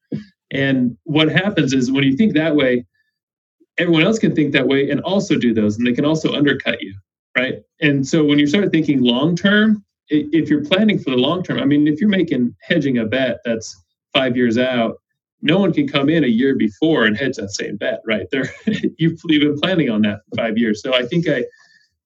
And 0.53 0.97
what 1.05 1.29
happens 1.29 1.73
is 1.73 1.93
when 1.93 2.05
you 2.05 2.17
think 2.17 2.35
that 2.35 2.57
way, 2.57 2.85
everyone 3.79 4.03
else 4.03 4.19
can 4.19 4.35
think 4.35 4.53
that 4.53 4.67
way 4.67 4.91
and 4.91 5.01
also 5.01 5.37
do 5.37 5.55
those, 5.55 5.79
and 5.79 5.87
they 5.87 5.93
can 5.93 6.05
also 6.05 6.33
undercut 6.33 6.81
you, 6.83 6.95
right? 7.37 7.63
And 7.81 8.07
so 8.07 8.25
when 8.25 8.39
you 8.39 8.47
start 8.47 8.71
thinking 8.73 9.01
long 9.01 9.37
term, 9.37 9.85
if 10.09 10.51
you're 10.51 10.65
planning 10.65 10.99
for 10.99 11.11
the 11.11 11.17
long 11.17 11.43
term, 11.43 11.61
I 11.61 11.65
mean, 11.65 11.87
if 11.87 12.01
you're 12.01 12.11
making 12.11 12.55
hedging 12.63 12.99
a 12.99 13.07
bet 13.07 13.39
that's 13.45 13.77
five 14.13 14.37
years 14.37 14.59
out, 14.59 15.00
no 15.43 15.59
one 15.59 15.73
can 15.73 15.89
come 15.89 16.09
in 16.09 16.25
a 16.25 16.29
year 16.29 16.55
before 16.55 17.05
and 17.05 17.17
hedge 17.17 17.37
that 17.37 17.51
same 17.51 17.77
bet, 17.77 18.01
right? 18.07 18.27
There, 18.31 18.51
you've, 18.99 19.19
you've 19.25 19.41
been 19.43 19.61
planning 19.61 19.91
on 19.91 20.03
that 20.03 20.21
for 20.29 20.37
five 20.37 20.59
years. 20.59 20.83
So 20.83 20.95
I 20.95 21.07
think 21.07 21.27
I, 21.29 21.45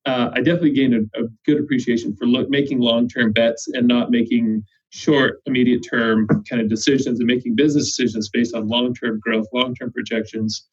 uh, 0.06 0.30
I 0.32 0.38
definitely 0.38 0.72
gained 0.72 0.94
a, 0.94 1.20
a 1.20 1.26
good 1.44 1.58
appreciation 1.58 2.14
for 2.16 2.26
look, 2.26 2.48
making 2.50 2.80
long-term 2.80 3.32
bets 3.32 3.68
and 3.72 3.88
not 3.88 4.10
making 4.10 4.64
short, 4.90 5.40
immediate-term 5.46 6.28
kind 6.48 6.62
of 6.62 6.68
decisions 6.68 7.18
and 7.18 7.26
making 7.26 7.56
business 7.56 7.86
decisions 7.86 8.28
based 8.28 8.54
on 8.54 8.68
long-term 8.68 9.18
growth, 9.20 9.46
long-term 9.52 9.92
projections, 9.92 10.66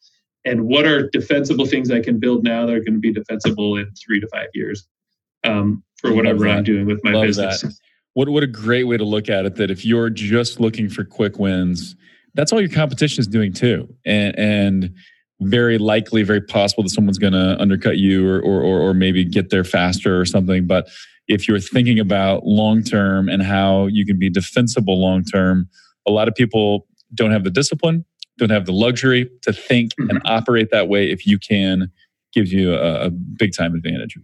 and 0.44 0.66
what 0.66 0.86
are 0.86 1.08
defensible 1.10 1.66
things 1.66 1.90
I 1.90 2.00
can 2.00 2.18
build 2.18 2.44
now 2.44 2.66
that 2.66 2.74
are 2.74 2.80
going 2.80 2.94
to 2.94 3.00
be 3.00 3.12
defensible 3.12 3.76
in 3.76 3.90
three 4.04 4.20
to 4.20 4.28
five 4.28 4.48
years 4.54 4.86
um, 5.44 5.82
for 6.00 6.12
whatever 6.12 6.48
I'm 6.48 6.64
doing 6.64 6.86
with 6.86 7.02
my 7.04 7.12
Love 7.12 7.26
business. 7.26 7.62
That. 7.62 7.72
What 8.14 8.28
what 8.28 8.42
a 8.42 8.48
great 8.48 8.84
way 8.84 8.96
to 8.96 9.04
look 9.04 9.28
at 9.28 9.46
it. 9.46 9.54
That 9.56 9.70
if 9.70 9.84
you're 9.84 10.10
just 10.10 10.60
looking 10.60 10.88
for 10.88 11.04
quick 11.04 11.38
wins 11.38 11.96
that's 12.34 12.52
all 12.52 12.60
your 12.60 12.70
competition 12.70 13.20
is 13.20 13.26
doing 13.26 13.52
too. 13.52 13.94
And, 14.04 14.38
and 14.38 14.94
very 15.40 15.78
likely, 15.78 16.22
very 16.22 16.40
possible 16.40 16.82
that 16.84 16.90
someone's 16.90 17.18
going 17.18 17.32
to 17.32 17.60
undercut 17.60 17.98
you 17.98 18.28
or, 18.28 18.40
or, 18.40 18.80
or 18.80 18.94
maybe 18.94 19.24
get 19.24 19.50
there 19.50 19.64
faster 19.64 20.20
or 20.20 20.24
something. 20.24 20.66
But 20.66 20.88
if 21.28 21.48
you're 21.48 21.60
thinking 21.60 21.98
about 21.98 22.44
long 22.46 22.82
term 22.82 23.28
and 23.28 23.42
how 23.42 23.86
you 23.86 24.06
can 24.06 24.18
be 24.18 24.30
defensible 24.30 25.00
long 25.00 25.24
term, 25.24 25.68
a 26.06 26.10
lot 26.10 26.28
of 26.28 26.34
people 26.34 26.86
don't 27.14 27.30
have 27.30 27.44
the 27.44 27.50
discipline, 27.50 28.04
don't 28.38 28.50
have 28.50 28.66
the 28.66 28.72
luxury 28.72 29.30
to 29.42 29.52
think 29.52 29.92
mm-hmm. 29.94 30.10
and 30.10 30.22
operate 30.24 30.70
that 30.70 30.88
way. 30.88 31.10
If 31.10 31.26
you 31.26 31.38
can, 31.38 31.90
gives 32.32 32.52
you 32.52 32.74
a, 32.74 33.06
a 33.06 33.10
big 33.10 33.52
time 33.56 33.74
advantage. 33.74 34.16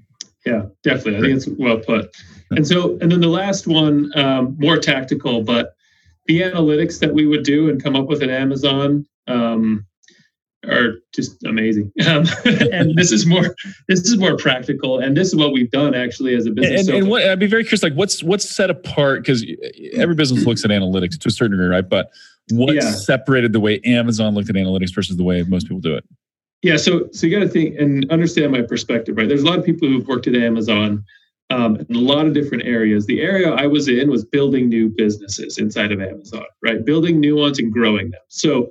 Yeah, 0.47 0.67
definitely. 0.83 1.17
I 1.17 1.21
think 1.21 1.37
it's 1.37 1.49
well 1.59 1.79
put. 1.79 2.17
And 2.51 2.67
so, 2.67 2.97
and 3.01 3.13
then 3.13 3.21
the 3.21 3.29
last 3.29 3.67
one, 3.67 4.11
um, 4.17 4.57
more 4.59 4.79
tactical, 4.79 5.43
but 5.43 5.75
the 6.29 6.43
analytics 6.43 7.01
that 7.01 7.13
we 7.13 7.27
would 7.27 7.43
do 7.43 7.69
and 7.69 7.83
come 7.83 7.97
up 7.97 8.07
with 8.07 8.23
at 8.23 8.29
Amazon 8.29 9.05
um, 9.27 9.85
are 10.69 10.97
just 11.15 11.43
amazing. 11.45 11.91
Um, 12.07 12.27
and 12.73 12.97
this 12.97 13.11
is 13.11 13.27
more 13.27 13.55
this 13.89 14.01
is 14.03 14.17
more 14.19 14.37
practical, 14.37 15.01
and 15.01 15.17
this 15.17 15.29
is 15.29 15.37
what 15.37 15.53
we've 15.53 15.71
done 15.71 15.95
actually 15.95 16.35
as 16.35 16.47
a 16.47 16.51
business. 16.51 16.81
And, 16.81 16.89
so 16.89 16.97
and 16.97 17.09
what, 17.09 17.25
I'd 17.25 17.39
be 17.39 17.47
very 17.47 17.65
curious, 17.65 17.83
like 17.83 17.95
what's 17.95 18.23
what's 18.23 18.49
set 18.49 18.71
apart 18.71 19.23
because 19.23 19.45
every 19.95 20.15
business 20.15 20.47
looks 20.47 20.65
at 20.65 20.71
analytics 20.71 21.19
to 21.19 21.29
a 21.29 21.31
certain 21.31 21.53
degree, 21.53 21.67
right? 21.67 21.87
But 21.87 22.11
what 22.51 22.75
yeah. 22.75 22.91
separated 22.93 23.53
the 23.53 23.61
way 23.61 23.81
Amazon 23.85 24.35
looked 24.35 24.49
at 24.49 24.57
analytics 24.57 24.95
versus 24.95 25.17
the 25.17 25.25
way 25.25 25.43
most 25.43 25.65
people 25.65 25.81
do 25.81 25.95
it? 25.97 26.05
Yeah, 26.63 26.77
so 26.77 27.09
so 27.13 27.27
you 27.27 27.39
got 27.39 27.45
to 27.45 27.49
think 27.49 27.79
and 27.79 28.11
understand 28.11 28.53
my 28.53 28.63
perspective, 28.63 29.17
right? 29.17 29.29
There's 29.29 29.43
a 29.43 29.47
lot 29.47 29.59
of 29.59 29.65
people 29.65 29.89
who've 29.89 30.07
worked 30.07 30.27
at 30.27 30.35
Amazon 30.35 31.05
um, 31.51 31.77
in 31.77 31.97
a 31.97 32.01
lot 32.01 32.27
of 32.27 32.35
different 32.35 32.65
areas. 32.67 33.07
The 33.07 33.21
area 33.21 33.51
I 33.51 33.67
was 33.67 33.89
in 33.89 34.11
was 34.11 34.25
building 34.25 34.69
new 34.69 34.89
businesses 34.89 35.59
inside 35.59 35.93
of 35.93 36.01
Amazon, 36.01 36.45
right? 36.63 36.85
Building 36.85 37.21
new 37.21 37.37
ones 37.37 37.59
and 37.59 37.73
growing 37.73 38.11
them. 38.11 38.21
So 38.29 38.71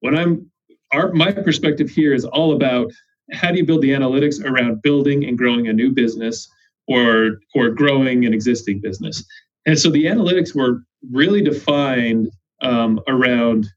when 0.00 0.16
I'm 0.16 0.50
our 0.92 1.12
my 1.12 1.32
perspective 1.32 1.90
here 1.90 2.14
is 2.14 2.24
all 2.24 2.54
about 2.54 2.90
how 3.32 3.50
do 3.50 3.58
you 3.58 3.66
build 3.66 3.82
the 3.82 3.90
analytics 3.90 4.42
around 4.42 4.80
building 4.82 5.24
and 5.24 5.36
growing 5.36 5.68
a 5.68 5.72
new 5.72 5.90
business 5.90 6.48
or 6.86 7.40
or 7.54 7.70
growing 7.70 8.24
an 8.24 8.32
existing 8.32 8.80
business. 8.80 9.22
And 9.66 9.78
so 9.78 9.90
the 9.90 10.06
analytics 10.06 10.54
were 10.54 10.82
really 11.12 11.42
defined 11.42 12.30
um, 12.62 13.00
around 13.06 13.68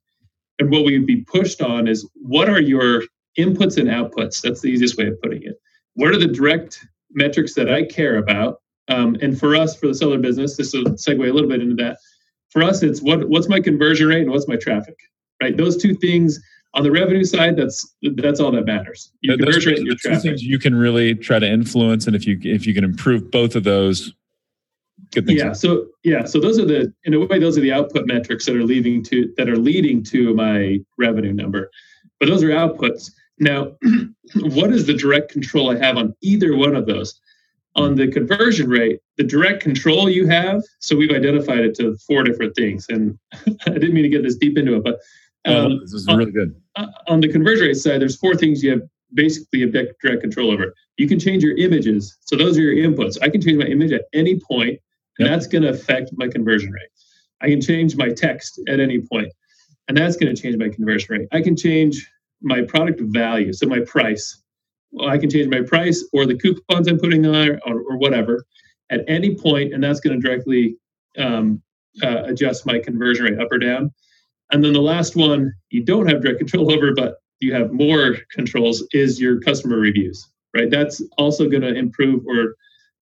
and 0.60 0.70
what 0.70 0.86
we 0.86 0.98
would 0.98 1.08
be 1.08 1.22
pushed 1.22 1.62
on 1.62 1.88
is 1.88 2.08
what 2.16 2.48
are 2.48 2.62
your 2.62 3.04
inputs 3.38 3.78
and 3.78 3.90
outputs? 3.90 4.42
That's 4.42 4.62
the 4.62 4.68
easiest 4.68 4.96
way 4.96 5.08
of 5.08 5.20
putting 5.22 5.42
it. 5.44 5.56
What 5.96 6.12
are 6.12 6.20
the 6.20 6.28
direct 6.28 6.86
metrics 7.14 7.54
that 7.56 7.70
I 7.70 7.84
care 7.84 8.18
about. 8.18 8.62
Um, 8.88 9.16
and 9.22 9.40
for 9.40 9.56
us, 9.56 9.76
for 9.76 9.88
the 9.88 9.96
seller 9.96 10.18
business, 10.18 10.58
this 10.58 10.74
will 10.74 10.84
segue 10.84 11.30
a 11.30 11.34
little 11.34 11.50
bit 11.50 11.62
into 11.62 11.76
that. 11.76 11.98
For 12.50 12.64
us, 12.64 12.84
it's 12.84 13.02
what 13.02 13.30
what's 13.30 13.48
my 13.48 13.60
conversion 13.60 14.08
rate 14.08 14.24
and 14.24 14.32
what's 14.32 14.48
my 14.48 14.58
traffic, 14.58 14.96
right? 15.42 15.56
Those 15.56 15.78
two 15.78 15.96
things 15.96 16.40
on 16.74 16.84
the 16.84 16.92
revenue 16.92 17.24
side, 17.24 17.58
that's 17.58 17.96
that's 18.16 18.40
all 18.40 18.52
that 18.52 18.66
matters. 18.66 19.12
Your 19.22 19.38
those 19.38 19.46
conversion 19.46 19.74
rate 19.74 19.84
your 19.84 19.96
traffic. 19.96 20.24
Things 20.24 20.44
you 20.44 20.60
can 20.60 20.76
really 20.76 21.16
try 21.16 21.40
to 21.40 21.48
influence, 21.48 22.08
and 22.08 22.16
if 22.16 22.26
you 22.26 22.40
if 22.44 22.66
you 22.66 22.74
can 22.74 22.84
improve 22.84 23.30
both 23.32 23.56
of 23.56 23.64
those, 23.64 24.14
good 25.12 25.28
things. 25.28 25.40
Yeah. 25.40 25.54
So 25.54 25.88
yeah. 26.04 26.26
So 26.26 26.40
those 26.40 26.60
are 26.60 26.66
the 26.66 26.94
in 27.04 27.14
a 27.14 27.26
way 27.26 27.40
those 27.40 27.58
are 27.58 27.62
the 27.62 27.74
output 27.74 28.08
metrics 28.08 28.46
that 28.46 28.56
are 28.56 28.64
leading 28.64 29.04
to 29.04 29.34
that 29.38 29.50
are 29.50 29.58
leading 29.58 30.04
to 30.06 30.34
my 30.34 30.80
revenue 30.98 31.34
number. 31.34 31.70
But 32.20 32.30
those 32.30 32.44
are 32.44 32.50
outputs. 32.50 33.12
Now, 33.42 33.76
what 34.36 34.72
is 34.72 34.86
the 34.86 34.94
direct 34.94 35.32
control 35.32 35.72
I 35.72 35.78
have 35.84 35.98
on 35.98 36.16
either 36.22 36.56
one 36.56 36.76
of 36.76 36.86
those? 36.86 37.20
On 37.76 37.96
the 37.96 38.08
conversion 38.08 38.70
rate, 38.70 39.00
the 39.18 39.24
direct 39.24 39.64
control 39.64 40.10
you 40.10 40.28
have. 40.28 40.62
So 40.80 40.96
we've 40.96 41.12
identified 41.12 41.60
it 41.60 41.76
to 41.76 41.98
four 42.08 42.24
different 42.24 42.56
things, 42.56 42.86
and 42.90 43.18
I 43.34 43.72
didn't 43.72 43.94
mean 43.94 44.04
to 44.04 44.10
get 44.10 44.24
this 44.24 44.36
deep 44.36 44.58
into 44.58 44.76
it, 44.76 44.84
but 44.84 45.00
um, 45.46 45.80
this 45.80 45.94
is 45.94 46.06
really 46.08 46.32
good. 46.32 46.56
On, 46.76 46.94
on 47.08 47.20
the 47.22 47.30
conversion 47.30 47.68
rate 47.68 47.76
side, 47.76 48.00
there's 48.00 48.18
four 48.18 48.36
things 48.36 48.62
you 48.62 48.72
have 48.72 48.82
basically 49.14 49.66
direct 49.70 50.22
control 50.22 50.52
over. 50.52 50.74
You 50.98 51.08
can 51.08 51.20
change 51.20 51.44
your 51.44 51.58
images. 51.58 52.18
So 52.22 52.36
those 52.36 52.58
are 52.58 52.62
your 52.62 52.76
inputs. 52.76 53.18
I 53.22 53.30
can 53.30 53.42
change 53.42 53.58
my 53.58 53.66
image 53.66 53.92
at 53.92 54.04
any 54.14 54.40
point, 54.40 54.80
and 55.18 55.28
yep. 55.28 55.30
that's 55.30 55.48
going 55.48 55.64
to 55.64 55.70
affect 55.70 56.12
my 56.14 56.28
conversion 56.28 56.72
rate. 56.72 56.90
I 57.42 57.48
can 57.48 57.60
change 57.60 57.96
my 57.96 58.10
text 58.10 58.62
at 58.68 58.80
any 58.80 59.00
point, 59.00 59.34
and 59.88 59.98
that's 59.98 60.16
going 60.16 60.34
to 60.34 60.40
change 60.40 60.58
my 60.58 60.70
conversion 60.70 61.08
rate. 61.10 61.28
I 61.32 61.42
can 61.42 61.56
change 61.56 62.08
my 62.42 62.62
product 62.62 63.02
value, 63.02 63.54
so 63.54 63.68
my 63.68 63.80
price. 63.82 64.42
Well, 64.92 65.10
I 65.10 65.18
can 65.18 65.30
change 65.30 65.48
my 65.48 65.62
price 65.62 66.04
or 66.12 66.26
the 66.26 66.38
coupons 66.38 66.88
I'm 66.88 67.00
putting 67.00 67.26
on 67.26 67.60
or, 67.66 67.82
or 67.82 67.98
whatever 67.98 68.46
at 68.90 69.02
any 69.08 69.36
point, 69.36 69.74
and 69.74 69.84
that's 69.84 70.00
going 70.02 70.20
to 70.20 70.28
directly 70.28 70.76
um, 71.18 71.62
uh, 72.04 72.24
adjust 72.26 72.66
my 72.66 72.80
conversion 72.80 73.26
rate 73.26 73.40
up 73.40 73.48
or 73.52 73.58
down. 73.58 73.92
And 74.52 74.64
then 74.64 74.74
the 74.74 74.82
last 74.82 75.16
one 75.16 75.54
you 75.70 75.84
don't 75.84 76.08
have 76.08 76.22
direct 76.22 76.40
control 76.40 76.72
over, 76.72 76.94
but 76.94 77.16
you 77.40 77.54
have 77.54 77.72
more 77.72 78.18
controls 78.32 78.84
is 78.92 79.20
your 79.20 79.40
customer 79.40 79.78
reviews, 79.78 80.28
right? 80.56 80.70
That's 80.70 81.02
also 81.18 81.50
going 81.50 81.64
to 81.64 81.74
improve 81.74 82.26
or 82.28 82.56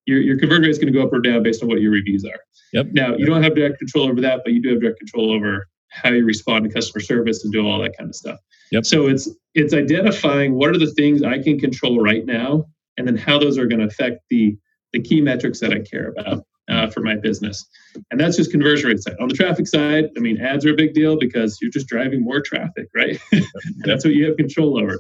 your, 0.06 0.22
your 0.22 0.40
conversion 0.40 0.64
rate 0.64 0.70
is 0.70 0.78
going 0.78 0.94
to 0.94 0.98
go 0.98 1.06
up 1.06 1.12
or 1.12 1.20
down 1.20 1.44
based 1.44 1.62
on 1.62 1.70
what 1.70 1.82
your 1.82 1.92
reviews 1.92 2.24
are. 2.24 2.40
Yep. 2.74 2.88
Now, 2.92 3.16
you 3.16 3.26
don't 3.26 3.44
have 3.44 3.56
direct 3.56 3.80
control 3.80 4.10
over 4.10 4.22
that, 4.22 4.42
but 4.44 4.54
you 4.54 4.62
do 4.62 4.70
have 4.70 4.82
direct 4.82 5.00
control 5.00 5.34
over 5.34 5.68
how 5.90 6.12
you 6.12 6.24
respond 6.24 6.66
to 6.66 6.72
customer 6.72 7.02
service 7.02 7.44
and 7.44 7.52
do 7.52 7.68
all 7.68 7.80
that 7.82 7.98
kind 7.98 8.10
of 8.10 8.16
stuff. 8.16 8.40
Yep. 8.72 8.86
So 8.86 9.08
it's 9.08 9.30
it's 9.56 9.74
identifying 9.74 10.54
what 10.54 10.70
are 10.70 10.78
the 10.78 10.92
things 10.92 11.24
I 11.24 11.42
can 11.42 11.60
control 11.60 12.02
right 12.02 12.26
now, 12.26 12.66
and 12.98 13.08
then 13.08 13.18
how 13.18 13.40
those 13.40 13.58
are 13.58 13.66
going 13.66 13.80
to 13.80 13.88
affect 13.88 14.22
the 14.30 14.58
the 14.94 15.02
key 15.02 15.22
metrics 15.22 15.60
that 15.60 15.72
I 15.72 15.80
care 15.80 16.10
about 16.10 16.44
uh, 16.70 16.88
for 16.88 17.02
my 17.02 17.16
business. 17.16 17.68
And 18.12 18.20
that's 18.20 18.38
just 18.38 18.52
conversion 18.52 18.90
rate 18.90 19.02
side. 19.02 19.16
On 19.20 19.28
the 19.28 19.36
traffic 19.36 19.68
side, 19.68 20.06
I 20.16 20.20
mean, 20.20 20.40
ads 20.40 20.66
are 20.66 20.74
a 20.74 20.76
big 20.76 20.94
deal 20.94 21.18
because 21.18 21.58
you're 21.62 21.72
just 21.72 21.88
driving 21.88 22.24
more 22.24 22.42
traffic, 22.42 22.88
right? 22.96 23.20
and 23.32 23.46
that's 23.80 24.06
what 24.06 24.14
you 24.14 24.26
have 24.26 24.38
control 24.38 24.80
over. 24.80 25.00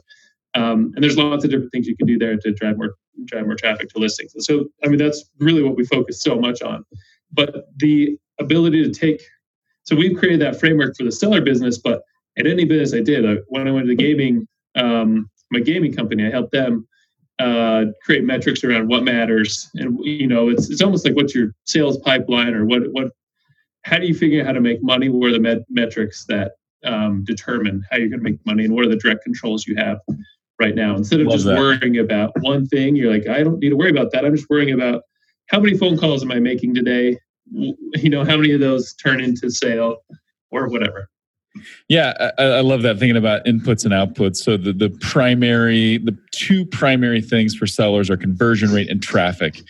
Um, 0.55 0.91
and 0.95 1.03
there's 1.03 1.17
lots 1.17 1.43
of 1.43 1.51
different 1.51 1.71
things 1.71 1.87
you 1.87 1.95
can 1.95 2.07
do 2.07 2.17
there 2.17 2.35
to 2.35 2.51
drive 2.53 2.77
more 2.77 2.95
drive 3.25 3.45
more 3.45 3.55
traffic 3.55 3.89
to 3.89 3.99
listings. 3.99 4.33
So, 4.39 4.65
I 4.83 4.87
mean, 4.87 4.97
that's 4.97 5.29
really 5.39 5.61
what 5.61 5.75
we 5.75 5.85
focus 5.85 6.23
so 6.23 6.39
much 6.39 6.61
on. 6.61 6.83
But 7.31 7.65
the 7.77 8.17
ability 8.39 8.83
to 8.83 8.91
take, 8.91 9.21
so 9.83 9.95
we've 9.95 10.17
created 10.17 10.41
that 10.41 10.59
framework 10.59 10.95
for 10.97 11.03
the 11.03 11.11
seller 11.11 11.41
business. 11.41 11.77
But 11.77 12.01
at 12.39 12.47
any 12.47 12.65
business 12.65 12.93
I 12.99 13.03
did, 13.03 13.29
I, 13.29 13.41
when 13.47 13.67
I 13.67 13.71
went 13.71 13.85
to 13.85 13.95
the 13.95 14.01
gaming, 14.01 14.47
um, 14.75 15.29
my 15.51 15.59
gaming 15.59 15.93
company, 15.93 16.25
I 16.25 16.31
helped 16.31 16.51
them 16.51 16.87
uh, 17.39 17.85
create 18.03 18.23
metrics 18.23 18.63
around 18.63 18.87
what 18.87 19.03
matters, 19.03 19.69
and 19.75 19.97
you 20.03 20.27
know, 20.27 20.49
it's 20.49 20.69
it's 20.69 20.81
almost 20.81 21.05
like 21.05 21.15
what's 21.15 21.33
your 21.33 21.51
sales 21.65 21.97
pipeline 21.99 22.53
or 22.53 22.65
what 22.65 22.83
what 22.91 23.11
how 23.83 23.97
do 23.97 24.07
you 24.07 24.13
figure 24.13 24.41
out 24.41 24.47
how 24.47 24.53
to 24.53 24.61
make 24.61 24.83
money? 24.83 25.09
What 25.09 25.29
are 25.29 25.33
the 25.33 25.39
met- 25.39 25.65
metrics 25.69 26.25
that 26.25 26.53
um, 26.83 27.23
determine 27.23 27.83
how 27.89 27.97
you're 27.97 28.09
going 28.09 28.19
to 28.19 28.29
make 28.29 28.45
money, 28.45 28.65
and 28.65 28.73
what 28.73 28.85
are 28.85 28.89
the 28.89 28.97
direct 28.97 29.23
controls 29.23 29.65
you 29.65 29.75
have 29.77 29.99
right 30.59 30.75
now? 30.75 30.95
Instead 30.95 31.21
of 31.21 31.27
Love 31.27 31.35
just 31.35 31.45
that. 31.45 31.57
worrying 31.57 31.99
about 31.99 32.31
one 32.41 32.67
thing, 32.67 32.95
you're 32.95 33.11
like, 33.11 33.27
I 33.27 33.43
don't 33.43 33.59
need 33.59 33.69
to 33.69 33.77
worry 33.77 33.91
about 33.91 34.11
that. 34.11 34.25
I'm 34.25 34.35
just 34.35 34.49
worrying 34.49 34.73
about 34.73 35.03
how 35.47 35.59
many 35.59 35.77
phone 35.77 35.97
calls 35.97 36.23
am 36.23 36.31
I 36.31 36.39
making 36.39 36.75
today? 36.75 37.17
You 37.51 38.09
know, 38.09 38.23
how 38.23 38.37
many 38.37 38.51
of 38.51 38.59
those 38.59 38.93
turn 38.95 39.19
into 39.21 39.49
sale 39.49 39.97
or 40.51 40.67
whatever. 40.67 41.09
Yeah, 41.87 42.31
I, 42.37 42.43
I, 42.43 42.61
love 42.61 42.83
that 42.83 42.99
thinking 42.99 43.17
about 43.17 43.45
inputs 43.45 43.83
and 43.83 43.93
outputs. 43.93 44.37
So 44.37 44.55
the 44.55 44.71
the 44.71 44.89
primary, 45.01 45.97
the 45.97 46.17
two 46.31 46.65
primary 46.65 47.21
things 47.21 47.55
for 47.55 47.65
sellers 47.65 48.09
are 48.09 48.17
conversion 48.17 48.71
rate 48.71 48.89
and 48.89 49.01
traffic. 49.01 49.61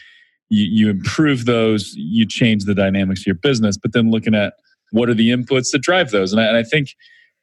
You, 0.49 0.65
you 0.65 0.89
improve 0.89 1.45
those, 1.45 1.93
you 1.95 2.27
change 2.27 2.65
the 2.65 2.75
dynamics 2.75 3.21
of 3.21 3.27
your 3.27 3.35
business. 3.35 3.77
But 3.77 3.93
then 3.93 4.11
looking 4.11 4.35
at 4.35 4.53
what 4.91 5.09
are 5.09 5.13
the 5.13 5.29
inputs 5.29 5.71
that 5.71 5.81
drive 5.81 6.11
those, 6.11 6.33
and 6.33 6.41
I, 6.41 6.45
and 6.45 6.57
I 6.57 6.63
think 6.63 6.95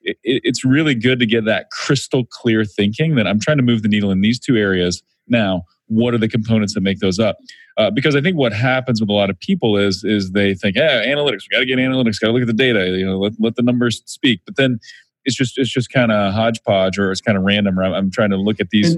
it, 0.03 0.19
it's 0.23 0.65
really 0.65 0.95
good 0.95 1.19
to 1.21 1.27
get 1.27 1.45
that 1.47 1.71
crystal 1.71 2.25
clear 2.27 2.65
thinking 2.65 3.15
that 3.17 3.27
I'm 3.27 3.41
trying 3.41 3.57
to 3.57 3.63
move 3.63 3.83
the 3.83 3.89
needle 3.89 4.11
in 4.11 4.21
these 4.21 4.39
two 4.39 4.57
areas. 4.57 5.03
Now, 5.29 5.63
what 5.89 6.15
are 6.15 6.19
the 6.19 6.29
components 6.29 6.75
that 6.75 6.81
make 6.81 6.99
those 6.99 7.19
up? 7.19 7.37
Uh, 7.77 7.91
because 7.91 8.17
I 8.17 8.21
think 8.21 8.37
what 8.37 8.53
happens 8.53 9.01
with 9.01 9.11
a 9.11 9.13
lot 9.13 9.31
of 9.31 9.39
people 9.39 9.77
is 9.77 10.03
is 10.05 10.33
they 10.33 10.55
think, 10.55 10.77
yeah, 10.77 11.05
analytics, 11.05 11.43
we 11.51 11.53
got 11.53 11.61
to 11.61 11.67
get 11.67 11.79
analytics, 11.79 12.21
got 12.21 12.29
to 12.29 12.33
look 12.33 12.43
at 12.43 12.47
the 12.47 12.53
data, 12.53 12.97
you 12.97 13.05
know, 13.05 13.19
let, 13.19 13.33
let 13.39 13.57
the 13.57 13.63
numbers 13.63 14.03
speak. 14.07 14.41
But 14.47 14.57
then 14.57 14.79
it's 15.25 15.37
just 15.37 15.59
it's 15.59 15.71
just 15.71 15.91
kind 15.91 16.11
of 16.11 16.33
hodgepodge 16.33 16.99
or 16.99 17.11
it's 17.11 17.21
kind 17.21 17.37
of 17.37 17.45
random. 17.45 17.79
Or 17.79 17.85
I'm, 17.85 17.93
I'm, 17.93 18.11
trying 18.11 18.31
to 18.31 18.37
look 18.37 18.61
at 18.61 18.71
these. 18.71 18.97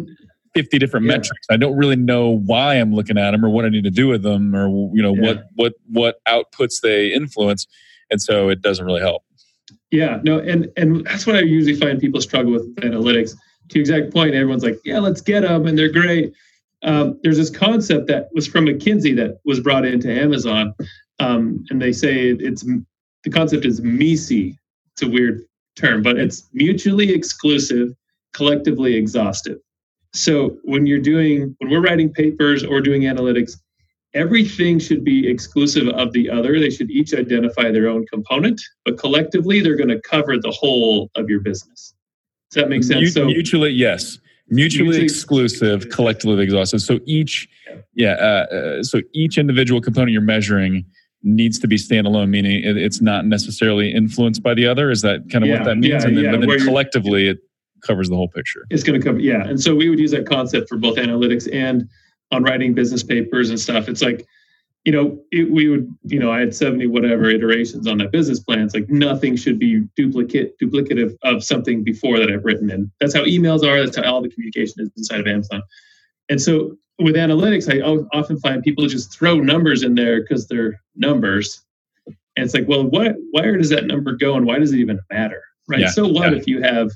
50 0.54 0.78
different 0.78 1.04
yeah. 1.06 1.12
metrics. 1.12 1.46
I 1.50 1.56
don't 1.56 1.76
really 1.76 1.94
know 1.94 2.30
why 2.30 2.76
I'm 2.76 2.92
looking 2.92 3.18
at 3.18 3.30
them 3.32 3.44
or 3.44 3.50
what 3.50 3.64
I 3.64 3.68
need 3.68 3.84
to 3.84 3.90
do 3.90 4.08
with 4.08 4.22
them 4.22 4.56
or 4.56 4.66
you 4.96 5.02
know 5.02 5.14
yeah. 5.14 5.20
what 5.20 5.44
what 5.54 5.72
what 5.92 6.20
outputs 6.26 6.80
they 6.82 7.12
influence 7.12 7.66
and 8.10 8.20
so 8.20 8.48
it 8.48 8.62
doesn't 8.62 8.84
really 8.84 9.00
help. 9.00 9.22
Yeah, 9.90 10.20
no 10.22 10.38
and 10.38 10.68
and 10.76 11.04
that's 11.04 11.26
what 11.26 11.36
I 11.36 11.40
usually 11.40 11.78
find 11.78 12.00
people 12.00 12.20
struggle 12.20 12.52
with 12.52 12.74
analytics. 12.76 13.34
To 13.70 13.80
exact 13.80 14.12
point, 14.12 14.34
everyone's 14.34 14.64
like, 14.64 14.78
"Yeah, 14.84 14.98
let's 14.98 15.20
get 15.20 15.42
them 15.42 15.66
and 15.66 15.78
they're 15.78 15.92
great." 15.92 16.32
um, 16.82 17.18
there's 17.22 17.36
this 17.36 17.50
concept 17.50 18.06
that 18.08 18.28
was 18.32 18.46
from 18.46 18.66
McKinsey 18.66 19.16
that 19.16 19.38
was 19.44 19.60
brought 19.60 19.84
into 19.84 20.10
Amazon, 20.10 20.74
um, 21.18 21.64
and 21.70 21.82
they 21.82 21.92
say 21.92 22.28
it's 22.28 22.64
the 23.24 23.30
concept 23.30 23.64
is 23.64 23.80
MECE. 23.80 24.54
It's 24.92 25.02
a 25.02 25.08
weird 25.08 25.42
term, 25.76 26.02
but 26.02 26.18
it's 26.18 26.48
mutually 26.52 27.12
exclusive, 27.12 27.88
collectively 28.32 28.94
exhaustive. 28.94 29.58
So 30.14 30.58
when 30.62 30.86
you're 30.86 31.00
doing 31.00 31.54
when 31.58 31.70
we're 31.70 31.82
writing 31.82 32.12
papers 32.12 32.64
or 32.64 32.80
doing 32.80 33.02
analytics, 33.02 33.56
everything 34.14 34.78
should 34.78 35.04
be 35.04 35.28
exclusive 35.28 35.88
of 35.88 36.12
the 36.12 36.30
other. 36.30 36.60
They 36.60 36.70
should 36.70 36.90
each 36.90 37.12
identify 37.12 37.70
their 37.72 37.88
own 37.88 38.06
component, 38.06 38.60
but 38.84 38.98
collectively 38.98 39.60
they're 39.60 39.76
going 39.76 39.88
to 39.88 40.00
cover 40.00 40.38
the 40.38 40.52
whole 40.52 41.10
of 41.16 41.28
your 41.28 41.40
business. 41.40 41.94
Does 42.50 42.62
that 42.62 42.68
make 42.68 42.84
sense? 42.84 43.14
So 43.14 43.26
mutually, 43.26 43.70
yes 43.70 44.18
mutually 44.50 45.02
exclusive, 45.02 45.88
collectively 45.90 46.42
exhaustive. 46.42 46.80
So 46.80 47.00
each, 47.06 47.48
yeah, 47.94 48.12
uh, 48.12 48.54
uh, 48.54 48.82
so 48.82 49.00
each 49.12 49.38
individual 49.38 49.80
component 49.80 50.12
you're 50.12 50.22
measuring 50.22 50.84
needs 51.22 51.58
to 51.58 51.66
be 51.66 51.76
standalone, 51.76 52.28
meaning 52.30 52.62
it, 52.64 52.76
it's 52.76 53.00
not 53.00 53.26
necessarily 53.26 53.92
influenced 53.92 54.42
by 54.42 54.54
the 54.54 54.66
other. 54.66 54.90
Is 54.90 55.02
that 55.02 55.28
kind 55.30 55.44
of 55.44 55.50
yeah, 55.50 55.58
what 55.58 55.64
that 55.64 55.76
means? 55.76 56.02
Yeah, 56.02 56.08
and 56.08 56.16
then, 56.16 56.24
yeah, 56.24 56.36
but 56.36 56.48
then 56.48 56.60
collectively, 56.60 57.28
it 57.28 57.38
covers 57.82 58.08
the 58.08 58.16
whole 58.16 58.28
picture. 58.28 58.66
It's 58.70 58.82
going 58.82 59.00
to 59.00 59.04
cover, 59.04 59.18
yeah. 59.18 59.46
And 59.46 59.60
so 59.60 59.74
we 59.74 59.88
would 59.88 59.98
use 59.98 60.10
that 60.12 60.26
concept 60.26 60.68
for 60.68 60.76
both 60.76 60.96
analytics 60.96 61.48
and 61.52 61.88
on 62.30 62.42
writing 62.42 62.74
business 62.74 63.02
papers 63.02 63.50
and 63.50 63.58
stuff. 63.58 63.88
It's 63.88 64.02
like 64.02 64.26
you 64.88 64.92
know, 64.92 65.22
it, 65.32 65.50
we 65.50 65.68
would, 65.68 65.94
you 66.04 66.18
know, 66.18 66.32
I 66.32 66.40
had 66.40 66.54
70 66.54 66.86
whatever 66.86 67.28
iterations 67.28 67.86
on 67.86 67.98
that 67.98 68.10
business 68.10 68.40
plan. 68.40 68.60
It's 68.60 68.72
like 68.72 68.88
nothing 68.88 69.36
should 69.36 69.58
be 69.58 69.80
duplicate 69.96 70.58
duplicative 70.58 71.14
of 71.24 71.44
something 71.44 71.84
before 71.84 72.18
that 72.18 72.30
I've 72.30 72.42
written. 72.42 72.70
And 72.70 72.90
that's 72.98 73.14
how 73.14 73.22
emails 73.24 73.64
are. 73.64 73.84
That's 73.84 73.98
how 73.98 74.10
all 74.10 74.22
the 74.22 74.30
communication 74.30 74.76
is 74.78 74.88
inside 74.96 75.20
of 75.20 75.26
Amazon. 75.26 75.60
And 76.30 76.40
so 76.40 76.78
with 76.98 77.16
analytics, 77.16 77.70
I 77.70 77.82
often 78.16 78.40
find 78.40 78.62
people 78.62 78.86
just 78.86 79.12
throw 79.12 79.40
numbers 79.40 79.82
in 79.82 79.94
there 79.94 80.22
because 80.22 80.48
they're 80.48 80.80
numbers. 80.96 81.60
And 82.06 82.46
it's 82.46 82.54
like, 82.54 82.66
well, 82.66 82.84
what, 82.84 83.14
where 83.32 83.58
does 83.58 83.68
that 83.68 83.84
number 83.84 84.12
go 84.12 84.36
and 84.36 84.46
why 84.46 84.58
does 84.58 84.72
it 84.72 84.78
even 84.78 85.00
matter? 85.12 85.42
Right. 85.68 85.80
Yeah, 85.80 85.90
so 85.90 86.08
what 86.08 86.32
yeah. 86.32 86.38
if 86.38 86.46
you 86.46 86.62
have, 86.62 86.92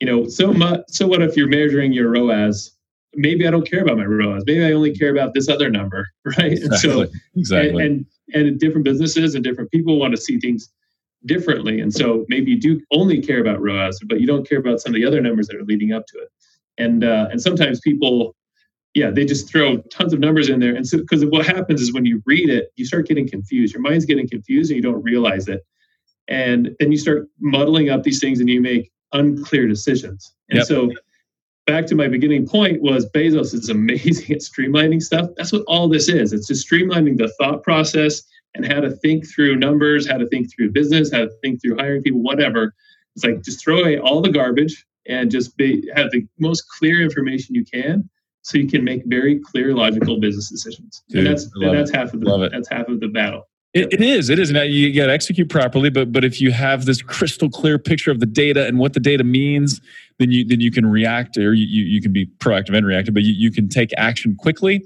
you 0.00 0.08
know, 0.08 0.26
so 0.26 0.52
much, 0.52 0.80
so 0.88 1.06
what 1.06 1.22
if 1.22 1.36
you're 1.36 1.46
measuring 1.46 1.92
your 1.92 2.10
ROAS 2.10 2.72
maybe 3.14 3.46
I 3.46 3.50
don't 3.50 3.68
care 3.68 3.82
about 3.82 3.98
my 3.98 4.04
ROAS. 4.04 4.44
Maybe 4.46 4.64
I 4.64 4.72
only 4.72 4.94
care 4.94 5.10
about 5.10 5.34
this 5.34 5.48
other 5.48 5.68
number, 5.68 6.08
right? 6.24 6.52
Exactly. 6.52 7.02
And 7.02 7.10
so, 7.10 7.18
exactly. 7.36 7.84
And, 7.84 8.06
and, 8.32 8.46
and 8.48 8.60
different 8.60 8.84
businesses 8.84 9.34
and 9.34 9.44
different 9.44 9.70
people 9.70 9.98
want 9.98 10.14
to 10.14 10.20
see 10.20 10.38
things 10.38 10.68
differently. 11.26 11.80
And 11.80 11.92
so 11.92 12.24
maybe 12.28 12.50
you 12.52 12.60
do 12.60 12.80
only 12.90 13.20
care 13.20 13.40
about 13.40 13.60
ROAS, 13.60 14.00
but 14.06 14.20
you 14.20 14.26
don't 14.26 14.48
care 14.48 14.58
about 14.58 14.80
some 14.80 14.94
of 14.94 15.00
the 15.00 15.06
other 15.06 15.20
numbers 15.20 15.46
that 15.48 15.56
are 15.56 15.64
leading 15.64 15.92
up 15.92 16.06
to 16.08 16.18
it. 16.18 16.28
And 16.78 17.04
uh, 17.04 17.28
and 17.30 17.40
sometimes 17.40 17.80
people, 17.80 18.34
yeah, 18.94 19.10
they 19.10 19.24
just 19.24 19.48
throw 19.50 19.76
tons 19.92 20.12
of 20.12 20.20
numbers 20.20 20.48
in 20.48 20.58
there. 20.58 20.74
And 20.74 20.86
so 20.86 20.98
because 20.98 21.24
what 21.26 21.46
happens 21.46 21.80
is 21.80 21.92
when 21.92 22.06
you 22.06 22.22
read 22.26 22.48
it, 22.48 22.68
you 22.76 22.86
start 22.86 23.06
getting 23.06 23.28
confused. 23.28 23.74
Your 23.74 23.82
mind's 23.82 24.06
getting 24.06 24.28
confused 24.28 24.70
and 24.70 24.76
you 24.76 24.82
don't 24.82 25.02
realize 25.02 25.48
it. 25.48 25.64
And 26.28 26.74
then 26.80 26.90
you 26.90 26.98
start 26.98 27.28
muddling 27.40 27.90
up 27.90 28.04
these 28.04 28.20
things 28.20 28.40
and 28.40 28.48
you 28.48 28.60
make 28.60 28.90
unclear 29.12 29.68
decisions. 29.68 30.34
And 30.48 30.58
yep. 30.58 30.66
so 30.66 30.90
back 31.66 31.86
to 31.86 31.94
my 31.94 32.08
beginning 32.08 32.46
point 32.46 32.82
was 32.82 33.08
Bezos 33.10 33.54
is 33.54 33.68
amazing 33.68 34.30
at 34.34 34.40
streamlining 34.40 35.02
stuff. 35.02 35.30
That's 35.36 35.52
what 35.52 35.64
all 35.66 35.88
this 35.88 36.08
is. 36.08 36.32
It's 36.32 36.46
just 36.46 36.68
streamlining 36.68 37.18
the 37.18 37.32
thought 37.38 37.62
process 37.62 38.22
and 38.54 38.66
how 38.66 38.80
to 38.80 38.90
think 38.90 39.26
through 39.26 39.56
numbers, 39.56 40.08
how 40.08 40.18
to 40.18 40.26
think 40.28 40.52
through 40.52 40.72
business, 40.72 41.12
how 41.12 41.20
to 41.20 41.30
think 41.42 41.62
through 41.62 41.76
hiring 41.78 42.02
people, 42.02 42.22
whatever. 42.22 42.74
It's 43.16 43.24
like 43.24 43.42
just 43.42 43.62
throw 43.62 43.78
away 43.78 43.98
all 43.98 44.20
the 44.20 44.30
garbage 44.30 44.84
and 45.06 45.30
just 45.30 45.56
be, 45.56 45.90
have 45.94 46.10
the 46.10 46.26
most 46.38 46.64
clear 46.78 47.02
information 47.02 47.54
you 47.54 47.64
can 47.64 48.08
so 48.42 48.58
you 48.58 48.68
can 48.68 48.84
make 48.84 49.02
very 49.06 49.40
clear, 49.40 49.74
logical 49.74 50.20
business 50.20 50.50
decisions. 50.50 51.02
Dude, 51.08 51.20
and 51.20 51.26
that's 51.28 51.48
and 51.54 51.74
that's 51.74 51.90
half 51.90 52.12
of 52.12 52.20
the 52.20 52.48
that's 52.50 52.68
half 52.68 52.88
of 52.88 53.00
the 53.00 53.08
battle. 53.08 53.48
It, 53.74 53.90
it 53.90 54.02
is. 54.02 54.28
It 54.28 54.38
is. 54.38 54.50
Now 54.50 54.62
you 54.62 54.94
got 54.94 55.06
to 55.06 55.12
execute 55.12 55.48
properly, 55.48 55.88
but 55.88 56.12
but 56.12 56.24
if 56.24 56.40
you 56.40 56.52
have 56.52 56.84
this 56.84 57.00
crystal 57.00 57.48
clear 57.48 57.78
picture 57.78 58.10
of 58.10 58.20
the 58.20 58.26
data 58.26 58.66
and 58.66 58.78
what 58.78 58.92
the 58.92 59.00
data 59.00 59.24
means, 59.24 59.80
then 60.18 60.30
you 60.30 60.44
then 60.44 60.60
you 60.60 60.70
can 60.70 60.84
react 60.84 61.38
or 61.38 61.54
you, 61.54 61.64
you 61.84 62.02
can 62.02 62.12
be 62.12 62.26
proactive 62.38 62.76
and 62.76 62.84
reactive, 62.84 63.14
but 63.14 63.22
you, 63.22 63.32
you 63.32 63.50
can 63.50 63.68
take 63.68 63.90
action 63.96 64.36
quickly. 64.36 64.84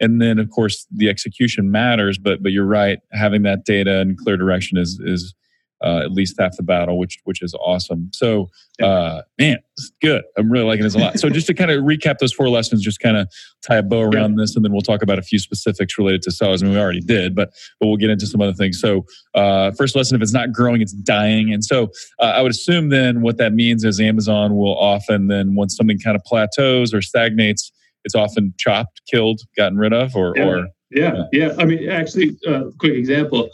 And 0.00 0.20
then 0.20 0.38
of 0.38 0.50
course 0.50 0.86
the 0.94 1.08
execution 1.08 1.70
matters, 1.70 2.18
but 2.18 2.42
but 2.42 2.52
you're 2.52 2.66
right, 2.66 2.98
having 3.12 3.42
that 3.42 3.64
data 3.64 3.98
and 3.98 4.18
clear 4.18 4.36
direction 4.36 4.76
is 4.76 5.00
is 5.02 5.34
uh, 5.80 6.00
at 6.02 6.12
least 6.12 6.36
half 6.38 6.56
the 6.56 6.62
battle, 6.62 6.98
which 6.98 7.18
which 7.24 7.42
is 7.42 7.54
awesome. 7.54 8.10
So, 8.12 8.50
uh, 8.82 9.22
man, 9.38 9.58
it's 9.76 9.92
good. 10.02 10.24
I'm 10.36 10.50
really 10.50 10.64
liking 10.64 10.82
this 10.82 10.94
a 10.94 10.98
lot. 10.98 11.18
So, 11.18 11.30
just 11.30 11.46
to 11.48 11.54
kind 11.54 11.70
of 11.70 11.84
recap 11.84 12.18
those 12.18 12.32
four 12.32 12.48
lessons, 12.48 12.82
just 12.82 13.00
kind 13.00 13.16
of 13.16 13.30
tie 13.62 13.76
a 13.76 13.82
bow 13.82 14.00
around 14.00 14.32
yeah. 14.32 14.42
this, 14.42 14.56
and 14.56 14.64
then 14.64 14.72
we'll 14.72 14.80
talk 14.80 15.02
about 15.02 15.18
a 15.18 15.22
few 15.22 15.38
specifics 15.38 15.96
related 15.96 16.22
to 16.22 16.32
sellers. 16.32 16.62
I 16.62 16.66
mean, 16.66 16.74
we 16.74 16.80
already 16.80 17.00
did, 17.00 17.34
but 17.34 17.50
but 17.78 17.86
we'll 17.86 17.96
get 17.96 18.10
into 18.10 18.26
some 18.26 18.40
other 18.40 18.52
things. 18.52 18.80
So, 18.80 19.06
uh, 19.34 19.70
first 19.72 19.94
lesson: 19.94 20.16
if 20.16 20.22
it's 20.22 20.32
not 20.32 20.52
growing, 20.52 20.82
it's 20.82 20.92
dying. 20.92 21.52
And 21.52 21.64
so, 21.64 21.90
uh, 22.18 22.32
I 22.34 22.42
would 22.42 22.52
assume 22.52 22.88
then 22.88 23.20
what 23.20 23.36
that 23.38 23.52
means 23.52 23.84
is 23.84 24.00
Amazon 24.00 24.56
will 24.56 24.76
often 24.76 25.28
then 25.28 25.54
once 25.54 25.76
something 25.76 25.98
kind 25.98 26.16
of 26.16 26.24
plateaus 26.24 26.92
or 26.92 27.02
stagnates, 27.02 27.70
it's 28.04 28.16
often 28.16 28.52
chopped, 28.58 29.00
killed, 29.08 29.42
gotten 29.56 29.78
rid 29.78 29.92
of, 29.92 30.16
or 30.16 30.32
yeah. 30.36 30.44
or 30.44 30.66
yeah, 30.90 31.24
yeah. 31.32 31.54
I 31.58 31.64
mean, 31.64 31.88
actually, 31.88 32.36
uh, 32.48 32.64
quick 32.78 32.94
example 32.94 33.48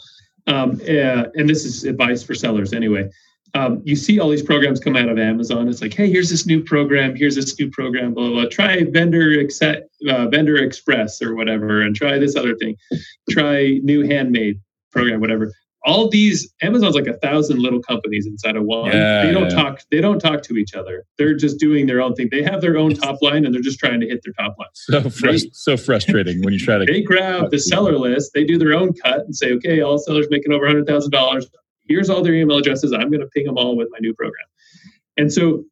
um, 0.47 0.79
uh, 0.81 1.25
and 1.35 1.49
this 1.49 1.65
is 1.65 1.83
advice 1.83 2.23
for 2.23 2.35
sellers 2.35 2.73
anyway. 2.73 3.09
Um, 3.53 3.81
you 3.85 3.95
see 3.95 4.19
all 4.19 4.29
these 4.29 4.43
programs 4.43 4.81
come 4.81 4.97
out 4.97 5.07
of 5.07 5.17
Amazon. 5.17 5.69
It's 5.69 5.81
like, 5.81 5.93
hey, 5.93 6.09
here's 6.11 6.29
this 6.29 6.45
new 6.45 6.61
program. 6.61 7.15
Here's 7.15 7.35
this 7.35 7.57
new 7.57 7.69
program. 7.69 8.13
Blah 8.13 8.27
blah. 8.27 8.41
blah. 8.41 8.49
Try 8.49 8.83
Vendor 8.83 9.39
accept, 9.39 9.89
uh, 10.09 10.27
Vendor 10.27 10.57
Express 10.57 11.21
or 11.21 11.35
whatever, 11.35 11.81
and 11.81 11.95
try 11.95 12.17
this 12.17 12.35
other 12.35 12.55
thing. 12.55 12.75
Try 13.29 13.79
new 13.81 14.05
handmade 14.05 14.59
program, 14.91 15.21
whatever 15.21 15.53
all 15.85 16.09
these 16.09 16.51
Amazon's 16.61 16.95
like 16.95 17.05
a 17.07 17.17
thousand 17.17 17.59
little 17.59 17.81
companies 17.81 18.25
inside 18.25 18.55
of 18.55 18.63
one. 18.63 18.91
Yeah, 18.91 19.25
they 19.25 19.31
don't 19.31 19.49
yeah. 19.49 19.55
talk. 19.55 19.81
They 19.91 20.01
don't 20.01 20.19
talk 20.19 20.41
to 20.43 20.57
each 20.57 20.73
other. 20.73 21.05
They're 21.17 21.35
just 21.35 21.59
doing 21.59 21.85
their 21.85 22.01
own 22.01 22.15
thing. 22.15 22.29
They 22.31 22.41
have 22.41 22.61
their 22.61 22.77
own 22.77 22.95
top 22.95 23.21
line, 23.21 23.45
and 23.45 23.53
they're 23.53 23.61
just 23.61 23.79
trying 23.79 23.99
to 23.99 24.07
hit 24.07 24.21
their 24.23 24.33
top 24.33 24.57
line. 24.57 24.67
So 24.73 25.01
frust- 25.01 25.43
they, 25.43 25.49
so 25.53 25.77
frustrating 25.77 26.41
when 26.43 26.53
you 26.53 26.59
try 26.59 26.79
to. 26.79 26.85
They 26.95 27.01
grab 27.01 27.51
the 27.51 27.59
seller 27.59 27.97
list. 27.97 28.31
They 28.33 28.45
do 28.45 28.57
their 28.57 28.73
own 28.73 28.93
cut 28.93 29.19
and 29.19 29.35
say, 29.35 29.51
okay, 29.53 29.81
all 29.81 29.97
sellers 29.97 30.27
making 30.29 30.53
over 30.53 30.65
hundred 30.65 30.87
thousand 30.87 31.11
dollars. 31.11 31.47
Here's 31.87 32.09
all 32.09 32.23
their 32.23 32.33
email 32.33 32.57
addresses. 32.57 32.93
I'm 32.93 33.09
going 33.09 33.19
to 33.19 33.27
ping 33.27 33.45
them 33.45 33.57
all 33.57 33.75
with 33.75 33.89
my 33.91 33.99
new 33.99 34.13
program. 34.13 34.45
And 35.17 35.31
so 35.31 35.65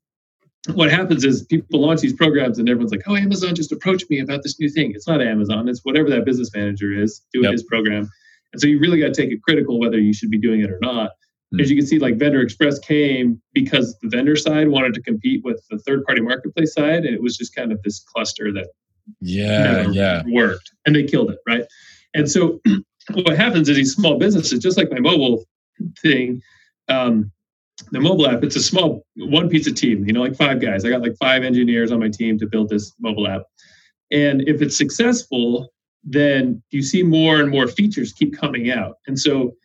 what 0.74 0.92
happens 0.92 1.24
is 1.24 1.44
people 1.44 1.82
launch 1.82 2.02
these 2.02 2.14
programs 2.14 2.60
and 2.60 2.70
everyone's 2.70 2.92
like, 2.92 3.04
oh, 3.08 3.16
Amazon 3.16 3.56
just 3.56 3.72
approached 3.72 4.10
me 4.10 4.20
about 4.20 4.44
this 4.44 4.60
new 4.60 4.70
thing. 4.70 4.92
It's 4.96 5.08
not 5.08 5.22
Amazon. 5.22 5.68
It's 5.68 5.82
whatever 5.84 6.10
that 6.12 6.26
business 6.26 6.52
manager 6.54 6.94
is 6.94 7.22
doing 7.34 7.46
yep. 7.46 7.54
his 7.54 7.64
program. 7.64 8.10
And 8.54 8.62
so 8.62 8.68
you 8.68 8.80
really 8.80 9.00
got 9.00 9.14
to 9.14 9.22
take 9.22 9.32
it 9.32 9.42
critical 9.42 9.80
whether 9.80 10.00
you 10.00 10.14
should 10.14 10.30
be 10.30 10.40
doing 10.40 10.62
it 10.62 10.70
or 10.70 10.80
not. 10.82 11.12
Mm. 11.54 11.62
As 11.62 11.70
you 11.70 11.76
can 11.76 11.86
see, 11.86 12.00
like 12.00 12.16
Vendor 12.16 12.42
Express 12.42 12.80
came 12.80 13.42
because 13.54 13.98
the 14.02 14.10
vendor 14.10 14.36
side 14.36 14.70
wanted 14.70 14.94
to 14.94 15.02
compete 15.02 15.44
with 15.44 15.64
the 15.70 15.80
third 15.80 16.06
party 16.06 16.22
marketplace 16.22 16.74
side. 16.74 17.06
And 17.06 17.14
it 17.16 17.22
was 17.22 17.36
just 17.36 17.56
kind 17.56 17.72
of 17.72 17.82
this 17.84 18.00
cluster 18.00 18.52
that 18.54 18.68
yeah, 19.20 19.88
yeah. 19.90 20.24
worked. 20.28 20.72
And 20.86 20.96
they 20.96 21.04
killed 21.04 21.32
it, 21.32 21.40
right? 21.48 21.66
And 22.14 22.30
so 22.30 22.62
what 23.14 23.36
happens 23.38 23.70
is 23.70 23.76
these 23.76 23.94
small 23.94 24.18
businesses, 24.18 24.60
just 24.60 24.78
like 24.78 24.92
my 24.92 25.00
mobile 25.00 25.46
thing, 26.02 26.42
um, 26.90 27.32
the 27.92 28.00
mobile 28.00 28.28
app, 28.28 28.44
it's 28.44 28.56
a 28.56 28.62
small 28.62 29.04
one 29.16 29.50
piece 29.50 29.68
of 29.68 29.76
team, 29.76 30.06
you 30.06 30.14
know, 30.14 30.22
like 30.22 30.36
five 30.36 30.62
guys. 30.62 30.86
I 30.86 30.90
got 30.90 31.02
like 31.02 31.16
five 31.20 31.44
engineers 31.44 31.92
on 31.92 32.00
my 32.00 32.10
team 32.10 32.38
to 32.40 32.48
build 32.48 32.70
this 32.70 32.94
mobile 33.00 33.28
app. 33.28 33.44
And 34.12 34.48
if 34.48 34.62
it's 34.62 34.78
successful, 34.78 35.74
then 36.04 36.62
you 36.72 36.82
see 36.82 37.04
more 37.04 37.40
and 37.40 37.50
more 37.50 37.68
features 37.68 38.14
keep 38.14 38.38
coming 38.38 38.72
out. 38.72 38.98
And 39.08 39.20
so 39.20 39.56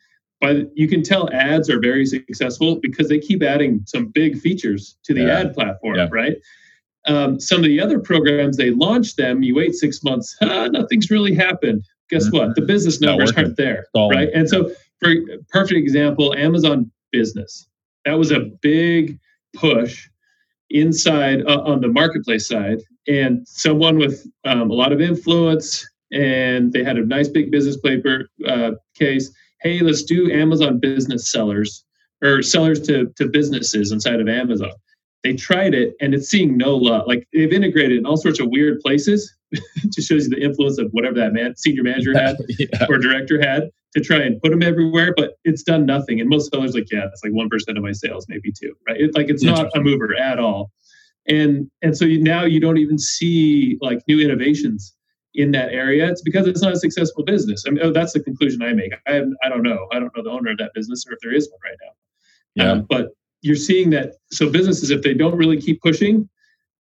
by 0.41 0.65
you 0.75 0.89
can 0.89 1.03
tell 1.03 1.33
ads 1.33 1.69
are 1.69 1.81
very 1.81 2.07
successful 2.07 2.77
because 2.77 3.09
they 3.09 3.19
keep 3.19 3.43
adding 3.43 3.83
some 3.87 4.07
big 4.07 4.39
features 4.39 4.97
to 5.05 5.15
the 5.15 5.23
yeah. 5.23 5.41
ad 5.41 5.55
platform, 5.55 5.97
yeah. 5.97 6.09
right? 6.11 6.37
Um, 7.07 7.41
some 7.41 7.59
of 7.59 7.65
the 7.65 7.81
other 7.81 7.99
programs 7.99 8.57
they 8.57 8.71
launch 8.71 9.17
them, 9.17 9.43
you 9.43 9.55
wait 9.55 9.75
six 9.75 10.03
months, 10.05 10.37
ah, 10.43 10.69
nothing's 10.69 11.11
really 11.11 11.35
happened. 11.35 11.83
Guess 12.11 12.27
mm-hmm. 12.27 12.37
what? 12.37 12.55
The 12.55 12.63
business 12.63 13.01
numbers 13.01 13.33
aren't 13.33 13.57
there, 13.57 13.87
right? 13.95 14.29
And 14.35 14.49
so, 14.49 14.71
for 15.01 15.15
perfect 15.51 15.79
example, 15.79 16.35
Amazon 16.35 16.91
Business 17.11 17.69
that 18.09 18.19
was 18.19 18.31
a 18.31 18.41
big 18.63 19.19
push 19.55 20.09
inside 20.71 21.43
uh, 21.47 21.61
on 21.61 21.81
the 21.81 21.89
marketplace 21.89 22.49
side, 22.49 22.79
and 23.07 23.47
someone 23.47 23.99
with 23.99 24.27
um, 24.45 24.71
a 24.71 24.75
lot 24.75 24.93
of 24.93 25.01
influence 25.01 25.89
and 26.13 26.73
they 26.73 26.83
had 26.83 26.97
a 26.97 27.05
nice 27.05 27.29
big 27.29 27.51
business 27.51 27.77
paper 27.77 28.29
uh, 28.47 28.73
case. 28.95 29.31
Hey, 29.61 29.81
let's 29.81 30.03
do 30.03 30.31
Amazon 30.31 30.79
business 30.79 31.31
sellers 31.31 31.85
or 32.23 32.43
sellers 32.43 32.81
to, 32.83 33.13
to 33.17 33.29
businesses 33.29 33.93
inside 33.93 34.21
of 34.21 34.29
Amazon. 34.29 34.73
They 35.25 35.35
tried 35.35 35.75
it 35.75 35.95
and 36.01 36.15
it's 36.15 36.29
seeing 36.29 36.57
no 36.57 36.77
love. 36.77 37.05
Like 37.07 37.27
they've 37.33 37.53
integrated 37.53 37.99
in 37.99 38.07
all 38.07 38.17
sorts 38.17 38.41
of 38.41 38.49
weird 38.51 38.81
places 38.81 39.35
to 39.93 40.03
show 40.03 40.15
you 40.15 40.29
the 40.29 40.41
influence 40.41 40.79
of 40.79 40.89
whatever 40.93 41.17
that 41.17 41.33
man, 41.33 41.57
senior 41.57 41.83
manager 41.83 42.17
had 42.17 42.37
yeah. 42.59 42.87
or 42.89 42.99
director 42.99 43.41
had 43.41 43.71
to 43.95 44.01
try 44.01 44.19
and 44.19 44.41
put 44.43 44.51
them 44.51 44.63
everywhere, 44.63 45.15
but 45.17 45.35
it's 45.45 45.63
done 45.63 45.87
nothing. 45.87 46.21
And 46.21 46.29
most 46.29 46.51
sellers 46.51 46.75
like, 46.75 46.91
yeah, 46.93 47.07
it's 47.13 47.25
like 47.25 47.33
one 47.33 47.49
percent 47.49 47.79
of 47.79 47.85
my 47.85 47.93
sales, 47.93 48.27
maybe 48.29 48.53
two, 48.53 48.75
right? 48.87 49.01
It's 49.01 49.17
like 49.17 49.29
it's 49.29 49.43
not 49.43 49.75
a 49.75 49.81
mover 49.81 50.15
at 50.15 50.39
all. 50.39 50.71
And 51.27 51.71
and 51.83 51.97
so 51.97 52.05
you, 52.05 52.23
now 52.23 52.45
you 52.45 52.61
don't 52.61 52.79
even 52.79 52.99
see 52.99 53.79
like 53.81 54.01
new 54.07 54.21
innovations 54.21 54.95
in 55.35 55.53
that 55.53 55.71
area, 55.71 56.09
it's 56.09 56.23
because 56.23 56.47
it's 56.47 56.63
not 56.63 56.73
a 56.73 56.79
successful 56.79 57.25
business. 57.25 57.65
I 57.67 57.71
mean, 57.71 57.81
oh, 57.83 57.93
that's 57.93 58.13
the 58.13 58.21
conclusion 58.21 58.63
I 58.63 58.73
make. 58.73 58.93
I, 59.07 59.23
I 59.43 59.49
don't 59.49 59.63
know. 59.63 59.87
I 59.93 60.01
don't 60.01 60.15
know 60.17 60.23
the 60.23 60.31
owner 60.31 60.51
of 60.51 60.59
that 60.59 60.73
business 60.75 61.05
or 61.07 61.13
if 61.13 61.21
there 61.23 61.33
is 61.33 61.49
one 61.51 61.61
right 61.65 61.79
now. 61.83 62.65
Yeah. 62.65 62.73
Um, 62.73 62.87
but 62.89 63.09
you're 63.43 63.57
seeing 63.57 63.91
that. 63.91 64.15
So 64.33 64.51
businesses, 64.51 64.91
if 64.91 65.03
they 65.03 65.15
don't 65.15 65.37
really 65.37 65.61
keep 65.61 65.81
pushing, 65.81 66.29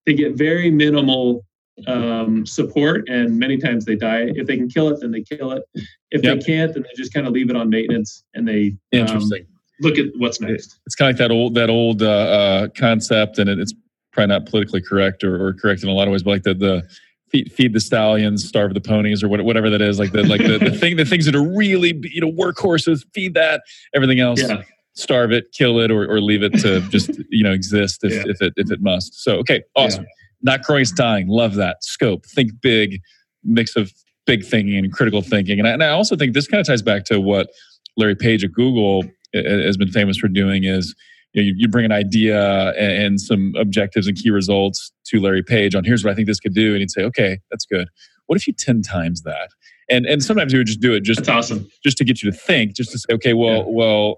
they 0.07 0.15
get 0.15 0.35
very 0.35 0.71
minimal 0.71 1.45
um, 1.87 2.45
support, 2.47 3.09
and 3.09 3.39
many 3.39 3.57
times 3.59 3.85
they 3.85 3.95
die. 3.95 4.33
If 4.35 4.47
they 4.47 4.57
can 4.57 4.69
kill 4.69 4.89
it, 4.89 5.01
then 5.01 5.13
they 5.13 5.23
kill 5.23 5.53
it. 5.53 5.63
If 6.11 6.25
yep. 6.25 6.41
they 6.41 6.45
can't, 6.45 6.75
then 6.75 6.83
they 6.83 6.89
just 6.97 7.13
kind 7.13 7.27
of 7.27 7.33
leave 7.33 7.51
it 7.51 7.57
on 7.57 7.69
maintenance 7.69 8.25
and 8.35 8.49
they 8.49 8.69
um, 8.69 9.01
interesting. 9.01 9.43
Um, 9.43 9.59
look 9.81 9.99
at 9.99 10.07
what's 10.17 10.41
next. 10.41 10.81
It's 10.87 10.95
kind 10.95 11.11
of 11.11 11.15
like 11.15 11.29
that 11.29 11.33
old 11.33 11.55
that 11.55 11.71
old 11.71 12.03
uh, 12.03 12.07
uh, 12.07 12.69
concept, 12.77 13.39
and 13.39 13.49
it, 13.49 13.61
it's 13.61 13.75
probably 14.13 14.35
not 14.35 14.47
politically 14.47 14.83
correct 14.83 15.23
or, 15.23 15.47
or 15.47 15.53
correct 15.53 15.83
in 15.83 15.89
a 15.89 15.93
lot 15.93 16.09
of 16.09 16.13
ways, 16.13 16.23
but 16.23 16.31
like 16.31 16.43
the 16.43 16.55
the 16.55 16.89
feed, 17.31 17.53
feed 17.53 17.73
the 17.73 17.81
stallions, 17.81 18.47
starve 18.47 18.75
the 18.75 18.81
ponies, 18.81 19.23
or 19.23 19.29
whatever 19.29 19.71
that 19.71 19.81
is. 19.81 19.99
Like 19.99 20.13
the 20.13 20.23
like 20.25 20.41
the, 20.41 20.59
the 20.59 20.71
thing, 20.71 20.97
the 20.97 21.05
things 21.05 21.27
that 21.27 21.35
are 21.35 21.43
really 21.43 22.01
you 22.03 22.21
know 22.21 22.31
workhorses, 22.31 23.05
feed 23.15 23.35
that. 23.35 23.63
Everything 23.95 24.21
else, 24.21 24.41
yeah. 24.43 24.63
starve 24.95 25.33
it, 25.33 25.53
kill 25.53 25.79
it, 25.79 25.91
or, 25.91 26.11
or 26.11 26.21
leave 26.21 26.43
it 26.43 26.59
to 26.61 26.81
just 26.91 27.11
you 27.31 27.45
know 27.45 27.53
exist 27.53 28.01
if, 28.03 28.13
yeah. 28.13 28.25
if 28.27 28.43
it 28.43 28.53
if 28.57 28.71
it 28.71 28.81
must. 28.81 29.23
So 29.23 29.37
okay, 29.39 29.63
awesome. 29.77 30.05
Yeah. 30.05 30.11
Not 30.41 30.63
growing 30.63 30.83
is 30.83 30.93
dying. 30.93 31.29
Love 31.29 31.55
that 31.55 31.83
scope. 31.83 32.25
Think 32.27 32.53
big, 32.61 33.01
mix 33.43 33.75
of 33.75 33.93
big 34.25 34.45
thinking 34.45 34.77
and 34.77 34.93
critical 34.93 35.23
thinking. 35.23 35.59
And 35.59 35.67
I, 35.67 35.73
and 35.73 35.83
I 35.83 35.89
also 35.89 36.15
think 36.15 36.35
this 36.35 36.47
kind 36.47 36.61
of 36.61 36.67
ties 36.67 36.83
back 36.83 37.05
to 37.07 37.21
what 37.21 37.49
Larry 37.97 38.15
Page 38.15 38.45
at 38.45 38.53
Google 38.53 39.05
has 39.35 39.77
been 39.77 39.91
famous 39.91 40.17
for 40.17 40.29
doing 40.29 40.65
is 40.65 40.95
you, 41.33 41.43
know, 41.43 41.47
you, 41.47 41.55
you 41.57 41.69
bring 41.69 41.85
an 41.85 41.93
idea 41.93 42.71
and, 42.71 42.93
and, 43.03 43.21
some 43.21 43.53
objectives 43.57 44.07
and 44.07 44.17
key 44.17 44.31
results 44.31 44.93
to 45.07 45.21
Larry 45.21 45.43
Page 45.43 45.75
on 45.75 45.85
here's 45.85 46.05
what 46.05 46.11
I 46.11 46.15
think 46.15 46.27
this 46.27 46.41
could 46.41 46.55
do, 46.55 46.73
and 46.73 46.81
he'd 46.81 46.91
say, 46.91 47.03
okay, 47.03 47.39
that's 47.51 47.65
good. 47.67 47.89
What 48.27 48.37
if 48.37 48.47
you 48.47 48.53
ten 48.53 48.83
times 48.83 49.23
that? 49.23 49.51
And 49.91 50.07
and 50.07 50.23
sometimes 50.23 50.53
he 50.53 50.59
would 50.59 50.67
just 50.67 50.81
do 50.81 50.93
it 50.93 51.03
just 51.03 51.25
that's 51.25 51.29
awesome, 51.29 51.69
just 51.83 51.97
to 51.99 52.05
get 52.05 52.23
you 52.23 52.31
to 52.31 52.37
think, 52.37 52.75
just 52.75 52.93
to 52.93 52.99
say, 52.99 53.15
okay, 53.15 53.33
well, 53.33 53.59
yeah. 53.59 53.65
well, 53.69 54.17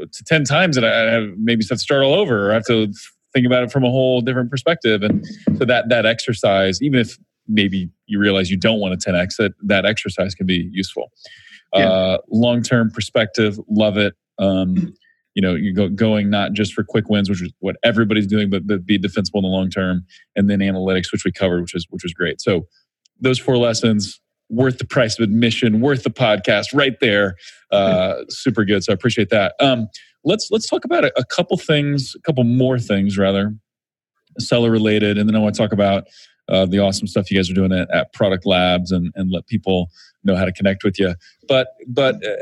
to 0.00 0.24
ten 0.24 0.44
times, 0.44 0.76
and 0.76 0.84
I 0.84 1.12
have 1.12 1.28
maybe 1.38 1.64
have 1.64 1.78
to 1.78 1.78
start 1.78 2.02
all 2.02 2.14
over, 2.14 2.48
or 2.48 2.50
I 2.50 2.54
have 2.54 2.66
to 2.66 2.92
think 3.32 3.46
about 3.46 3.62
it 3.62 3.70
from 3.70 3.84
a 3.84 3.90
whole 3.90 4.20
different 4.20 4.50
perspective. 4.50 5.02
And 5.02 5.24
so 5.58 5.64
that 5.64 5.88
that 5.90 6.06
exercise, 6.06 6.82
even 6.82 6.98
if 6.98 7.16
maybe 7.46 7.88
you 8.06 8.18
realize 8.18 8.50
you 8.50 8.56
don't 8.56 8.80
want 8.80 8.94
a 8.94 8.96
10x, 8.96 9.36
that 9.36 9.52
that 9.62 9.84
exercise 9.84 10.34
can 10.34 10.46
be 10.46 10.68
useful. 10.72 11.10
Yeah. 11.74 11.88
Uh, 11.88 12.18
Long 12.30 12.62
term 12.62 12.90
perspective, 12.90 13.58
love 13.68 13.96
it. 13.96 14.14
Um, 14.38 14.94
you 15.36 15.42
know 15.42 15.54
you 15.54 15.72
go 15.72 15.88
going 15.88 16.30
not 16.30 16.54
just 16.54 16.72
for 16.72 16.82
quick 16.82 17.08
wins 17.08 17.30
which 17.30 17.42
is 17.42 17.52
what 17.60 17.76
everybody's 17.84 18.26
doing 18.26 18.50
but, 18.50 18.66
but 18.66 18.84
be 18.84 18.98
defensible 18.98 19.38
in 19.38 19.42
the 19.42 19.48
long 19.48 19.70
term 19.70 20.04
and 20.34 20.50
then 20.50 20.58
analytics 20.58 21.12
which 21.12 21.24
we 21.24 21.30
covered 21.30 21.60
which 21.60 21.74
is 21.74 21.86
which 21.90 22.02
was 22.02 22.12
great. 22.12 22.40
So 22.40 22.66
those 23.20 23.38
four 23.38 23.56
lessons 23.56 24.20
worth 24.48 24.78
the 24.78 24.86
price 24.86 25.18
of 25.18 25.22
admission 25.22 25.80
worth 25.80 26.02
the 26.02 26.10
podcast 26.10 26.74
right 26.74 26.98
there. 27.00 27.36
Uh, 27.70 28.22
super 28.28 28.64
good 28.64 28.82
so 28.82 28.92
i 28.92 28.94
appreciate 28.94 29.30
that. 29.30 29.54
Um, 29.60 29.88
let's 30.24 30.48
let's 30.50 30.68
talk 30.68 30.84
about 30.84 31.04
a, 31.04 31.12
a 31.16 31.24
couple 31.24 31.56
things 31.56 32.14
a 32.16 32.20
couple 32.22 32.42
more 32.42 32.78
things 32.78 33.16
rather 33.16 33.54
seller 34.38 34.70
related 34.70 35.16
and 35.16 35.28
then 35.28 35.34
i 35.34 35.38
want 35.38 35.54
to 35.54 35.60
talk 35.60 35.72
about 35.72 36.04
uh, 36.48 36.64
the 36.64 36.78
awesome 36.78 37.06
stuff 37.06 37.30
you 37.30 37.36
guys 37.36 37.50
are 37.50 37.54
doing 37.54 37.72
at, 37.72 37.90
at 37.90 38.12
product 38.12 38.46
labs 38.46 38.92
and, 38.92 39.12
and 39.16 39.32
let 39.32 39.46
people 39.48 39.90
know 40.26 40.36
how 40.36 40.44
to 40.44 40.52
connect 40.52 40.84
with 40.84 40.98
you. 40.98 41.14
But 41.48 41.68
but 41.86 42.16
uh, 42.16 42.34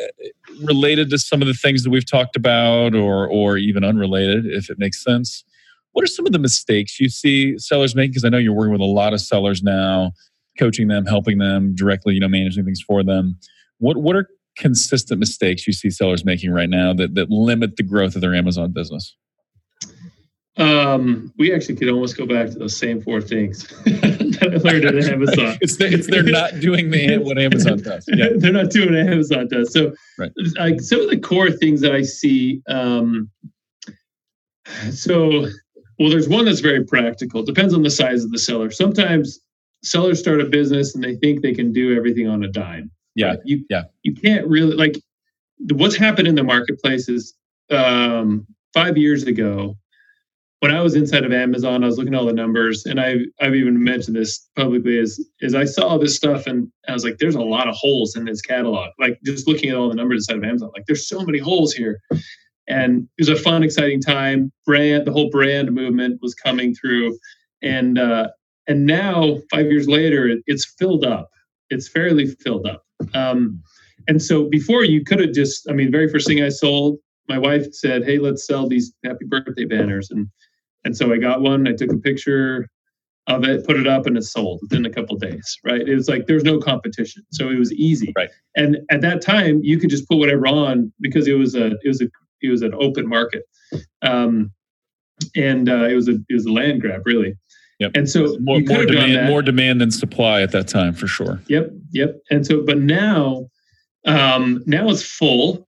related 0.63 1.11
to 1.11 1.19
some 1.19 1.43
of 1.43 1.49
the 1.49 1.55
things 1.55 1.85
that 1.85 1.91
we've 1.91 2.11
talked 2.11 2.37
about, 2.37 2.95
or 2.95 3.29
or 3.29 3.57
even 3.57 3.85
unrelated, 3.85 4.47
if 4.47 4.71
it 4.71 4.79
makes 4.79 5.03
sense. 5.03 5.45
what 5.93 6.03
are 6.05 6.09
some 6.09 6.27
of 6.27 6.33
the 6.33 6.39
mistakes 6.39 7.01
you 7.01 7.09
see 7.09 7.57
sellers 7.59 7.95
make? 7.95 8.11
Because 8.11 8.25
I 8.25 8.29
know 8.29 8.39
you're 8.39 8.53
working 8.53 8.73
with 8.73 8.81
a 8.81 8.85
lot 8.85 9.13
of 9.13 9.21
sellers 9.21 9.63
now, 9.63 10.13
coaching 10.59 10.89
them, 10.89 11.07
helping 11.07 11.39
them 11.39 11.75
directly, 11.75 12.15
you 12.15 12.21
know, 12.21 12.29
managing 12.29 12.65
things 12.65 12.81
for 12.81 13.03
them. 13.03 13.39
What 13.79 13.97
what 13.99 14.17
are 14.17 14.29
consistent 14.57 15.19
mistakes 15.19 15.67
you 15.67 15.73
see 15.73 15.91
sellers 15.91 16.25
making 16.25 16.51
right 16.53 16.71
now 16.71 16.93
that 16.95 17.15
that 17.15 17.31
limit 17.31 17.77
the 17.77 17.83
growth 17.83 18.15
of 18.17 18.21
their 18.21 18.35
Amazon 18.35 18.73
business? 18.73 19.17
Um, 20.57 21.33
we 21.37 21.53
actually 21.53 21.75
could 21.75 21.89
almost 21.89 22.17
go 22.17 22.27
back 22.27 22.49
to 22.51 22.59
those 22.59 22.77
same 22.77 23.03
four 23.03 23.21
things 23.21 23.67
that 23.85 24.51
I 24.53 24.69
learned 24.69 24.85
at 24.85 24.95
Amazon. 24.95 25.59
it's, 25.61 25.77
the, 25.77 25.93
it's 25.93 26.07
they're 26.09 26.23
not 26.23 26.61
doing 26.61 26.91
the 26.91 27.19
what 27.23 27.39
Amazon 27.39 27.79
does. 27.79 28.05
Yeah. 28.07 28.29
they're 28.37 28.53
not 28.53 28.71
doing 28.71 28.95
what 28.95 29.13
Amazon 29.13 29.49
does. 29.49 29.73
So, 29.73 29.93
right. 30.17 30.31
like 30.57 30.81
some 30.81 31.01
of 31.01 31.11
the 31.11 31.19
core 31.19 31.51
things 31.51 31.81
that 31.81 31.93
I 31.93 32.03
see. 32.03 32.63
Um, 32.69 33.31
so, 34.93 35.47
well, 35.99 36.11
there's 36.11 36.29
one 36.29 36.45
that's 36.45 36.61
very 36.61 36.85
practical. 36.85 37.41
It 37.41 37.47
depends 37.47 37.75
on 37.75 37.83
the 37.83 37.91
size 37.91 38.25
of 38.25 38.31
the 38.31 38.39
seller. 38.39 38.71
Sometimes 38.71 39.41
sellers 39.83 40.21
start 40.21 40.41
a 40.41 40.45
business 40.45 40.95
and 40.95 41.03
they 41.03 41.17
think 41.17 41.43
they 41.43 41.53
can 41.53 41.73
do 41.73 41.97
everything 41.97 42.29
on 42.29 42.45
a 42.45 42.49
dime. 42.49 42.91
Yeah. 43.17 43.31
Right? 43.31 43.39
You 43.45 43.65
yeah. 43.71 43.85
You 44.03 44.15
can't 44.15 44.47
really 44.47 44.77
like 44.77 44.97
what's 45.73 45.97
happened 45.97 46.29
in 46.29 46.35
the 46.35 46.45
marketplace 46.45 47.09
is 47.09 47.35
um, 47.71 48.47
five 48.73 48.97
years 48.97 49.25
ago 49.25 49.77
when 50.65 50.75
I 50.75 50.81
was 50.81 50.95
inside 50.95 51.27
of 51.27 51.33
Amazon, 51.33 51.85
I 51.85 51.87
was 51.87 51.99
looking 51.99 52.15
at 52.15 52.21
all 52.21 52.25
the 52.25 52.33
numbers, 52.33 52.87
and 52.87 52.99
I've 52.99 53.21
I've 53.39 53.55
even 53.55 53.85
mentioned 53.85 54.17
this 54.17 54.49
publicly. 54.57 54.97
Is 54.97 55.23
is 55.41 55.55
I 55.55 55.67
saw 55.67 55.99
this 55.99 56.17
stuff, 56.17 56.47
and 56.47 56.73
I 56.89 56.93
was 56.93 57.05
like, 57.05 57.19
"There's 57.19 57.35
a 57.35 57.43
lot 57.43 57.69
of 57.69 57.75
holes 57.75 58.17
in 58.17 58.25
this 58.25 58.41
catalog." 58.41 58.89
Like 58.99 59.19
just 59.27 59.47
looking 59.47 59.69
at 59.69 59.77
all 59.77 59.91
the 59.91 59.95
numbers 59.95 60.21
inside 60.21 60.39
of 60.39 60.45
Amazon, 60.45 60.71
like 60.75 60.87
there's 60.87 61.07
so 61.07 61.21
many 61.21 61.39
holes 61.39 61.75
here. 61.75 62.01
And 62.67 63.07
it 63.19 63.29
was 63.29 63.29
a 63.29 63.37
fun, 63.37 63.63
exciting 63.63 64.01
time. 64.01 64.51
Brand, 64.65 65.07
the 65.07 65.13
whole 65.13 65.29
brand 65.29 65.71
movement 65.71 66.21
was 66.23 66.35
coming 66.35 66.75
through, 66.75 67.19
and 67.61 67.99
uh, 67.99 68.29
and 68.67 68.87
now 68.87 69.41
five 69.51 69.67
years 69.67 69.87
later, 69.87 70.35
it's 70.47 70.65
filled 70.79 71.05
up. 71.05 71.29
It's 71.69 71.91
fairly 71.91 72.25
filled 72.25 72.67
up. 72.67 72.87
Um, 73.13 73.61
and 74.09 74.23
so 74.23 74.49
before 74.49 74.83
you 74.83 75.05
could 75.05 75.21
have 75.21 75.33
just, 75.35 75.69
I 75.69 75.75
mean, 75.75 75.93
very 75.93 76.09
first 76.09 76.27
thing 76.27 76.43
I 76.43 76.49
sold, 76.49 77.01
my 77.29 77.37
wife 77.37 77.67
said, 77.73 78.03
"Hey, 78.05 78.19
let's 78.19 78.47
sell 78.47 78.67
these 78.67 78.95
happy 79.05 79.27
birthday 79.27 79.67
banners," 79.67 80.11
and 80.11 80.27
and 80.85 80.97
so 80.97 81.13
I 81.13 81.19
got 81.19 81.41
one. 81.41 81.67
I 81.67 81.73
took 81.73 81.93
a 81.93 81.97
picture 81.97 82.69
of 83.27 83.45
it, 83.45 83.67
put 83.67 83.77
it 83.77 83.87
up, 83.87 84.07
and 84.07 84.17
it 84.17 84.23
sold 84.23 84.61
within 84.63 84.85
a 84.85 84.91
couple 84.91 85.17
days. 85.17 85.59
Right? 85.65 85.81
It 85.81 85.95
was 85.95 86.09
like 86.09 86.27
there's 86.27 86.45
no 86.45 86.59
competition, 86.59 87.25
so 87.31 87.49
it 87.49 87.59
was 87.59 87.73
easy. 87.73 88.13
Right. 88.17 88.31
And 88.57 88.79
at 88.91 89.01
that 89.01 89.23
time, 89.23 89.61
you 89.63 89.79
could 89.79 89.91
just 89.91 90.09
put 90.09 90.19
whatever 90.19 90.47
on 90.47 90.93
because 91.01 91.27
it 91.27 91.35
was 91.35 91.55
a 91.55 91.73
it 91.83 91.89
was 91.89 92.01
a 92.01 92.09
it 92.43 92.51
was 92.51 92.63
an 92.63 92.75
open 92.75 93.09
market, 93.09 93.45
um, 94.03 94.53
and 95.35 95.69
uh, 95.69 95.85
it 95.85 95.95
was 95.95 96.09
a 96.09 96.17
it 96.29 96.35
was 96.35 96.47
a 96.47 96.53
land 96.53 96.81
grab 96.81 97.03
really. 97.05 97.37
Yep. 97.81 97.93
And 97.97 98.09
so 98.09 98.37
more, 98.41 98.61
more 98.61 98.87
demand 98.87 99.29
more 99.29 99.43
demand 99.43 99.81
than 99.81 99.91
supply 99.91 100.43
at 100.43 100.53
that 100.53 100.69
time 100.69 100.95
for 100.95 101.07
sure. 101.07 101.41
Yep. 101.49 101.71
Yep. 101.91 102.21
And 102.31 102.47
so, 102.47 102.63
but 102.65 102.79
now, 102.79 103.49
um, 104.07 104.63
now 104.67 104.89
it's 104.89 105.03
full. 105.03 105.67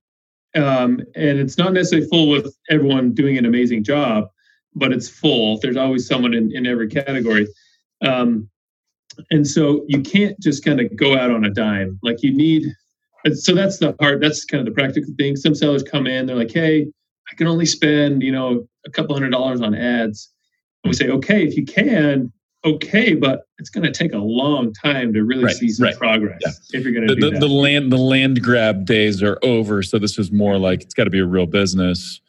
Um, 0.55 1.01
and 1.15 1.39
it's 1.39 1.59
not 1.59 1.75
necessarily 1.75 2.09
full 2.09 2.29
with 2.31 2.57
everyone 2.71 3.13
doing 3.13 3.37
an 3.37 3.45
amazing 3.45 3.85
job, 3.85 4.29
but 4.77 4.93
it's 4.93 5.09
full. 5.09 5.59
There's 5.59 5.77
always 5.77 6.07
someone 6.07 6.35
in, 6.35 6.55
in 6.55 6.67
every 6.67 6.89
category. 6.89 7.49
Um, 8.03 8.49
and 9.31 9.47
so 9.47 9.85
you 9.89 10.03
can't 10.03 10.39
just 10.39 10.65
kind 10.65 10.81
of 10.81 10.95
go 10.95 11.17
out 11.17 11.31
on 11.31 11.45
a 11.45 11.51
dime. 11.51 11.99
Like 12.03 12.23
you 12.23 12.33
need, 12.37 12.67
so 13.33 13.55
that's 13.55 13.79
the 13.79 13.97
hard, 13.99 14.23
that's 14.23 14.45
kind 14.45 14.61
of 14.61 14.67
the 14.67 14.79
practical 14.79 15.13
thing. 15.19 15.35
Some 15.35 15.55
sellers 15.55 15.83
come 15.83 16.07
in, 16.07 16.27
they're 16.27 16.37
like, 16.37 16.53
hey, 16.53 16.87
I 17.33 17.35
can 17.35 17.47
only 17.47 17.67
spend, 17.67 18.23
you 18.23 18.31
know, 18.31 18.69
a 18.87 18.91
couple 18.91 19.15
hundred 19.17 19.31
dollars 19.31 19.61
on 19.61 19.75
ads. 19.75 20.31
And 20.85 20.91
we 20.91 20.95
say, 20.95 21.09
okay, 21.09 21.43
if 21.43 21.57
you 21.57 21.65
can, 21.65 22.31
okay, 22.65 23.15
but 23.15 23.43
it's 23.59 23.71
going 23.71 23.85
to 23.85 23.93
take 23.93 24.13
a 24.13 24.19
long 24.19 24.73
time 24.75 25.13
to 25.15 25.25
really 25.25 25.45
right, 25.45 25.57
see 25.57 25.71
some 25.71 25.85
right. 25.85 25.97
progress 25.97 26.39
yeah. 26.45 26.79
if 26.79 26.85
you're 26.85 26.93
going 26.93 27.09
to 27.09 27.15
the, 27.15 27.21
do 27.21 27.31
the, 27.31 27.41
the 27.41 27.49
land 27.49 27.91
the 27.91 27.97
land 27.97 28.43
grab 28.43 28.85
days 28.85 29.23
are 29.23 29.39
over. 29.43 29.83
So 29.83 29.99
this 29.99 30.19
is 30.19 30.31
more 30.31 30.59
like 30.59 30.83
it's 30.83 30.95
got 30.95 31.05
to 31.05 31.11
be 31.11 31.21
a 31.21 31.27
real 31.27 31.47
business. 31.47 32.21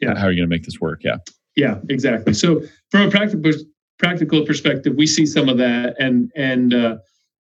Yeah, 0.00 0.14
how 0.16 0.26
are 0.26 0.30
you 0.30 0.40
going 0.40 0.48
to 0.48 0.54
make 0.54 0.64
this 0.64 0.80
work? 0.80 1.02
Yeah. 1.02 1.16
Yeah, 1.56 1.78
exactly. 1.88 2.34
So 2.34 2.62
from 2.90 3.08
a 3.08 3.10
practical 3.10 3.52
practical 3.98 4.46
perspective, 4.46 4.94
we 4.96 5.06
see 5.06 5.26
some 5.26 5.48
of 5.48 5.58
that, 5.58 5.94
and 5.98 6.30
and 6.36 6.72
uh, 6.72 6.96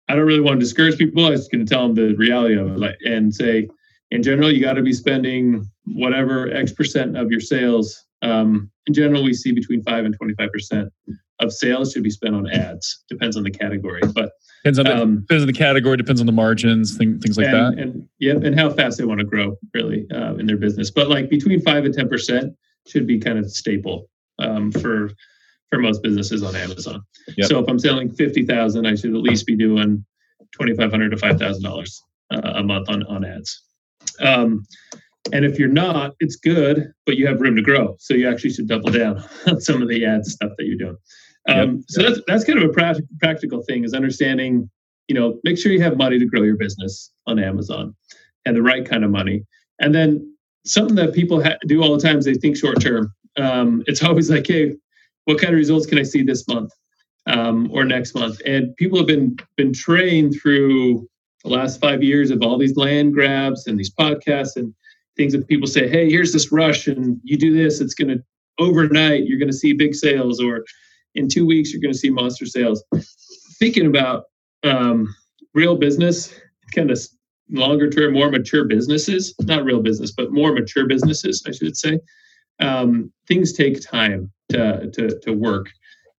I 0.08 0.14
don't 0.14 0.26
really 0.26 0.40
want 0.40 0.60
to 0.60 0.64
discourage 0.64 0.98
people. 0.98 1.24
I 1.24 1.30
was 1.30 1.48
going 1.48 1.64
to 1.64 1.72
tell 1.72 1.86
them 1.86 1.94
the 1.94 2.14
reality 2.16 2.56
of 2.58 2.66
it, 2.66 2.78
like, 2.78 2.96
and 3.04 3.34
say, 3.34 3.68
in 4.10 4.22
general, 4.22 4.52
you 4.52 4.60
got 4.60 4.74
to 4.74 4.82
be 4.82 4.92
spending 4.92 5.64
whatever 5.86 6.52
X 6.52 6.72
percent 6.72 7.16
of 7.16 7.30
your 7.30 7.40
sales. 7.40 7.98
Um, 8.22 8.70
in 8.86 8.94
general, 8.94 9.22
we 9.22 9.34
see 9.34 9.52
between 9.52 9.82
five 9.82 10.04
and 10.04 10.14
twenty 10.16 10.34
five 10.34 10.50
percent 10.52 10.88
of 11.40 11.52
sales 11.52 11.92
should 11.92 12.02
be 12.02 12.10
spent 12.10 12.34
on 12.34 12.48
ads. 12.50 13.04
Depends 13.08 13.36
on 13.36 13.42
the 13.42 13.50
category, 13.50 14.02
but 14.14 14.32
depends 14.62 14.78
on 14.78 14.84
the, 14.84 14.96
um, 14.96 15.20
depends 15.20 15.42
on 15.42 15.46
the 15.46 15.52
category, 15.52 15.96
depends 15.96 16.20
on 16.20 16.26
the 16.26 16.32
margins, 16.32 16.96
things, 16.96 17.22
things 17.22 17.36
like 17.36 17.46
and, 17.46 17.78
that. 17.78 17.82
And 17.82 18.08
yeah, 18.18 18.34
and 18.34 18.58
how 18.58 18.70
fast 18.70 18.98
they 18.98 19.04
want 19.04 19.20
to 19.20 19.26
grow, 19.26 19.56
really, 19.74 20.06
uh, 20.12 20.34
in 20.34 20.46
their 20.46 20.56
business. 20.56 20.90
But 20.90 21.08
like 21.08 21.30
between 21.30 21.60
five 21.62 21.84
and 21.84 21.94
ten 21.94 22.08
percent 22.08 22.54
should 22.86 23.06
be 23.06 23.18
kind 23.18 23.38
of 23.38 23.50
staple 23.50 24.08
um, 24.38 24.72
for 24.72 25.10
for 25.70 25.78
most 25.78 26.02
businesses 26.02 26.42
on 26.42 26.54
Amazon. 26.54 27.02
Yep. 27.36 27.48
So 27.48 27.58
if 27.58 27.68
I'm 27.68 27.78
selling 27.78 28.10
fifty 28.10 28.44
thousand, 28.44 28.86
I 28.86 28.94
should 28.94 29.14
at 29.14 29.22
least 29.22 29.46
be 29.46 29.56
doing 29.56 30.04
twenty 30.52 30.74
five 30.74 30.90
hundred 30.90 31.10
to 31.10 31.16
five 31.16 31.38
thousand 31.38 31.64
uh, 31.66 31.70
dollars 31.70 32.02
a 32.30 32.62
month 32.62 32.88
on 32.88 33.02
on 33.04 33.24
ads. 33.24 33.62
Um, 34.20 34.64
and 35.32 35.44
if 35.44 35.58
you're 35.58 35.68
not, 35.68 36.14
it's 36.20 36.36
good, 36.36 36.92
but 37.06 37.16
you 37.16 37.26
have 37.26 37.40
room 37.40 37.54
to 37.56 37.62
grow. 37.62 37.96
So 38.00 38.14
you 38.14 38.28
actually 38.28 38.50
should 38.50 38.68
double 38.68 38.90
down 38.90 39.22
on 39.46 39.60
some 39.60 39.80
of 39.80 39.88
the 39.88 40.04
ad 40.04 40.26
stuff 40.26 40.52
that 40.58 40.66
you're 40.66 40.76
doing. 40.76 40.96
Um, 41.48 41.76
yep. 41.76 41.84
So 41.88 42.02
that's 42.02 42.20
that's 42.26 42.44
kind 42.44 42.58
of 42.58 42.68
a 42.68 42.72
practical 42.72 43.08
practical 43.20 43.62
thing 43.62 43.84
is 43.84 43.94
understanding. 43.94 44.70
You 45.08 45.14
know, 45.14 45.40
make 45.44 45.58
sure 45.58 45.72
you 45.72 45.82
have 45.82 45.96
money 45.96 46.18
to 46.18 46.26
grow 46.26 46.42
your 46.42 46.56
business 46.56 47.12
on 47.26 47.38
Amazon, 47.38 47.94
and 48.46 48.56
the 48.56 48.62
right 48.62 48.88
kind 48.88 49.04
of 49.04 49.10
money. 49.10 49.44
And 49.80 49.94
then 49.94 50.31
something 50.64 50.96
that 50.96 51.14
people 51.14 51.42
ha- 51.42 51.58
do 51.66 51.82
all 51.82 51.96
the 51.96 52.02
time 52.02 52.18
is 52.18 52.24
they 52.24 52.34
think 52.34 52.56
short 52.56 52.80
term. 52.80 53.12
Um, 53.36 53.82
it's 53.86 54.02
always 54.04 54.30
like, 54.30 54.46
hey, 54.46 54.74
what 55.24 55.38
kind 55.38 55.52
of 55.52 55.58
results 55.58 55.86
can 55.86 55.98
I 55.98 56.02
see 56.02 56.22
this 56.22 56.46
month 56.48 56.72
um, 57.26 57.70
or 57.72 57.84
next 57.84 58.14
month? 58.14 58.40
And 58.44 58.74
people 58.76 58.98
have 58.98 59.06
been 59.06 59.36
been 59.56 59.72
trained 59.72 60.36
through 60.40 61.08
the 61.44 61.50
last 61.50 61.80
five 61.80 62.02
years 62.02 62.30
of 62.30 62.42
all 62.42 62.56
these 62.58 62.76
land 62.76 63.14
grabs 63.14 63.66
and 63.66 63.78
these 63.78 63.92
podcasts 63.92 64.56
and 64.56 64.72
things 65.16 65.32
that 65.32 65.48
people 65.48 65.66
say, 65.66 65.88
hey, 65.88 66.08
here's 66.08 66.32
this 66.32 66.52
rush, 66.52 66.86
and 66.86 67.20
you 67.22 67.36
do 67.36 67.52
this, 67.52 67.80
it's 67.80 67.94
going 67.94 68.08
to 68.08 68.22
overnight 68.58 69.24
you're 69.24 69.38
going 69.38 69.50
to 69.50 69.56
see 69.56 69.72
big 69.72 69.94
sales, 69.94 70.40
or 70.40 70.64
in 71.14 71.28
two 71.28 71.46
weeks 71.46 71.72
you're 71.72 71.82
going 71.82 71.92
to 71.92 71.98
see 71.98 72.10
monster 72.10 72.46
sales. 72.46 72.82
Thinking 73.58 73.86
about 73.86 74.24
um, 74.62 75.14
real 75.54 75.76
business, 75.76 76.32
kind 76.74 76.90
of 76.90 76.98
longer 77.52 77.90
term, 77.90 78.14
more 78.14 78.30
mature 78.30 78.64
businesses, 78.64 79.34
not 79.40 79.64
real 79.64 79.80
business, 79.80 80.12
but 80.12 80.32
more 80.32 80.52
mature 80.52 80.86
businesses, 80.86 81.44
I 81.46 81.52
should 81.52 81.76
say, 81.76 82.00
um, 82.60 83.12
things 83.28 83.52
take 83.52 83.80
time 83.80 84.32
to, 84.50 84.90
to, 84.90 85.18
to 85.20 85.32
work. 85.32 85.68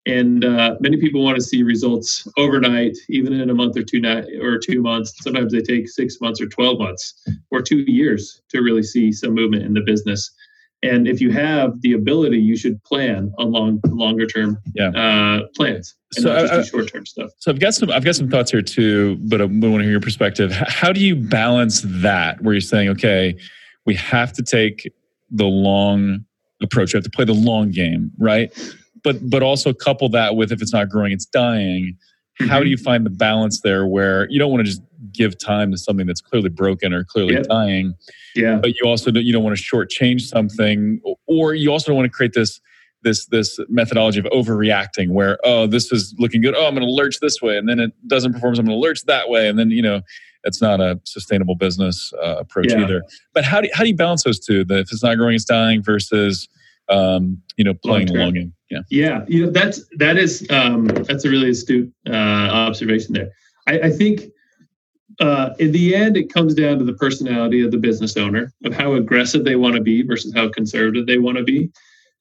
And 0.05 0.45
uh, 0.45 0.77
many 0.81 0.97
people 0.97 1.23
want 1.23 1.37
to 1.37 1.43
see 1.43 1.63
results 1.63 2.27
overnight, 2.37 2.97
even 3.09 3.33
in 3.33 3.51
a 3.51 3.55
month 3.55 3.77
or 3.77 3.85
two 3.85 4.03
or 4.41 4.59
two 4.59 4.83
months. 4.83 5.15
Sometimes 5.23 5.53
they 5.53 5.61
take 5.61 5.89
six 5.89 6.21
months 6.21 6.41
or 6.41 6.47
12 6.47 6.79
months 6.79 7.15
or 7.51 7.63
two 7.63 7.85
years 7.87 8.43
to 8.49 8.63
really 8.63 8.83
see 8.83 9.13
some 9.13 9.35
movement 9.35 9.63
in 9.63 9.75
the 9.75 9.81
business. 9.81 10.31
And 10.85 11.07
if 11.07 11.21
you 11.21 11.31
have 11.31 11.81
the 11.83 11.93
ability, 11.93 12.39
you 12.39 12.57
should 12.57 12.83
plan 12.83 13.33
on 13.39 13.53
long, 13.53 13.81
longer 13.87 14.27
term 14.27 14.59
yeah. 14.75 14.89
uh, 14.89 15.47
plans, 15.55 15.95
and 16.17 16.25
so 16.25 16.35
not 16.35 16.49
just 16.49 16.71
short 16.73 16.93
term 16.93 17.07
stuff. 17.07 17.31
So 17.39 17.53
I've 17.53 17.61
got 17.61 17.75
some, 17.75 17.91
I've 17.91 18.05
got 18.05 18.17
some 18.17 18.29
thoughts 18.29 18.51
here 18.51 18.63
too, 18.63 19.17
but 19.21 19.41
I 19.41 19.45
want 19.45 19.63
to 19.63 19.83
hear 19.83 19.93
your 19.93 20.01
perspective. 20.01 20.51
How 20.51 20.93
do 20.93 21.01
you 21.01 21.15
balance 21.15 21.83
that, 21.87 22.41
where 22.41 22.55
you're 22.55 22.61
saying, 22.61 22.89
okay, 22.91 23.37
we 23.87 23.95
have 23.95 24.33
to 24.33 24.43
take 24.43 24.93
the 25.31 25.45
long 25.45 26.25
approach, 26.61 26.93
we 26.93 26.99
have 26.99 27.05
to 27.05 27.11
play 27.11 27.25
the 27.25 27.33
long 27.33 27.71
game, 27.71 28.11
right? 28.19 28.53
But 29.05 29.31
but 29.31 29.43
also 29.43 29.73
couple 29.73 30.09
that 30.11 30.35
with 30.35 30.51
if 30.51 30.63
it's 30.63 30.73
not 30.73 30.89
growing, 30.89 31.13
it's 31.13 31.27
dying. 31.27 31.97
Mm-hmm. 32.41 32.51
How 32.51 32.61
do 32.61 32.69
you 32.69 32.77
find 32.77 33.05
the 33.05 33.11
balance 33.11 33.61
there, 33.61 33.87
where 33.87 34.29
you 34.31 34.39
don't 34.39 34.51
want 34.51 34.61
to 34.61 34.71
just 34.71 34.83
give 35.13 35.39
time 35.39 35.71
to 35.73 35.79
something 35.79 36.07
that's 36.07 36.21
clearly 36.21 36.49
broken 36.49 36.93
or 36.93 37.05
clearly 37.05 37.35
yep. 37.35 37.45
dying. 37.45 37.95
Yeah. 38.35 38.57
But 38.57 38.75
you 38.77 38.87
also 38.89 39.11
don't, 39.11 39.25
you 39.25 39.33
don't 39.33 39.45
want 39.45 39.57
to 39.57 39.63
shortchange 39.63 40.23
something, 40.23 41.01
or 41.27 41.55
you 41.55 41.71
also 41.71 41.89
don't 41.89 41.97
want 41.97 42.11
to 42.11 42.17
create 42.17 42.33
this 42.35 42.61
this 43.03 43.27
this 43.27 43.59
methodology 43.69 44.21
of 44.21 44.27
overreacting, 44.27 45.11
where 45.11 45.39
oh 45.45 45.67
this 45.67 45.91
is 45.93 46.15
looking 46.19 46.41
good, 46.41 46.55
oh 46.55 46.67
I'm 46.67 46.75
going 46.75 46.87
to 46.87 46.93
lurch 46.93 47.19
this 47.21 47.43
way, 47.43 47.59
and 47.59 47.69
then 47.69 47.81
it 47.81 47.93
doesn't 48.07 48.33
perform, 48.33 48.55
so 48.55 48.61
I'm 48.61 48.67
going 48.67 48.79
to 48.79 48.81
lurch 48.81 49.03
that 49.07 49.29
way, 49.29 49.49
and 49.49 49.59
then 49.59 49.71
you 49.71 49.83
know 49.83 50.03
it's 50.45 50.61
not 50.61 50.81
a 50.81 51.01
sustainable 51.05 51.55
business 51.55 52.13
uh, 52.23 52.37
approach 52.39 52.71
yeah. 52.71 52.83
either. 52.83 53.03
But 53.35 53.45
how 53.45 53.61
do 53.61 53.69
how 53.75 53.83
do 53.83 53.89
you 53.89 53.97
balance 53.97 54.23
those 54.23 54.39
two? 54.39 54.65
That 54.65 54.79
if 54.79 54.93
it's 54.93 55.03
not 55.03 55.17
growing, 55.17 55.35
it's 55.35 55.45
dying 55.45 55.83
versus 55.83 56.49
um, 56.89 57.43
you 57.57 57.65
know 57.65 57.75
playing 57.75 58.07
the 58.07 58.15
long 58.15 58.35
game. 58.35 58.55
Yeah. 58.73 58.81
Yeah. 58.91 59.25
You 59.29 59.47
know 59.47 59.53
that's 59.53 59.85
that 59.99 60.17
is 60.17 60.47
um, 60.49 60.87
that's 60.87 61.25
a 61.27 61.31
really 61.31 61.51
astute 61.51 61.93
uh, 62.09 62.13
observation 62.13 63.13
there. 63.13 63.31
I, 63.67 63.81
I 63.81 63.91
think 63.91 64.23
uh, 65.21 65.51
in 65.59 65.73
the 65.73 65.95
end, 65.95 66.17
it 66.17 66.33
comes 66.33 66.55
down 66.55 66.79
to 66.79 66.85
the 66.85 66.95
personality 66.95 67.63
of 67.63 67.71
the 67.71 67.77
business 67.77 68.17
owner, 68.17 68.51
of 68.65 68.73
how 68.73 68.95
aggressive 68.95 69.45
they 69.45 69.57
want 69.57 69.75
to 69.75 69.83
be 69.83 70.03
versus 70.03 70.33
how 70.35 70.49
conservative 70.49 71.07
they 71.07 71.19
want 71.19 71.37
to 71.37 71.45
be. 71.45 71.71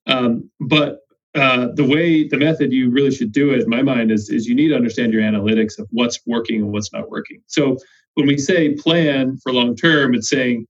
Um, 0.07 0.51
but 0.59 0.99
uh, 1.35 1.69
the 1.73 1.85
way 1.85 2.27
the 2.27 2.37
method 2.37 2.73
you 2.73 2.89
really 2.89 3.11
should 3.11 3.31
do 3.31 3.51
it 3.51 3.61
in 3.61 3.69
my 3.69 3.81
mind 3.81 4.11
is 4.11 4.29
is 4.29 4.45
you 4.45 4.53
need 4.53 4.67
to 4.67 4.75
understand 4.75 5.13
your 5.13 5.21
analytics 5.21 5.79
of 5.79 5.87
what's 5.91 6.19
working 6.25 6.61
and 6.61 6.73
what's 6.73 6.91
not 6.91 7.09
working 7.09 7.41
so 7.47 7.77
when 8.15 8.27
we 8.27 8.37
say 8.37 8.73
plan 8.73 9.37
for 9.41 9.53
long 9.53 9.73
term 9.73 10.13
it's 10.13 10.29
saying 10.29 10.67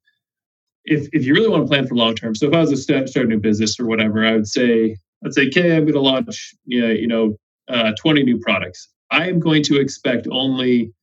if, 0.86 1.08
if 1.14 1.26
you 1.26 1.34
really 1.34 1.50
want 1.50 1.64
to 1.64 1.68
plan 1.68 1.88
for 1.88 1.96
long 1.96 2.14
term 2.14 2.36
so 2.36 2.48
if 2.48 2.54
i 2.54 2.60
was 2.60 2.70
to 2.70 2.78
start, 2.78 3.10
start 3.10 3.26
a 3.26 3.30
new 3.30 3.40
business 3.40 3.80
or 3.80 3.88
whatever 3.88 4.24
i 4.24 4.34
would 4.34 4.48
say 4.48 4.96
i'd 5.26 5.34
say 5.34 5.48
okay 5.48 5.76
i'm 5.76 5.84
going 5.84 5.94
to 5.94 6.02
launch 6.02 6.54
you 6.66 6.82
know, 6.82 6.92
you 6.92 7.08
know 7.08 7.38
uh, 7.72 7.94
20 8.00 8.24
new 8.24 8.38
products. 8.38 8.90
I 9.12 9.28
am 9.28 9.40
going 9.40 9.64
to 9.64 9.80
expect 9.80 10.28
only 10.32 10.94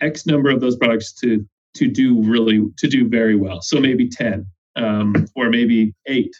x 0.00 0.26
number 0.26 0.50
of 0.50 0.60
those 0.60 0.76
products 0.76 1.12
to 1.20 1.46
to 1.74 1.88
do 1.88 2.22
really 2.22 2.66
to 2.78 2.88
do 2.88 3.08
very 3.08 3.36
well. 3.36 3.60
So 3.62 3.78
maybe 3.78 4.08
10 4.08 4.46
um, 4.76 5.26
or 5.36 5.50
maybe 5.50 5.94
eight 6.06 6.34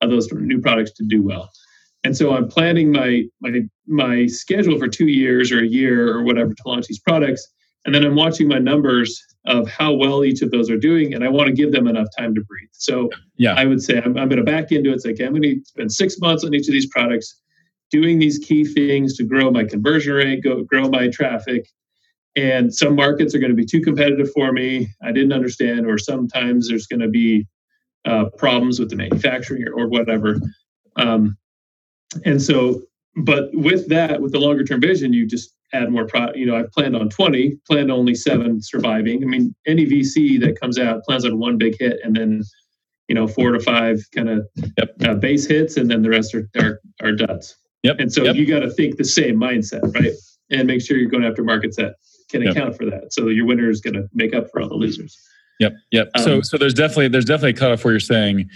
of 0.00 0.10
those 0.10 0.30
new 0.32 0.60
products 0.60 0.92
to 0.92 1.04
do 1.04 1.22
well. 1.22 1.50
And 2.04 2.16
so 2.16 2.34
I'm 2.34 2.48
planning 2.48 2.92
my 2.92 3.24
my 3.40 3.62
my 3.86 4.26
schedule 4.26 4.78
for 4.78 4.88
two 4.88 5.08
years 5.08 5.50
or 5.50 5.60
a 5.60 5.66
year 5.66 6.12
or 6.12 6.22
whatever 6.22 6.54
to 6.54 6.62
launch 6.64 6.86
these 6.86 7.00
products. 7.00 7.46
And 7.84 7.94
then 7.94 8.04
I'm 8.04 8.16
watching 8.16 8.48
my 8.48 8.58
numbers 8.58 9.22
of 9.46 9.68
how 9.68 9.92
well 9.92 10.24
each 10.24 10.42
of 10.42 10.50
those 10.50 10.68
are 10.68 10.76
doing, 10.76 11.14
and 11.14 11.24
I 11.24 11.28
want 11.28 11.46
to 11.46 11.52
give 11.52 11.72
them 11.72 11.86
enough 11.86 12.08
time 12.18 12.34
to 12.34 12.42
breathe. 12.42 12.68
So 12.72 13.08
yeah, 13.36 13.54
I 13.54 13.64
would 13.64 13.82
say 13.82 13.98
I'm, 13.98 14.16
I'm 14.18 14.28
going 14.28 14.38
to 14.38 14.44
back 14.44 14.72
into 14.72 14.92
it. 14.92 15.00
Say, 15.00 15.12
okay, 15.12 15.24
I'm 15.24 15.32
going 15.32 15.42
to 15.42 15.60
spend 15.64 15.92
six 15.92 16.18
months 16.20 16.44
on 16.44 16.54
each 16.54 16.68
of 16.68 16.72
these 16.72 16.86
products, 16.86 17.40
doing 17.90 18.18
these 18.18 18.38
key 18.38 18.64
things 18.64 19.16
to 19.16 19.24
grow 19.24 19.50
my 19.50 19.64
conversion 19.64 20.14
rate, 20.14 20.42
go, 20.42 20.62
grow 20.64 20.88
my 20.88 21.08
traffic. 21.08 21.68
And 22.36 22.72
some 22.74 22.94
markets 22.94 23.34
are 23.34 23.38
going 23.38 23.50
to 23.50 23.56
be 23.56 23.64
too 23.64 23.80
competitive 23.80 24.30
for 24.32 24.52
me. 24.52 24.88
I 25.02 25.12
didn't 25.12 25.32
understand, 25.32 25.86
or 25.86 25.98
sometimes 25.98 26.68
there's 26.68 26.86
going 26.86 27.00
to 27.00 27.08
be 27.08 27.46
uh, 28.04 28.26
problems 28.36 28.78
with 28.78 28.90
the 28.90 28.96
manufacturing 28.96 29.64
or, 29.66 29.72
or 29.72 29.88
whatever. 29.88 30.40
Um, 30.96 31.36
and 32.24 32.40
so 32.40 32.82
but 33.16 33.50
with 33.52 33.88
that 33.88 34.20
with 34.20 34.32
the 34.32 34.38
longer 34.38 34.64
term 34.64 34.80
vision 34.80 35.12
you 35.12 35.26
just 35.26 35.54
add 35.72 35.90
more 35.90 36.06
pro 36.06 36.32
you 36.34 36.46
know 36.46 36.56
i've 36.56 36.70
planned 36.72 36.96
on 36.96 37.08
20 37.08 37.58
planned 37.66 37.90
only 37.90 38.14
seven 38.14 38.60
surviving 38.60 39.22
i 39.22 39.26
mean 39.26 39.54
any 39.66 39.84
vc 39.84 40.40
that 40.40 40.58
comes 40.58 40.78
out 40.78 41.04
plans 41.04 41.24
on 41.24 41.38
one 41.38 41.58
big 41.58 41.76
hit 41.78 41.98
and 42.02 42.16
then 42.16 42.42
you 43.08 43.14
know 43.14 43.26
four 43.26 43.52
to 43.52 43.60
five 43.60 44.00
kind 44.14 44.28
of 44.28 44.46
yep. 44.76 44.94
uh, 45.04 45.14
base 45.14 45.46
hits 45.46 45.76
and 45.76 45.90
then 45.90 46.02
the 46.02 46.08
rest 46.08 46.34
are 46.34 46.48
are, 46.60 46.80
are 47.02 47.12
duds 47.12 47.56
yep 47.82 47.96
and 47.98 48.12
so 48.12 48.22
yep. 48.22 48.36
you 48.36 48.46
got 48.46 48.60
to 48.60 48.70
think 48.70 48.96
the 48.96 49.04
same 49.04 49.36
mindset 49.36 49.82
right 49.94 50.12
and 50.50 50.66
make 50.66 50.80
sure 50.80 50.96
you're 50.96 51.10
going 51.10 51.24
after 51.24 51.42
markets 51.42 51.76
that 51.76 51.96
can 52.30 52.42
yep. 52.42 52.52
account 52.52 52.76
for 52.76 52.84
that 52.84 53.12
so 53.12 53.28
your 53.28 53.46
winner 53.46 53.70
is 53.70 53.80
going 53.80 53.94
to 53.94 54.08
make 54.14 54.34
up 54.34 54.50
for 54.50 54.60
all 54.60 54.68
the 54.68 54.74
losers 54.74 55.18
yep 55.60 55.72
yep 55.90 56.08
um, 56.14 56.22
so 56.22 56.40
so 56.40 56.56
there's 56.56 56.74
definitely 56.74 57.08
there's 57.08 57.24
definitely 57.24 57.50
a 57.50 57.54
cutoff 57.54 57.84
where 57.84 57.92
you're 57.92 58.00
saying 58.00 58.48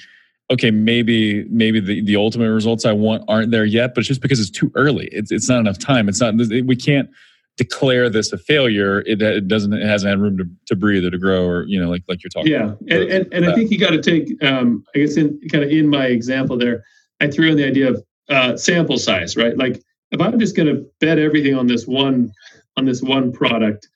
okay, 0.51 0.71
maybe 0.71 1.45
maybe 1.45 1.81
the, 1.81 2.03
the 2.03 2.17
ultimate 2.17 2.53
results 2.53 2.85
I 2.85 2.93
want 2.93 3.25
aren't 3.29 3.51
there 3.51 3.65
yet, 3.65 3.95
but 3.95 4.01
it's 4.01 4.09
just 4.09 4.23
because 4.23 4.41
it's 4.41 4.51
too 4.51 4.71
early. 4.75 5.09
It's 5.13 5.33
it's 5.33 5.49
not 5.49 5.61
enough 5.61 5.79
time. 5.79 6.09
It's 6.09 6.21
not 6.21 6.35
we 6.37 6.77
can't 6.77 7.09
declare 7.57 8.09
this 8.09 8.33
a 8.33 8.39
failure. 8.39 9.01
It, 9.01 9.21
it 9.23 9.49
doesn't 9.49 9.73
it 9.73 9.87
hasn't 9.87 10.11
had 10.11 10.21
room 10.21 10.39
to, 10.39 10.45
to 10.67 10.77
breathe 10.77 11.05
or 11.05 11.11
to 11.11 11.19
grow 11.19 11.45
or 11.45 11.67
you 11.67 11.81
know 11.81 11.91
like 11.91 12.03
like 12.09 12.23
you're 12.23 12.31
talking. 12.31 12.53
Yeah, 12.53 12.65
about. 12.65 12.81
and 12.89 13.03
and, 13.11 13.33
and 13.33 13.47
I 13.47 13.55
think 13.55 13.71
you 13.71 13.79
got 13.79 13.91
to 13.91 14.03
take 14.03 14.43
um, 14.43 14.85
I 14.95 15.01
guess 15.01 15.17
in 15.17 15.39
kind 15.51 15.65
of 15.65 15.71
in 15.71 15.89
my 15.89 16.07
example 16.07 16.57
there, 16.57 16.85
I 17.21 17.29
threw 17.29 17.51
in 17.51 17.57
the 17.57 17.67
idea 17.67 17.91
of 17.91 18.05
uh, 18.29 18.57
sample 18.57 18.99
size, 18.99 19.37
right? 19.37 19.57
Like 19.57 19.83
if 20.11 20.21
I'm 20.21 20.39
just 20.39 20.57
going 20.57 20.69
to 20.69 20.87
bet 21.01 21.19
everything 21.19 21.55
on 21.55 21.67
this 21.67 21.87
one 21.87 22.33
on 22.77 22.85
this 22.85 23.03
one 23.03 23.33
product, 23.33 23.89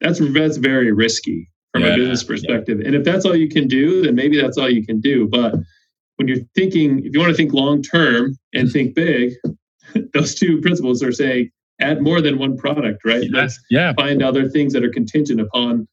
that's 0.00 0.20
that's 0.32 0.56
very 0.56 0.92
risky 0.92 1.48
from 1.72 1.82
yeah, 1.82 1.94
a 1.94 1.96
business 1.96 2.24
perspective. 2.24 2.80
Yeah. 2.80 2.86
And 2.86 2.94
if 2.96 3.04
that's 3.04 3.24
all 3.24 3.36
you 3.36 3.48
can 3.48 3.68
do, 3.68 4.02
then 4.02 4.14
maybe 4.14 4.40
that's 4.40 4.58
all 4.58 4.68
you 4.68 4.84
can 4.84 5.00
do. 5.00 5.28
But 5.28 5.54
when 6.20 6.28
you're 6.28 6.44
thinking, 6.54 6.98
if 7.02 7.14
you 7.14 7.18
want 7.18 7.30
to 7.30 7.34
think 7.34 7.54
long 7.54 7.80
term 7.80 8.36
and 8.52 8.68
mm-hmm. 8.68 8.72
think 8.72 8.94
big, 8.94 9.32
those 10.12 10.34
two 10.34 10.60
principles 10.60 11.02
are 11.02 11.12
saying 11.12 11.50
add 11.80 12.02
more 12.02 12.20
than 12.20 12.38
one 12.38 12.58
product, 12.58 13.06
right? 13.06 13.22
Yeah. 13.22 13.40
Let's 13.40 13.58
yeah. 13.70 13.94
find 13.94 14.22
other 14.22 14.46
things 14.46 14.74
that 14.74 14.84
are 14.84 14.90
contingent 14.90 15.40
upon 15.40 15.88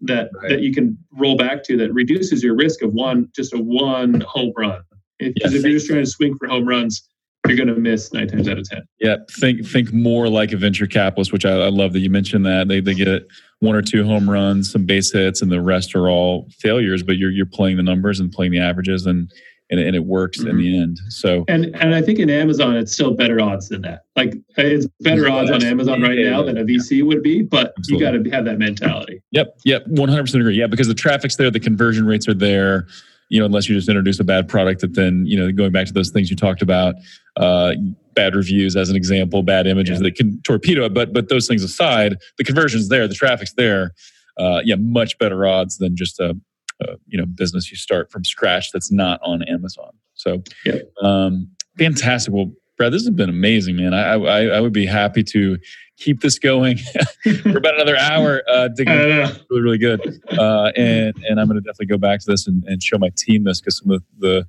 that 0.00 0.30
right. 0.34 0.48
that 0.48 0.62
you 0.62 0.74
can 0.74 0.98
roll 1.12 1.36
back 1.36 1.62
to 1.66 1.76
that 1.76 1.94
reduces 1.94 2.42
your 2.42 2.56
risk 2.56 2.82
of 2.82 2.92
one 2.92 3.28
just 3.36 3.54
a 3.54 3.58
one 3.58 4.20
home 4.22 4.52
run. 4.56 4.82
Because 5.20 5.54
if, 5.54 5.60
if 5.60 5.62
you're 5.62 5.72
just 5.74 5.86
trying 5.86 6.04
to 6.04 6.10
swing 6.10 6.36
for 6.38 6.48
home 6.48 6.66
runs, 6.66 7.08
you're 7.46 7.56
going 7.56 7.68
to 7.68 7.76
miss 7.76 8.12
nine 8.12 8.26
times 8.26 8.48
out 8.48 8.58
of 8.58 8.68
ten. 8.68 8.82
Yeah, 8.98 9.18
think 9.38 9.64
think 9.64 9.92
more 9.92 10.28
like 10.28 10.50
a 10.50 10.56
venture 10.56 10.88
capitalist, 10.88 11.32
which 11.32 11.46
I, 11.46 11.52
I, 11.52 11.68
love 11.68 11.92
that 11.92 12.00
you 12.00 12.10
mentioned 12.10 12.44
that 12.46 12.66
they 12.66 12.80
they 12.80 12.94
get 12.94 13.26
one 13.60 13.76
or 13.76 13.82
two 13.82 14.04
home 14.04 14.28
runs, 14.28 14.72
some 14.72 14.86
base 14.86 15.12
hits, 15.12 15.40
and 15.40 15.50
the 15.50 15.60
rest 15.60 15.94
are 15.94 16.08
all 16.08 16.48
failures. 16.58 17.02
But 17.04 17.16
you're 17.16 17.30
you're 17.30 17.46
playing 17.46 17.76
the 17.76 17.82
numbers 17.82 18.20
and 18.20 18.30
playing 18.30 18.52
the 18.52 18.60
averages, 18.60 19.06
and 19.06 19.30
and, 19.70 19.80
and 19.80 19.94
it 19.94 20.04
works 20.04 20.38
mm-hmm. 20.38 20.50
in 20.50 20.56
the 20.56 20.78
end. 20.78 21.00
So 21.08 21.44
and 21.48 21.66
and 21.76 21.94
I 21.94 22.02
think 22.02 22.18
in 22.18 22.30
Amazon 22.30 22.76
it's 22.76 22.92
still 22.92 23.14
better 23.14 23.40
odds 23.40 23.68
than 23.68 23.82
that. 23.82 24.04
Like 24.16 24.34
it's 24.56 24.86
better 25.00 25.30
odds 25.30 25.50
on 25.50 25.62
Amazon 25.64 26.02
right 26.02 26.18
now 26.18 26.42
than 26.42 26.56
a 26.56 26.64
VC 26.64 27.04
would 27.04 27.22
be, 27.22 27.42
but 27.42 27.74
Absolutely. 27.78 28.06
you 28.06 28.12
got 28.12 28.24
to 28.24 28.30
have 28.30 28.44
that 28.46 28.58
mentality. 28.58 29.22
Yep, 29.32 29.58
yep, 29.64 29.86
one 29.86 30.08
hundred 30.08 30.24
percent 30.24 30.42
agree. 30.42 30.56
Yeah, 30.56 30.66
because 30.66 30.88
the 30.88 30.94
traffic's 30.94 31.36
there, 31.36 31.50
the 31.50 31.60
conversion 31.60 32.06
rates 32.06 32.28
are 32.28 32.34
there. 32.34 32.86
You 33.30 33.40
know, 33.40 33.44
unless 33.44 33.68
you 33.68 33.74
just 33.74 33.90
introduce 33.90 34.18
a 34.20 34.24
bad 34.24 34.48
product, 34.48 34.80
that 34.80 34.94
then 34.94 35.26
you 35.26 35.38
know, 35.38 35.52
going 35.52 35.72
back 35.72 35.86
to 35.86 35.92
those 35.92 36.10
things 36.10 36.30
you 36.30 36.36
talked 36.36 36.62
about, 36.62 36.94
uh, 37.36 37.74
bad 38.14 38.34
reviews 38.34 38.74
as 38.74 38.88
an 38.88 38.96
example, 38.96 39.42
bad 39.42 39.66
images 39.66 39.98
yeah. 39.98 40.04
that 40.04 40.14
can 40.14 40.40
torpedo 40.42 40.86
it. 40.86 40.94
But 40.94 41.12
but 41.12 41.28
those 41.28 41.46
things 41.46 41.62
aside, 41.62 42.16
the 42.38 42.44
conversion's 42.44 42.88
there, 42.88 43.06
the 43.06 43.14
traffic's 43.14 43.52
there. 43.52 43.92
Uh, 44.38 44.62
yeah, 44.64 44.76
much 44.76 45.18
better 45.18 45.46
odds 45.46 45.76
than 45.78 45.94
just 45.94 46.20
a 46.20 46.34
uh, 46.82 46.94
you 47.06 47.18
know 47.18 47.26
business 47.26 47.70
you 47.70 47.76
start 47.76 48.10
from 48.10 48.24
scratch 48.24 48.70
that's 48.72 48.90
not 48.90 49.20
on 49.22 49.42
Amazon. 49.42 49.90
So, 50.14 50.42
yeah. 50.64 50.80
um, 51.02 51.48
fantastic. 51.78 52.34
Well, 52.34 52.52
Brad, 52.76 52.92
this 52.92 53.02
has 53.02 53.10
been 53.10 53.28
amazing, 53.28 53.76
man. 53.76 53.94
I, 53.94 54.14
I, 54.14 54.44
I 54.46 54.60
would 54.60 54.72
be 54.72 54.86
happy 54.86 55.24
to 55.24 55.58
keep 55.96 56.20
this 56.20 56.38
going 56.38 56.78
for 57.42 57.58
about 57.58 57.74
another 57.74 57.96
hour. 57.96 58.42
Uh, 58.48 58.68
digging 58.68 58.94
really, 58.94 59.62
really 59.62 59.78
good. 59.78 60.00
Uh, 60.38 60.70
and 60.76 61.14
and 61.28 61.40
I'm 61.40 61.48
going 61.48 61.56
to 61.56 61.60
definitely 61.60 61.86
go 61.86 61.98
back 61.98 62.20
to 62.20 62.26
this 62.30 62.46
and, 62.46 62.62
and 62.64 62.82
show 62.82 62.98
my 62.98 63.10
team 63.16 63.44
this 63.44 63.60
because 63.60 63.78
some 63.78 63.90
of 63.90 64.02
the, 64.18 64.46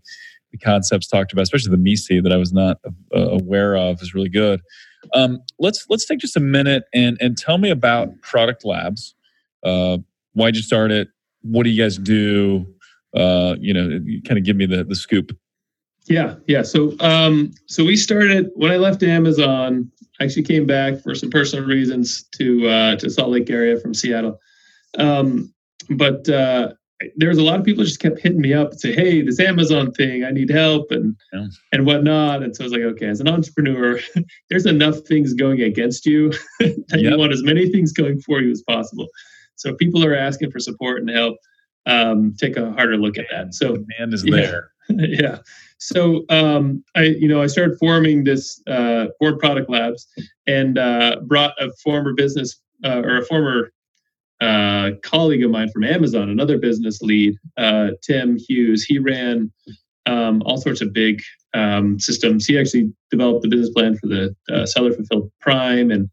the 0.52 0.58
concepts 0.58 1.08
talked 1.08 1.34
about, 1.34 1.42
especially 1.44 1.72
the 1.72 1.78
MECE 1.78 2.22
that 2.24 2.32
I 2.32 2.38
was 2.38 2.54
not 2.54 2.78
uh, 2.86 3.20
aware 3.20 3.76
of, 3.76 4.02
is 4.02 4.14
really 4.14 4.30
good. 4.30 4.62
Um, 5.14 5.42
let's 5.60 5.86
let's 5.90 6.06
take 6.06 6.20
just 6.20 6.38
a 6.38 6.42
minute 6.42 6.84
and 6.94 7.18
and 7.20 7.38
tell 7.38 7.58
me 7.58 7.70
about 7.70 8.22
Product 8.22 8.64
Labs. 8.66 9.16
Uh, 9.64 9.98
why'd 10.34 10.56
you 10.56 10.62
start 10.62 10.92
it? 10.92 11.10
What 11.42 11.64
do 11.64 11.70
you 11.70 11.82
guys 11.82 11.98
do? 11.98 12.66
Uh, 13.16 13.56
you 13.60 13.74
know, 13.74 13.90
kind 14.28 14.38
of 14.38 14.44
give 14.44 14.56
me 14.56 14.66
the 14.66 14.84
the 14.84 14.96
scoop. 14.96 15.32
Yeah, 16.06 16.36
yeah. 16.48 16.64
So, 16.64 16.96
um, 17.00 17.52
so 17.68 17.84
we 17.84 17.96
started 17.96 18.50
when 18.56 18.72
I 18.72 18.78
left 18.78 19.04
Amazon. 19.04 19.92
I 20.20 20.26
actually 20.26 20.44
came 20.44 20.66
back 20.66 21.02
for 21.02 21.14
some 21.16 21.30
personal 21.30 21.66
reasons 21.66 22.24
to 22.36 22.68
uh, 22.68 22.96
to 22.98 23.10
Salt 23.10 23.30
Lake 23.30 23.50
area 23.50 23.80
from 23.80 23.94
Seattle. 23.94 24.40
Um, 24.98 25.54
but 25.90 26.28
uh, 26.28 26.74
there 27.16 27.30
was 27.30 27.38
a 27.38 27.44
lot 27.44 27.60
of 27.60 27.66
people 27.66 27.84
just 27.84 28.00
kept 28.00 28.20
hitting 28.20 28.42
me 28.42 28.54
up 28.54 28.72
and 28.72 28.80
say, 28.80 28.94
"Hey, 28.94 29.22
this 29.22 29.40
Amazon 29.40 29.92
thing, 29.92 30.24
I 30.24 30.32
need 30.32 30.50
help," 30.50 30.92
and 30.92 31.16
yeah. 31.32 31.46
and 31.72 31.86
whatnot. 31.86 32.44
And 32.44 32.56
so 32.56 32.64
I 32.64 32.66
was 32.66 32.74
like, 32.74 32.82
"Okay, 32.82 33.08
as 33.08 33.22
an 33.22 33.28
entrepreneur, 33.28 34.00
there's 34.50 34.66
enough 34.66 35.00
things 35.02 35.34
going 35.34 35.62
against 35.62 36.06
you 36.06 36.32
that 36.60 36.86
yep. 36.92 37.12
you 37.12 37.18
want 37.18 37.34
as 37.34 37.44
many 37.44 37.70
things 37.70 37.94
going 37.94 38.20
for 38.20 38.42
you 38.42 38.52
as 38.52 38.64
possible." 38.64 39.08
So 39.60 39.74
people 39.74 40.03
are 40.05 40.16
asking 40.16 40.51
for 40.51 40.60
support 40.60 41.01
and 41.01 41.10
help. 41.10 41.38
Um, 41.86 42.36
take 42.38 42.55
a 42.57 42.72
harder 42.74 42.97
look 42.97 43.18
at 43.18 43.26
that. 43.32 43.53
So 43.53 43.78
demand 43.78 44.14
is 44.14 44.24
there. 44.30 44.72
yeah. 44.89 45.39
So 45.78 46.26
um, 46.30 46.84
I, 46.95 47.03
you 47.03 47.28
know, 47.28 47.41
I 47.41 47.47
started 47.47 47.78
forming 47.80 48.24
this 48.24 48.62
uh, 48.68 49.07
board 49.20 49.39
product 49.39 49.70
labs 49.70 50.07
and 50.45 50.78
uh, 50.78 51.18
brought 51.24 51.53
a 51.60 51.72
former 51.84 52.14
business 52.14 52.60
uh, 52.84 53.01
or 53.03 53.18
a 53.18 53.26
former 53.26 53.72
uh, 54.41 54.91
colleague 55.03 55.43
of 55.43 55.51
mine 55.51 55.70
from 55.72 55.84
Amazon, 55.84 56.30
another 56.30 56.57
business 56.57 57.01
lead, 57.01 57.36
uh, 57.57 57.91
Tim 58.01 58.38
Hughes. 58.38 58.84
He 58.84 58.97
ran 58.97 59.51
um, 60.05 60.41
all 60.45 60.57
sorts 60.57 60.82
of 60.82 60.93
big 60.93 61.22
um, 61.53 61.99
systems. 61.99 62.45
He 62.45 62.60
actually 62.60 62.91
developed 63.12 63.41
the 63.41 63.49
business 63.49 63.70
plan 63.72 63.97
for 63.97 64.07
the 64.07 64.36
uh, 64.51 64.66
seller 64.66 64.91
fulfilled 64.91 65.32
Prime 65.39 65.91
and 65.91 66.10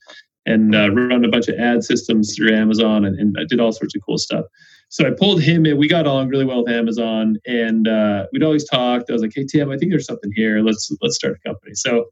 and 0.46 0.74
uh, 0.74 0.90
run 0.92 1.24
a 1.24 1.28
bunch 1.28 1.48
of 1.48 1.58
ad 1.58 1.84
systems 1.84 2.34
through 2.34 2.54
Amazon 2.54 3.04
and, 3.04 3.18
and 3.18 3.36
I 3.38 3.44
did 3.44 3.60
all 3.60 3.72
sorts 3.72 3.94
of 3.94 4.02
cool 4.06 4.18
stuff. 4.18 4.44
So 4.88 5.06
I 5.06 5.10
pulled 5.10 5.42
him 5.42 5.66
in. 5.66 5.76
We 5.76 5.88
got 5.88 6.06
along 6.06 6.28
really 6.28 6.44
well 6.44 6.62
with 6.62 6.72
Amazon, 6.72 7.38
and 7.44 7.88
uh, 7.88 8.26
we'd 8.32 8.44
always 8.44 8.64
talked. 8.64 9.10
I 9.10 9.14
was 9.14 9.22
like, 9.22 9.32
"Hey 9.34 9.44
Tim, 9.44 9.70
I 9.70 9.76
think 9.76 9.90
there's 9.90 10.06
something 10.06 10.30
here. 10.34 10.60
Let's 10.60 10.90
let's 11.02 11.16
start 11.16 11.36
a 11.44 11.48
company." 11.48 11.74
So 11.74 12.04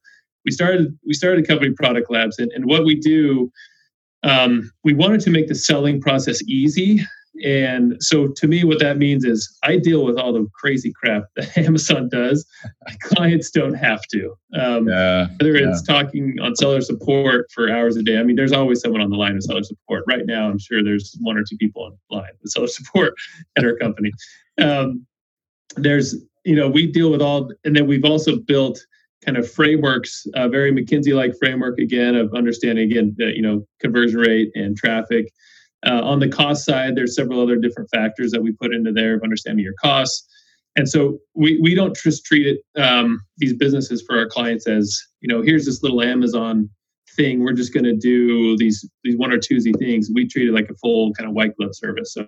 we 0.44 0.50
started 0.50 0.98
we 1.06 1.14
started 1.14 1.44
a 1.44 1.46
company, 1.46 1.72
Product 1.72 2.10
Labs, 2.10 2.38
and, 2.38 2.50
and 2.52 2.66
what 2.66 2.84
we 2.84 2.96
do, 2.96 3.50
um, 4.24 4.70
we 4.82 4.92
wanted 4.92 5.20
to 5.20 5.30
make 5.30 5.46
the 5.48 5.54
selling 5.54 6.00
process 6.00 6.42
easy 6.42 7.00
and 7.42 7.96
so 8.00 8.28
to 8.28 8.46
me, 8.46 8.62
what 8.64 8.78
that 8.78 8.96
means 8.96 9.24
is 9.24 9.58
I 9.64 9.76
deal 9.76 10.04
with 10.04 10.16
all 10.16 10.32
the 10.32 10.46
crazy 10.54 10.92
crap 10.92 11.24
that 11.36 11.56
Amazon 11.58 12.08
does. 12.08 12.46
My 12.86 12.94
clients 13.02 13.50
don't 13.50 13.74
have 13.74 14.02
to. 14.12 14.36
Um, 14.54 14.88
yeah, 14.88 15.26
whether 15.40 15.56
yeah. 15.56 15.70
it's 15.70 15.82
talking 15.82 16.36
on 16.40 16.54
seller 16.54 16.80
support 16.80 17.50
for 17.52 17.70
hours 17.70 17.96
a 17.96 18.02
day. 18.02 18.18
I 18.18 18.22
mean, 18.22 18.36
there's 18.36 18.52
always 18.52 18.80
someone 18.80 19.00
on 19.00 19.10
the 19.10 19.16
line 19.16 19.34
with 19.34 19.44
seller 19.44 19.62
support. 19.62 20.04
Right 20.06 20.26
now, 20.26 20.48
I'm 20.48 20.58
sure 20.58 20.84
there's 20.84 21.16
one 21.20 21.36
or 21.36 21.44
two 21.48 21.56
people 21.56 21.84
on 21.84 21.98
line 22.10 22.32
with 22.40 22.52
seller 22.52 22.66
support 22.68 23.14
at 23.56 23.64
our 23.64 23.76
company. 23.76 24.12
Um, 24.60 25.06
there's, 25.76 26.14
you 26.44 26.54
know, 26.54 26.68
we 26.68 26.86
deal 26.86 27.10
with 27.10 27.20
all, 27.20 27.50
and 27.64 27.74
then 27.74 27.86
we've 27.86 28.04
also 28.04 28.36
built 28.36 28.78
kind 29.24 29.36
of 29.36 29.50
frameworks, 29.50 30.26
uh, 30.34 30.48
very 30.48 30.70
McKinsey-like 30.70 31.34
framework 31.38 31.78
again 31.78 32.14
of 32.14 32.32
understanding 32.34 32.90
again, 32.90 33.14
the, 33.16 33.34
you 33.34 33.42
know, 33.42 33.66
conversion 33.80 34.20
rate 34.20 34.52
and 34.54 34.76
traffic. 34.76 35.32
Uh, 35.86 36.00
on 36.02 36.18
the 36.18 36.28
cost 36.28 36.64
side, 36.64 36.96
there's 36.96 37.14
several 37.14 37.40
other 37.40 37.56
different 37.56 37.90
factors 37.90 38.30
that 38.30 38.42
we 38.42 38.52
put 38.52 38.74
into 38.74 38.92
there 38.92 39.14
of 39.14 39.22
understanding 39.22 39.64
your 39.64 39.74
costs. 39.74 40.26
And 40.76 40.88
so 40.88 41.18
we, 41.34 41.60
we 41.62 41.74
don't 41.74 41.96
just 41.96 42.24
treat 42.24 42.46
it 42.46 42.80
um, 42.80 43.20
these 43.36 43.54
businesses 43.54 44.02
for 44.06 44.18
our 44.18 44.26
clients 44.26 44.66
as 44.66 45.00
you 45.20 45.28
know 45.28 45.40
here's 45.40 45.64
this 45.66 45.82
little 45.82 46.02
Amazon 46.02 46.68
thing 47.14 47.44
we're 47.44 47.52
just 47.52 47.72
going 47.72 47.84
to 47.84 47.94
do 47.94 48.56
these 48.56 48.88
these 49.04 49.16
one 49.16 49.32
or 49.32 49.38
two 49.38 49.60
things. 49.60 50.10
We 50.12 50.26
treat 50.26 50.48
it 50.48 50.52
like 50.52 50.68
a 50.70 50.74
full 50.74 51.12
kind 51.14 51.28
of 51.28 51.34
white 51.34 51.56
glove 51.56 51.74
service. 51.74 52.12
So 52.12 52.26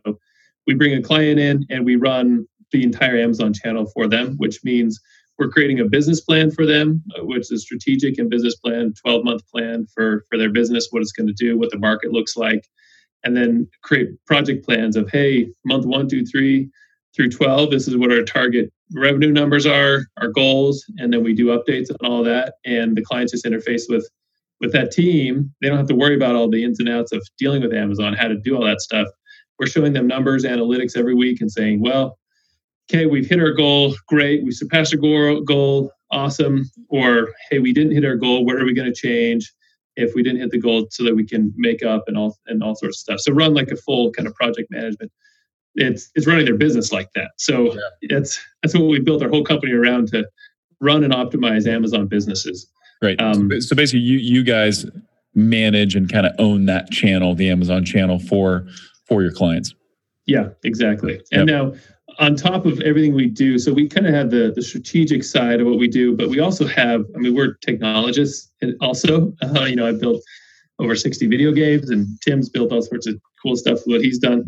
we 0.66 0.74
bring 0.74 0.94
a 0.94 1.02
client 1.02 1.40
in 1.40 1.64
and 1.70 1.84
we 1.84 1.96
run 1.96 2.46
the 2.72 2.82
entire 2.82 3.16
Amazon 3.16 3.52
channel 3.52 3.86
for 3.86 4.06
them, 4.06 4.34
which 4.36 4.60
means 4.64 5.00
we're 5.38 5.50
creating 5.50 5.80
a 5.80 5.84
business 5.84 6.20
plan 6.20 6.50
for 6.50 6.64
them, 6.64 7.02
uh, 7.18 7.24
which 7.24 7.52
is 7.52 7.62
strategic 7.62 8.18
and 8.18 8.30
business 8.30 8.56
plan, 8.56 8.94
12 9.04 9.24
month 9.24 9.42
plan 9.48 9.86
for, 9.94 10.24
for 10.30 10.38
their 10.38 10.50
business, 10.50 10.88
what 10.90 11.02
it's 11.02 11.12
going 11.12 11.26
to 11.26 11.34
do, 11.34 11.58
what 11.58 11.70
the 11.70 11.78
market 11.78 12.10
looks 12.10 12.36
like, 12.36 12.66
and 13.24 13.36
then 13.36 13.68
create 13.82 14.08
project 14.26 14.64
plans 14.64 14.96
of, 14.96 15.10
hey, 15.10 15.48
month 15.64 15.84
one, 15.84 16.08
two, 16.08 16.24
three 16.24 16.70
through 17.14 17.30
12, 17.30 17.70
this 17.70 17.88
is 17.88 17.96
what 17.96 18.12
our 18.12 18.22
target 18.22 18.70
revenue 18.94 19.32
numbers 19.32 19.66
are, 19.66 20.02
our 20.18 20.28
goals, 20.28 20.84
and 20.98 21.12
then 21.12 21.24
we 21.24 21.32
do 21.32 21.46
updates 21.46 21.88
and 21.88 21.98
all 22.04 22.22
that. 22.22 22.54
And 22.64 22.96
the 22.96 23.02
clients 23.02 23.32
just 23.32 23.44
interface 23.44 23.82
with 23.88 24.08
with 24.60 24.72
that 24.72 24.90
team. 24.90 25.52
They 25.60 25.68
don't 25.68 25.76
have 25.76 25.88
to 25.88 25.94
worry 25.94 26.16
about 26.16 26.34
all 26.34 26.48
the 26.48 26.64
ins 26.64 26.80
and 26.80 26.88
outs 26.88 27.12
of 27.12 27.22
dealing 27.38 27.62
with 27.62 27.74
Amazon, 27.74 28.14
how 28.14 28.28
to 28.28 28.36
do 28.36 28.56
all 28.56 28.64
that 28.64 28.80
stuff. 28.80 29.08
We're 29.58 29.66
showing 29.66 29.92
them 29.92 30.06
numbers, 30.06 30.44
analytics 30.44 30.96
every 30.96 31.14
week, 31.14 31.40
and 31.40 31.50
saying, 31.50 31.80
well, 31.80 32.18
okay, 32.90 33.06
we've 33.06 33.26
hit 33.26 33.40
our 33.40 33.52
goal, 33.52 33.94
great, 34.08 34.44
we 34.44 34.50
surpassed 34.50 34.94
our 34.94 35.40
goal, 35.40 35.90
awesome. 36.10 36.70
Or, 36.88 37.32
hey, 37.50 37.58
we 37.58 37.72
didn't 37.72 37.92
hit 37.92 38.04
our 38.04 38.16
goal, 38.16 38.44
what 38.44 38.56
are 38.56 38.64
we 38.64 38.74
going 38.74 38.92
to 38.92 38.94
change 38.94 39.52
if 39.96 40.14
we 40.14 40.22
didn't 40.22 40.40
hit 40.40 40.50
the 40.50 40.58
goal 40.58 40.86
so 40.90 41.04
that 41.04 41.14
we 41.14 41.24
can 41.24 41.52
make 41.56 41.82
up 41.82 42.04
and 42.06 42.16
all 42.16 42.38
and 42.46 42.62
all 42.62 42.74
sorts 42.74 42.98
of 42.98 43.00
stuff. 43.00 43.20
So 43.20 43.32
run 43.32 43.54
like 43.54 43.68
a 43.68 43.76
full 43.76 44.12
kind 44.12 44.28
of 44.28 44.34
project 44.34 44.70
management. 44.70 45.10
It's 45.74 46.10
it's 46.14 46.26
running 46.26 46.44
their 46.44 46.56
business 46.56 46.92
like 46.92 47.10
that. 47.14 47.32
So 47.36 47.74
yeah. 47.74 48.08
that's 48.10 48.40
that's 48.62 48.74
what 48.74 48.84
we 48.84 49.00
built 49.00 49.22
our 49.22 49.28
whole 49.28 49.44
company 49.44 49.72
around 49.72 50.08
to 50.08 50.26
run 50.80 51.04
and 51.04 51.12
optimize 51.12 51.66
Amazon 51.66 52.06
businesses. 52.06 52.66
Right. 53.02 53.20
Um, 53.20 53.60
so 53.60 53.76
basically, 53.76 54.00
you 54.00 54.18
you 54.18 54.42
guys 54.42 54.86
manage 55.34 55.94
and 55.94 56.10
kind 56.10 56.26
of 56.26 56.32
own 56.38 56.66
that 56.66 56.90
channel, 56.90 57.34
the 57.34 57.50
Amazon 57.50 57.84
channel 57.84 58.18
for 58.18 58.66
for 59.06 59.22
your 59.22 59.32
clients. 59.32 59.74
Yeah, 60.26 60.48
exactly. 60.64 61.22
And 61.30 61.48
yep. 61.48 61.62
now 61.62 61.72
on 62.18 62.36
top 62.36 62.66
of 62.66 62.80
everything 62.80 63.14
we 63.14 63.26
do, 63.26 63.58
so 63.58 63.72
we 63.72 63.88
kind 63.88 64.06
of 64.06 64.14
have 64.14 64.30
the 64.30 64.52
the 64.54 64.62
strategic 64.62 65.24
side 65.24 65.60
of 65.60 65.66
what 65.66 65.78
we 65.78 65.88
do, 65.88 66.16
but 66.16 66.28
we 66.28 66.40
also 66.40 66.66
have. 66.66 67.04
I 67.14 67.18
mean, 67.18 67.34
we're 67.34 67.54
technologists 67.54 68.50
and 68.60 68.74
also. 68.80 69.34
Uh, 69.42 69.64
you 69.64 69.76
know, 69.76 69.86
I've 69.86 70.00
built 70.00 70.22
over 70.78 70.94
60 70.94 71.26
video 71.26 71.52
games, 71.52 71.90
and 71.90 72.06
Tim's 72.22 72.48
built 72.48 72.72
all 72.72 72.82
sorts 72.82 73.06
of 73.06 73.20
cool 73.42 73.56
stuff. 73.56 73.80
What 73.84 74.00
he's 74.00 74.18
done. 74.18 74.44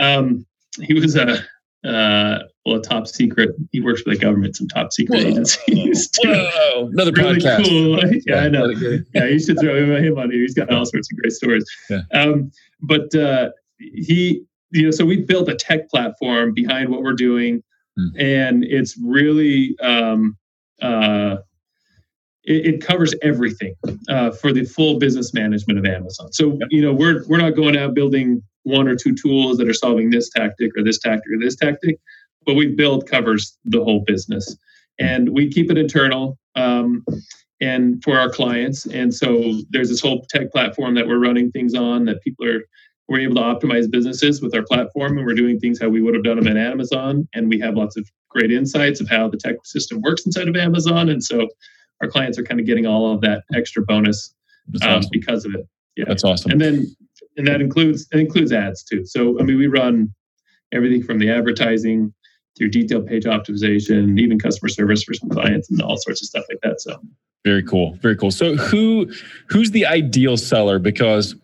Um, 0.00 0.46
he 0.80 0.94
was 0.94 1.16
a 1.16 1.44
uh, 1.84 2.38
well, 2.64 2.76
a 2.76 2.82
top 2.82 3.06
secret. 3.06 3.50
He 3.72 3.80
works 3.80 4.02
for 4.02 4.10
the 4.10 4.16
government, 4.16 4.56
some 4.56 4.68
top 4.68 4.92
secret 4.92 5.22
Whoa. 5.22 5.30
agencies. 5.30 6.10
Whoa, 6.24 6.88
another 6.92 7.12
really 7.12 7.40
podcast. 7.40 7.64
Cool. 7.64 8.00
Yeah, 8.26 8.40
I 8.40 8.48
know. 8.48 8.70
Yeah, 9.14 9.24
you 9.24 9.40
should 9.40 9.58
throw 9.58 9.96
him 9.96 10.18
on 10.18 10.30
here. 10.30 10.40
He's 10.40 10.54
got 10.54 10.72
all 10.72 10.86
sorts 10.86 11.10
of 11.12 11.18
great 11.18 11.32
stories. 11.32 11.64
Yeah. 11.90 12.02
Um, 12.12 12.52
but 12.80 13.14
uh, 13.14 13.50
he 13.78 14.44
you 14.72 14.84
know, 14.84 14.90
so 14.90 15.04
we 15.04 15.22
built 15.22 15.48
a 15.48 15.54
tech 15.54 15.88
platform 15.88 16.54
behind 16.54 16.88
what 16.88 17.02
we're 17.02 17.12
doing, 17.12 17.62
mm. 17.98 18.08
and 18.18 18.64
it's 18.64 18.96
really 18.98 19.76
um, 19.80 20.36
uh, 20.80 21.36
it, 22.44 22.74
it, 22.74 22.84
covers 22.84 23.14
everything 23.22 23.74
uh, 24.08 24.30
for 24.30 24.52
the 24.52 24.64
full 24.64 24.98
business 24.98 25.34
management 25.34 25.78
of 25.78 25.84
Amazon. 25.84 26.32
So 26.32 26.58
you 26.70 26.82
know, 26.82 26.92
we're 26.92 27.24
we're 27.28 27.38
not 27.38 27.54
going 27.54 27.76
out 27.76 27.94
building 27.94 28.42
one 28.64 28.88
or 28.88 28.96
two 28.96 29.14
tools 29.14 29.58
that 29.58 29.68
are 29.68 29.74
solving 29.74 30.10
this 30.10 30.30
tactic 30.30 30.72
or 30.76 30.82
this 30.82 30.98
tactic 30.98 31.30
or 31.32 31.38
this 31.38 31.56
tactic. 31.56 31.98
What 32.44 32.56
we 32.56 32.68
build 32.68 33.08
covers 33.08 33.56
the 33.64 33.84
whole 33.84 34.04
business, 34.06 34.56
hmm. 34.98 35.06
and 35.06 35.28
we 35.30 35.50
keep 35.50 35.70
it 35.70 35.78
internal. 35.78 36.38
Um, 36.54 37.04
and 37.60 38.02
for 38.02 38.18
our 38.18 38.28
clients. 38.28 38.86
And 38.86 39.14
so 39.14 39.60
there's 39.70 39.88
this 39.88 40.00
whole 40.00 40.26
tech 40.28 40.50
platform 40.50 40.96
that 40.96 41.06
we're 41.06 41.20
running 41.20 41.52
things 41.52 41.74
on 41.74 42.04
that 42.06 42.20
people 42.22 42.44
are 42.44 42.62
we're 43.12 43.20
able 43.20 43.34
to 43.34 43.42
optimize 43.42 43.90
businesses 43.90 44.40
with 44.40 44.54
our 44.54 44.62
platform 44.62 45.18
and 45.18 45.26
we're 45.26 45.34
doing 45.34 45.60
things 45.60 45.78
how 45.78 45.90
we 45.90 46.00
would 46.00 46.14
have 46.14 46.24
done 46.24 46.36
them 46.36 46.48
at 46.48 46.56
Amazon. 46.56 47.28
And 47.34 47.50
we 47.50 47.60
have 47.60 47.74
lots 47.74 47.94
of 47.98 48.10
great 48.30 48.50
insights 48.50 49.02
of 49.02 49.08
how 49.10 49.28
the 49.28 49.36
tech 49.36 49.56
system 49.64 50.00
works 50.00 50.24
inside 50.24 50.48
of 50.48 50.56
Amazon. 50.56 51.10
And 51.10 51.22
so 51.22 51.46
our 52.00 52.08
clients 52.08 52.38
are 52.38 52.42
kind 52.42 52.58
of 52.58 52.64
getting 52.64 52.86
all 52.86 53.12
of 53.12 53.20
that 53.20 53.44
extra 53.54 53.82
bonus 53.82 54.34
um, 54.82 54.88
awesome. 54.88 55.10
because 55.12 55.44
of 55.44 55.54
it. 55.54 55.68
Yeah. 55.94 56.06
That's 56.08 56.24
awesome. 56.24 56.52
And 56.52 56.60
then, 56.62 56.86
and 57.36 57.46
that 57.46 57.60
includes, 57.60 58.08
it 58.12 58.18
includes 58.18 58.50
ads 58.50 58.82
too. 58.82 59.04
So, 59.04 59.38
I 59.38 59.42
mean, 59.42 59.58
we 59.58 59.66
run 59.66 60.14
everything 60.72 61.02
from 61.02 61.18
the 61.18 61.28
advertising 61.28 62.14
through 62.56 62.70
detailed 62.70 63.06
page 63.06 63.24
optimization, 63.24 64.18
even 64.18 64.38
customer 64.38 64.70
service 64.70 65.02
for 65.02 65.12
some 65.12 65.28
clients 65.28 65.70
and 65.70 65.82
all 65.82 65.98
sorts 65.98 66.22
of 66.22 66.28
stuff 66.28 66.44
like 66.48 66.60
that. 66.62 66.80
So 66.80 66.98
very 67.44 67.62
cool. 67.62 67.98
Very 68.00 68.16
cool. 68.16 68.30
So 68.30 68.56
who, 68.56 69.12
who's 69.48 69.72
the 69.72 69.84
ideal 69.84 70.38
seller? 70.38 70.78
Because 70.78 71.34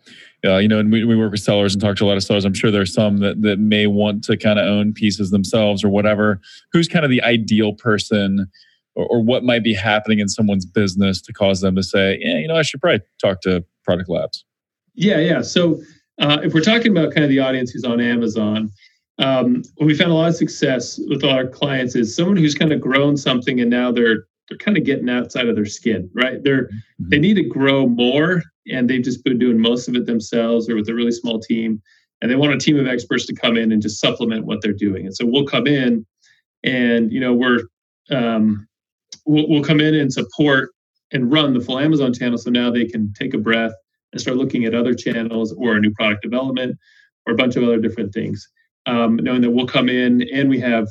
uh, 0.45 0.59
you 0.59 0.69
know, 0.69 0.79
and 0.79 0.93
we, 0.93 1.05
we 1.05 1.17
work 1.17 1.33
with 1.33 1.41
sellers 1.41 1.75
and 1.75 1.83
talk 1.83 1.97
to 1.97 2.05
a 2.05 2.07
lot 2.07 2.17
of 2.17 2.23
sellers. 2.23 2.45
I'm 2.45 2.55
sure 2.55 2.71
there's 2.71 2.95
some 2.95 3.19
that, 3.19 3.43
that 3.43 3.59
may 3.59 3.87
want 3.87 4.23
to 4.25 4.37
kind 4.37 4.59
of 4.59 4.67
own 4.67 4.93
pieces 4.93 5.31
themselves 5.31 5.83
or 5.83 5.89
whatever. 5.89 6.41
Who's 6.73 6.87
kind 6.87 7.05
of 7.05 7.11
the 7.11 7.23
ideal 7.23 7.73
person 7.73 8.47
or, 8.95 9.07
or, 9.07 9.23
what 9.23 9.45
might 9.45 9.65
be 9.65 9.75
happening 9.75 10.21
in 10.21 10.29
someone's 10.29 10.67
business 10.67 11.21
to 11.23 11.33
cause 11.33 11.61
them 11.61 11.77
to 11.77 11.83
say, 11.83 12.19
yeah, 12.21 12.39
you 12.39 12.49
know, 12.49 12.57
I 12.57 12.63
should 12.63 12.81
probably 12.81 13.01
talk 13.21 13.41
to 13.43 13.65
Product 13.85 14.09
Labs? 14.09 14.45
Yeah, 14.95 15.19
yeah. 15.19 15.43
So 15.43 15.81
uh, 16.21 16.39
if 16.43 16.55
we're 16.55 16.61
talking 16.61 16.93
about 16.93 17.13
kind 17.13 17.25
of 17.25 17.31
the 17.31 17.41
audience 17.41 17.71
who's 17.71 17.85
on 17.85 18.01
Amazon, 18.01 18.71
um, 19.19 19.63
what 19.77 19.87
we 19.87 19.95
found 19.95 20.13
a 20.13 20.15
lot 20.15 20.29
of 20.29 20.37
success 20.37 21.01
with 21.09 21.25
our 21.25 21.47
clients 21.47 21.97
is 21.97 22.15
someone 22.15 22.37
who's 22.37 22.55
kind 22.55 22.73
of 22.73 22.81
grown 22.81 23.17
something 23.17 23.61
and 23.61 23.71
now 23.71 23.91
they're 23.91 24.27
they're 24.49 24.59
kind 24.59 24.79
of 24.79 24.85
getting 24.85 25.11
outside 25.11 25.49
of 25.49 25.57
their 25.57 25.67
skin, 25.67 26.11
right? 26.15 26.43
They're 26.43 26.65
mm-hmm. 26.65 27.09
they 27.09 27.19
need 27.19 27.35
to 27.35 27.43
grow 27.43 27.87
more, 27.87 28.43
and 28.71 28.89
they've 28.89 29.03
just 29.03 29.25
been 29.25 29.39
doing 29.39 29.61
most 29.61 29.89
of 29.89 29.95
it 29.95 30.07
themselves 30.07 30.69
or 30.69 30.77
with 30.77 30.89
a 30.89 30.95
really 30.95 31.13
small 31.13 31.41
team, 31.41 31.83
and 32.21 32.31
they 32.31 32.37
want 32.37 32.53
a 32.53 32.59
team 32.59 32.79
of 32.79 32.87
experts 32.87 33.27
to 33.27 33.35
come 33.35 33.57
in 33.57 33.73
and 33.73 33.83
just 33.83 34.01
supplement 34.01 34.47
what 34.47 34.61
they're 34.63 34.73
doing. 34.73 35.07
And 35.07 35.15
so 35.15 35.25
we'll 35.27 35.47
come 35.47 35.67
in, 35.67 36.07
and 36.65 37.13
you 37.13 37.21
know 37.21 37.33
we're 37.33 37.61
um, 38.11 38.67
we'll, 39.27 39.49
we'll 39.49 39.65
come 39.65 39.81
in 39.81 39.95
and 39.95 40.13
support 40.13 40.71
and 41.13 41.33
run 41.33 41.55
the 41.55 41.61
full 41.61 41.79
Amazon 41.79 42.13
channel, 42.13 42.39
so 42.39 42.51
now 42.51 42.71
they 42.71 42.85
can 42.85 43.13
take 43.15 43.35
a 43.35 43.39
breath 43.39 43.73
and 44.13 44.21
start 44.21 44.37
looking 44.37 44.65
at 44.65 44.75
other 44.75 44.95
channels 44.95 45.53
or 45.53 45.77
a 45.77 45.81
new 45.81 45.93
product 45.93 46.23
development 46.23 46.77
or 47.27 47.35
a 47.35 47.37
bunch 47.37 47.57
of 47.57 47.63
other 47.63 47.79
different 47.79 48.13
things. 48.13 48.47
Um, 48.87 49.17
knowing 49.17 49.43
that 49.43 49.51
we'll 49.51 49.67
come 49.67 49.91
in 49.91 50.27
and 50.33 50.49
we 50.49 50.59
have 50.61 50.89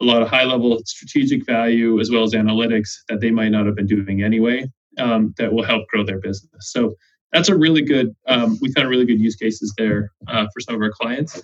a 0.00 0.04
lot 0.04 0.22
of 0.22 0.28
high 0.28 0.44
level 0.44 0.80
strategic 0.84 1.44
value 1.46 2.00
as 2.00 2.10
well 2.10 2.22
as 2.22 2.32
analytics 2.32 2.88
that 3.08 3.20
they 3.20 3.30
might 3.30 3.50
not 3.50 3.66
have 3.66 3.74
been 3.74 3.86
doing 3.86 4.22
anyway 4.22 4.64
um, 4.98 5.34
that 5.38 5.52
will 5.52 5.64
help 5.64 5.86
grow 5.88 6.04
their 6.04 6.18
business. 6.18 6.70
So 6.72 6.94
that's 7.32 7.48
a 7.48 7.56
really 7.56 7.82
good, 7.82 8.14
um, 8.26 8.58
we 8.60 8.70
found 8.72 8.88
really 8.88 9.06
good 9.06 9.20
use 9.20 9.36
cases 9.36 9.72
there 9.78 10.10
uh, 10.28 10.46
for 10.52 10.60
some 10.60 10.74
of 10.74 10.82
our 10.82 10.90
clients. 10.90 11.42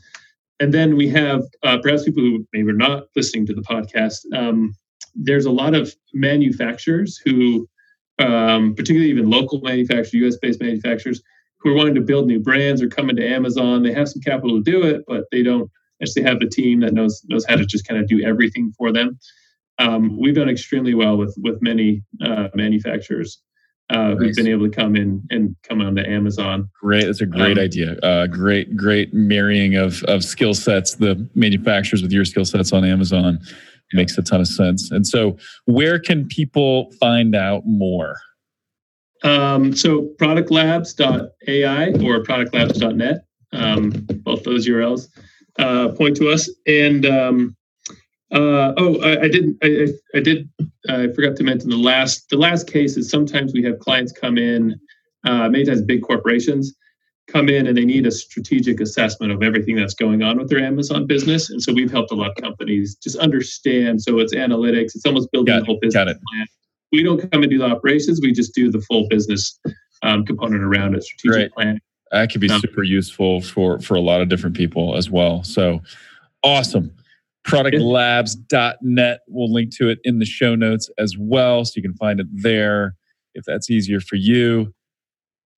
And 0.60 0.74
then 0.74 0.96
we 0.96 1.08
have 1.08 1.44
uh, 1.62 1.78
perhaps 1.78 2.04
people 2.04 2.22
who 2.22 2.46
maybe 2.52 2.68
are 2.70 2.74
not 2.74 3.04
listening 3.16 3.46
to 3.46 3.54
the 3.54 3.62
podcast. 3.62 4.18
Um, 4.34 4.74
there's 5.14 5.46
a 5.46 5.50
lot 5.50 5.74
of 5.74 5.94
manufacturers 6.12 7.20
who, 7.24 7.68
um, 8.18 8.74
particularly 8.74 9.10
even 9.10 9.30
local 9.30 9.60
manufacturers, 9.60 10.14
US 10.14 10.36
based 10.36 10.60
manufacturers, 10.60 11.22
who 11.60 11.70
are 11.70 11.74
wanting 11.74 11.94
to 11.94 12.00
build 12.00 12.26
new 12.26 12.40
brands 12.40 12.82
or 12.82 12.88
come 12.88 13.08
into 13.08 13.26
Amazon. 13.26 13.82
They 13.82 13.92
have 13.92 14.08
some 14.08 14.22
capital 14.22 14.56
to 14.56 14.62
do 14.62 14.84
it, 14.84 15.04
but 15.06 15.24
they 15.32 15.42
don't 15.42 15.70
actually 16.02 16.22
have 16.22 16.40
a 16.40 16.48
team 16.48 16.80
that 16.80 16.92
knows 16.92 17.24
knows 17.28 17.44
how 17.46 17.56
to 17.56 17.66
just 17.66 17.86
kind 17.86 18.00
of 18.00 18.08
do 18.08 18.22
everything 18.22 18.72
for 18.76 18.92
them. 18.92 19.18
Um, 19.78 20.18
we've 20.18 20.34
done 20.34 20.48
extremely 20.48 20.94
well 20.94 21.16
with 21.16 21.34
with 21.38 21.60
many 21.62 22.02
uh, 22.22 22.48
manufacturers 22.54 23.40
uh, 23.90 23.96
nice. 23.96 24.18
who've 24.18 24.34
been 24.36 24.48
able 24.48 24.68
to 24.68 24.74
come 24.74 24.96
in 24.96 25.22
and 25.30 25.56
come 25.62 25.80
onto 25.80 26.02
Amazon. 26.02 26.68
Great, 26.80 27.06
that's 27.06 27.20
a 27.20 27.26
great 27.26 27.58
um, 27.58 27.64
idea. 27.64 27.98
Uh, 28.02 28.26
great, 28.26 28.76
great 28.76 29.12
marrying 29.14 29.76
of 29.76 30.02
of 30.04 30.24
skill 30.24 30.54
sets. 30.54 30.96
The 30.96 31.28
manufacturers 31.34 32.02
with 32.02 32.12
your 32.12 32.24
skill 32.24 32.44
sets 32.44 32.72
on 32.72 32.84
Amazon 32.84 33.38
makes 33.92 34.16
a 34.18 34.22
ton 34.22 34.40
of 34.40 34.48
sense. 34.48 34.90
And 34.90 35.06
so, 35.06 35.36
where 35.64 35.98
can 35.98 36.26
people 36.26 36.92
find 37.00 37.34
out 37.34 37.62
more? 37.66 38.16
Um, 39.24 39.74
so, 39.74 40.10
productlabs.ai 40.20 41.88
or 42.04 42.22
productlabs.net, 42.22 43.24
um, 43.52 43.90
both 44.22 44.44
those 44.44 44.68
URLs 44.68 45.08
uh, 45.58 45.88
point 45.88 46.16
to 46.18 46.28
us. 46.30 46.50
And 46.66 47.06
um, 47.06 47.56
uh, 48.32 48.74
oh, 48.76 49.00
I, 49.00 49.22
I 49.22 49.28
didn't. 49.28 49.56
I, 49.62 49.88
I, 50.16 50.20
did. 50.20 50.48
I 50.88 51.08
forgot 51.08 51.36
to 51.36 51.44
mention 51.44 51.70
the 51.70 51.76
last. 51.76 52.28
The 52.28 52.36
last 52.36 52.66
case 52.66 52.96
is 52.96 53.10
sometimes 53.10 53.52
we 53.52 53.62
have 53.64 53.78
clients 53.78 54.12
come 54.12 54.36
in, 54.38 54.78
uh, 55.24 55.48
many 55.48 55.64
times 55.64 55.82
big 55.82 56.02
corporations 56.02 56.74
come 57.28 57.48
in 57.48 57.66
and 57.66 57.76
they 57.76 57.84
need 57.84 58.06
a 58.06 58.10
strategic 58.10 58.80
assessment 58.80 59.30
of 59.30 59.42
everything 59.42 59.76
that's 59.76 59.94
going 59.94 60.22
on 60.22 60.38
with 60.38 60.48
their 60.48 60.60
Amazon 60.60 61.06
business. 61.06 61.50
And 61.50 61.62
so 61.62 61.72
we've 61.72 61.90
helped 61.90 62.10
a 62.10 62.14
lot 62.14 62.30
of 62.30 62.36
companies 62.36 62.96
just 62.96 63.16
understand. 63.16 64.02
So 64.02 64.18
it's 64.18 64.34
analytics. 64.34 64.94
It's 64.94 65.04
almost 65.04 65.30
building 65.30 65.54
got, 65.54 65.62
a 65.62 65.64
whole 65.66 65.78
business 65.80 66.04
plan. 66.04 66.46
we 66.90 67.02
don't 67.02 67.20
come 67.30 67.42
and 67.42 67.50
do 67.50 67.58
the 67.58 67.66
operations. 67.66 68.20
We 68.22 68.32
just 68.32 68.54
do 68.54 68.70
the 68.70 68.80
full 68.80 69.06
business 69.08 69.58
um, 70.02 70.24
component 70.24 70.62
around 70.62 70.94
it, 70.94 71.04
strategic 71.04 71.36
right. 71.36 71.52
planning. 71.52 71.80
That 72.10 72.32
could 72.32 72.40
be 72.40 72.48
um, 72.48 72.60
super 72.60 72.82
useful 72.82 73.42
for 73.42 73.78
for 73.80 73.94
a 73.94 74.00
lot 74.00 74.22
of 74.22 74.30
different 74.30 74.56
people 74.56 74.96
as 74.96 75.10
well. 75.10 75.44
So 75.44 75.82
awesome. 76.42 76.94
Productlabs.net. 77.48 79.20
We'll 79.28 79.52
link 79.52 79.76
to 79.76 79.88
it 79.88 79.98
in 80.04 80.18
the 80.18 80.26
show 80.26 80.54
notes 80.54 80.90
as 80.98 81.16
well, 81.18 81.64
so 81.64 81.72
you 81.76 81.82
can 81.82 81.94
find 81.94 82.20
it 82.20 82.26
there 82.30 82.94
if 83.34 83.44
that's 83.44 83.70
easier 83.70 84.00
for 84.00 84.16
you. 84.16 84.74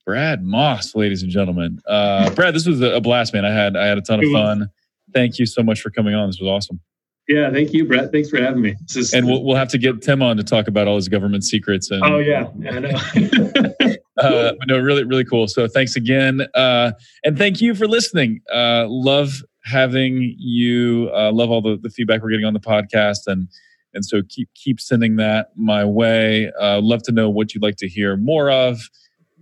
Brad 0.06 0.42
Moss, 0.42 0.94
ladies 0.94 1.22
and 1.22 1.30
gentlemen. 1.30 1.78
Uh, 1.86 2.30
Brad, 2.30 2.54
this 2.54 2.66
was 2.66 2.80
a 2.80 3.00
blast, 3.00 3.32
man. 3.32 3.44
I 3.44 3.50
had 3.50 3.76
I 3.76 3.86
had 3.86 3.98
a 3.98 4.02
ton 4.02 4.24
of 4.24 4.30
fun. 4.32 4.70
Thank 5.12 5.38
you 5.38 5.46
so 5.46 5.62
much 5.62 5.80
for 5.80 5.90
coming 5.90 6.14
on. 6.14 6.28
This 6.28 6.40
was 6.40 6.48
awesome. 6.48 6.80
Yeah, 7.28 7.50
thank 7.52 7.72
you, 7.72 7.84
Brett. 7.84 8.10
Thanks 8.10 8.28
for 8.28 8.42
having 8.42 8.60
me. 8.60 8.74
Is, 8.94 9.14
and 9.14 9.26
we'll 9.26 9.44
we'll 9.44 9.56
have 9.56 9.68
to 9.68 9.78
get 9.78 10.02
Tim 10.02 10.22
on 10.22 10.36
to 10.36 10.42
talk 10.42 10.66
about 10.66 10.88
all 10.88 10.96
his 10.96 11.08
government 11.08 11.44
secrets. 11.44 11.90
And, 11.90 12.02
oh 12.02 12.18
yeah, 12.18 12.48
yeah 12.58 12.70
I 12.70 12.78
know. 12.80 13.94
uh, 14.18 14.52
no, 14.66 14.78
really, 14.78 15.04
really 15.04 15.24
cool. 15.24 15.46
So 15.46 15.68
thanks 15.68 15.94
again, 15.94 16.40
uh, 16.54 16.92
and 17.24 17.38
thank 17.38 17.60
you 17.60 17.74
for 17.74 17.86
listening. 17.86 18.40
Uh, 18.52 18.86
love 18.88 19.42
having 19.70 20.34
you. 20.38 21.10
Uh, 21.14 21.30
love 21.32 21.50
all 21.50 21.62
the, 21.62 21.78
the 21.80 21.90
feedback 21.90 22.22
we're 22.22 22.30
getting 22.30 22.46
on 22.46 22.54
the 22.54 22.60
podcast, 22.60 23.26
and 23.26 23.48
and 23.94 24.04
so 24.04 24.22
keep 24.28 24.48
keep 24.54 24.80
sending 24.80 25.16
that 25.16 25.50
my 25.56 25.84
way. 25.84 26.50
Uh, 26.60 26.80
love 26.80 27.02
to 27.04 27.12
know 27.12 27.30
what 27.30 27.54
you'd 27.54 27.62
like 27.62 27.76
to 27.76 27.88
hear 27.88 28.16
more 28.16 28.50
of 28.50 28.80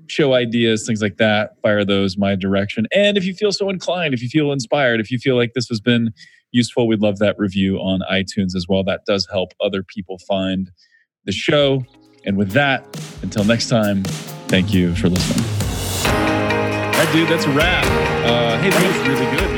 show 0.07 0.35
ideas, 0.35 0.87
things 0.87 1.03
like 1.03 1.17
that, 1.19 1.61
fire 1.63 1.85
those 1.85 2.17
my 2.17 2.35
direction. 2.35 2.87
And 2.93 3.17
if 3.17 3.25
you 3.25 3.35
feel 3.35 3.53
so 3.53 3.69
inclined, 3.69 4.15
if 4.15 4.23
you 4.23 4.29
feel 4.29 4.53
inspired, 4.53 5.01
if 5.01 5.11
you 5.11 5.19
feel 5.19 5.37
like 5.37 5.53
this 5.55 5.69
has 5.69 5.81
been 5.81 6.13
useful, 6.51 6.87
we'd 6.87 7.01
love 7.01 7.19
that 7.19 7.39
review 7.39 7.77
on 7.79 8.01
iTunes 8.11 8.55
as 8.57 8.67
well. 8.69 8.83
That 8.85 9.05
does 9.07 9.29
help 9.31 9.53
other 9.61 9.83
people 9.83 10.19
find 10.27 10.71
the 11.25 11.33
show. 11.33 11.85
And 12.25 12.37
with 12.37 12.53
that, 12.53 12.85
until 13.23 13.45
next 13.45 13.69
time, 13.69 14.05
thank 14.49 14.73
you 14.73 14.95
for 14.95 15.09
listening. 15.09 15.45
Right, 16.05 17.09
dude, 17.13 17.29
that's 17.29 17.45
a 17.45 17.51
wrap. 17.51 17.85
Uh, 18.25 18.59
hey, 18.59 18.71
that 18.71 18.99
was 18.99 19.09
really 19.09 19.37
good, 19.37 19.58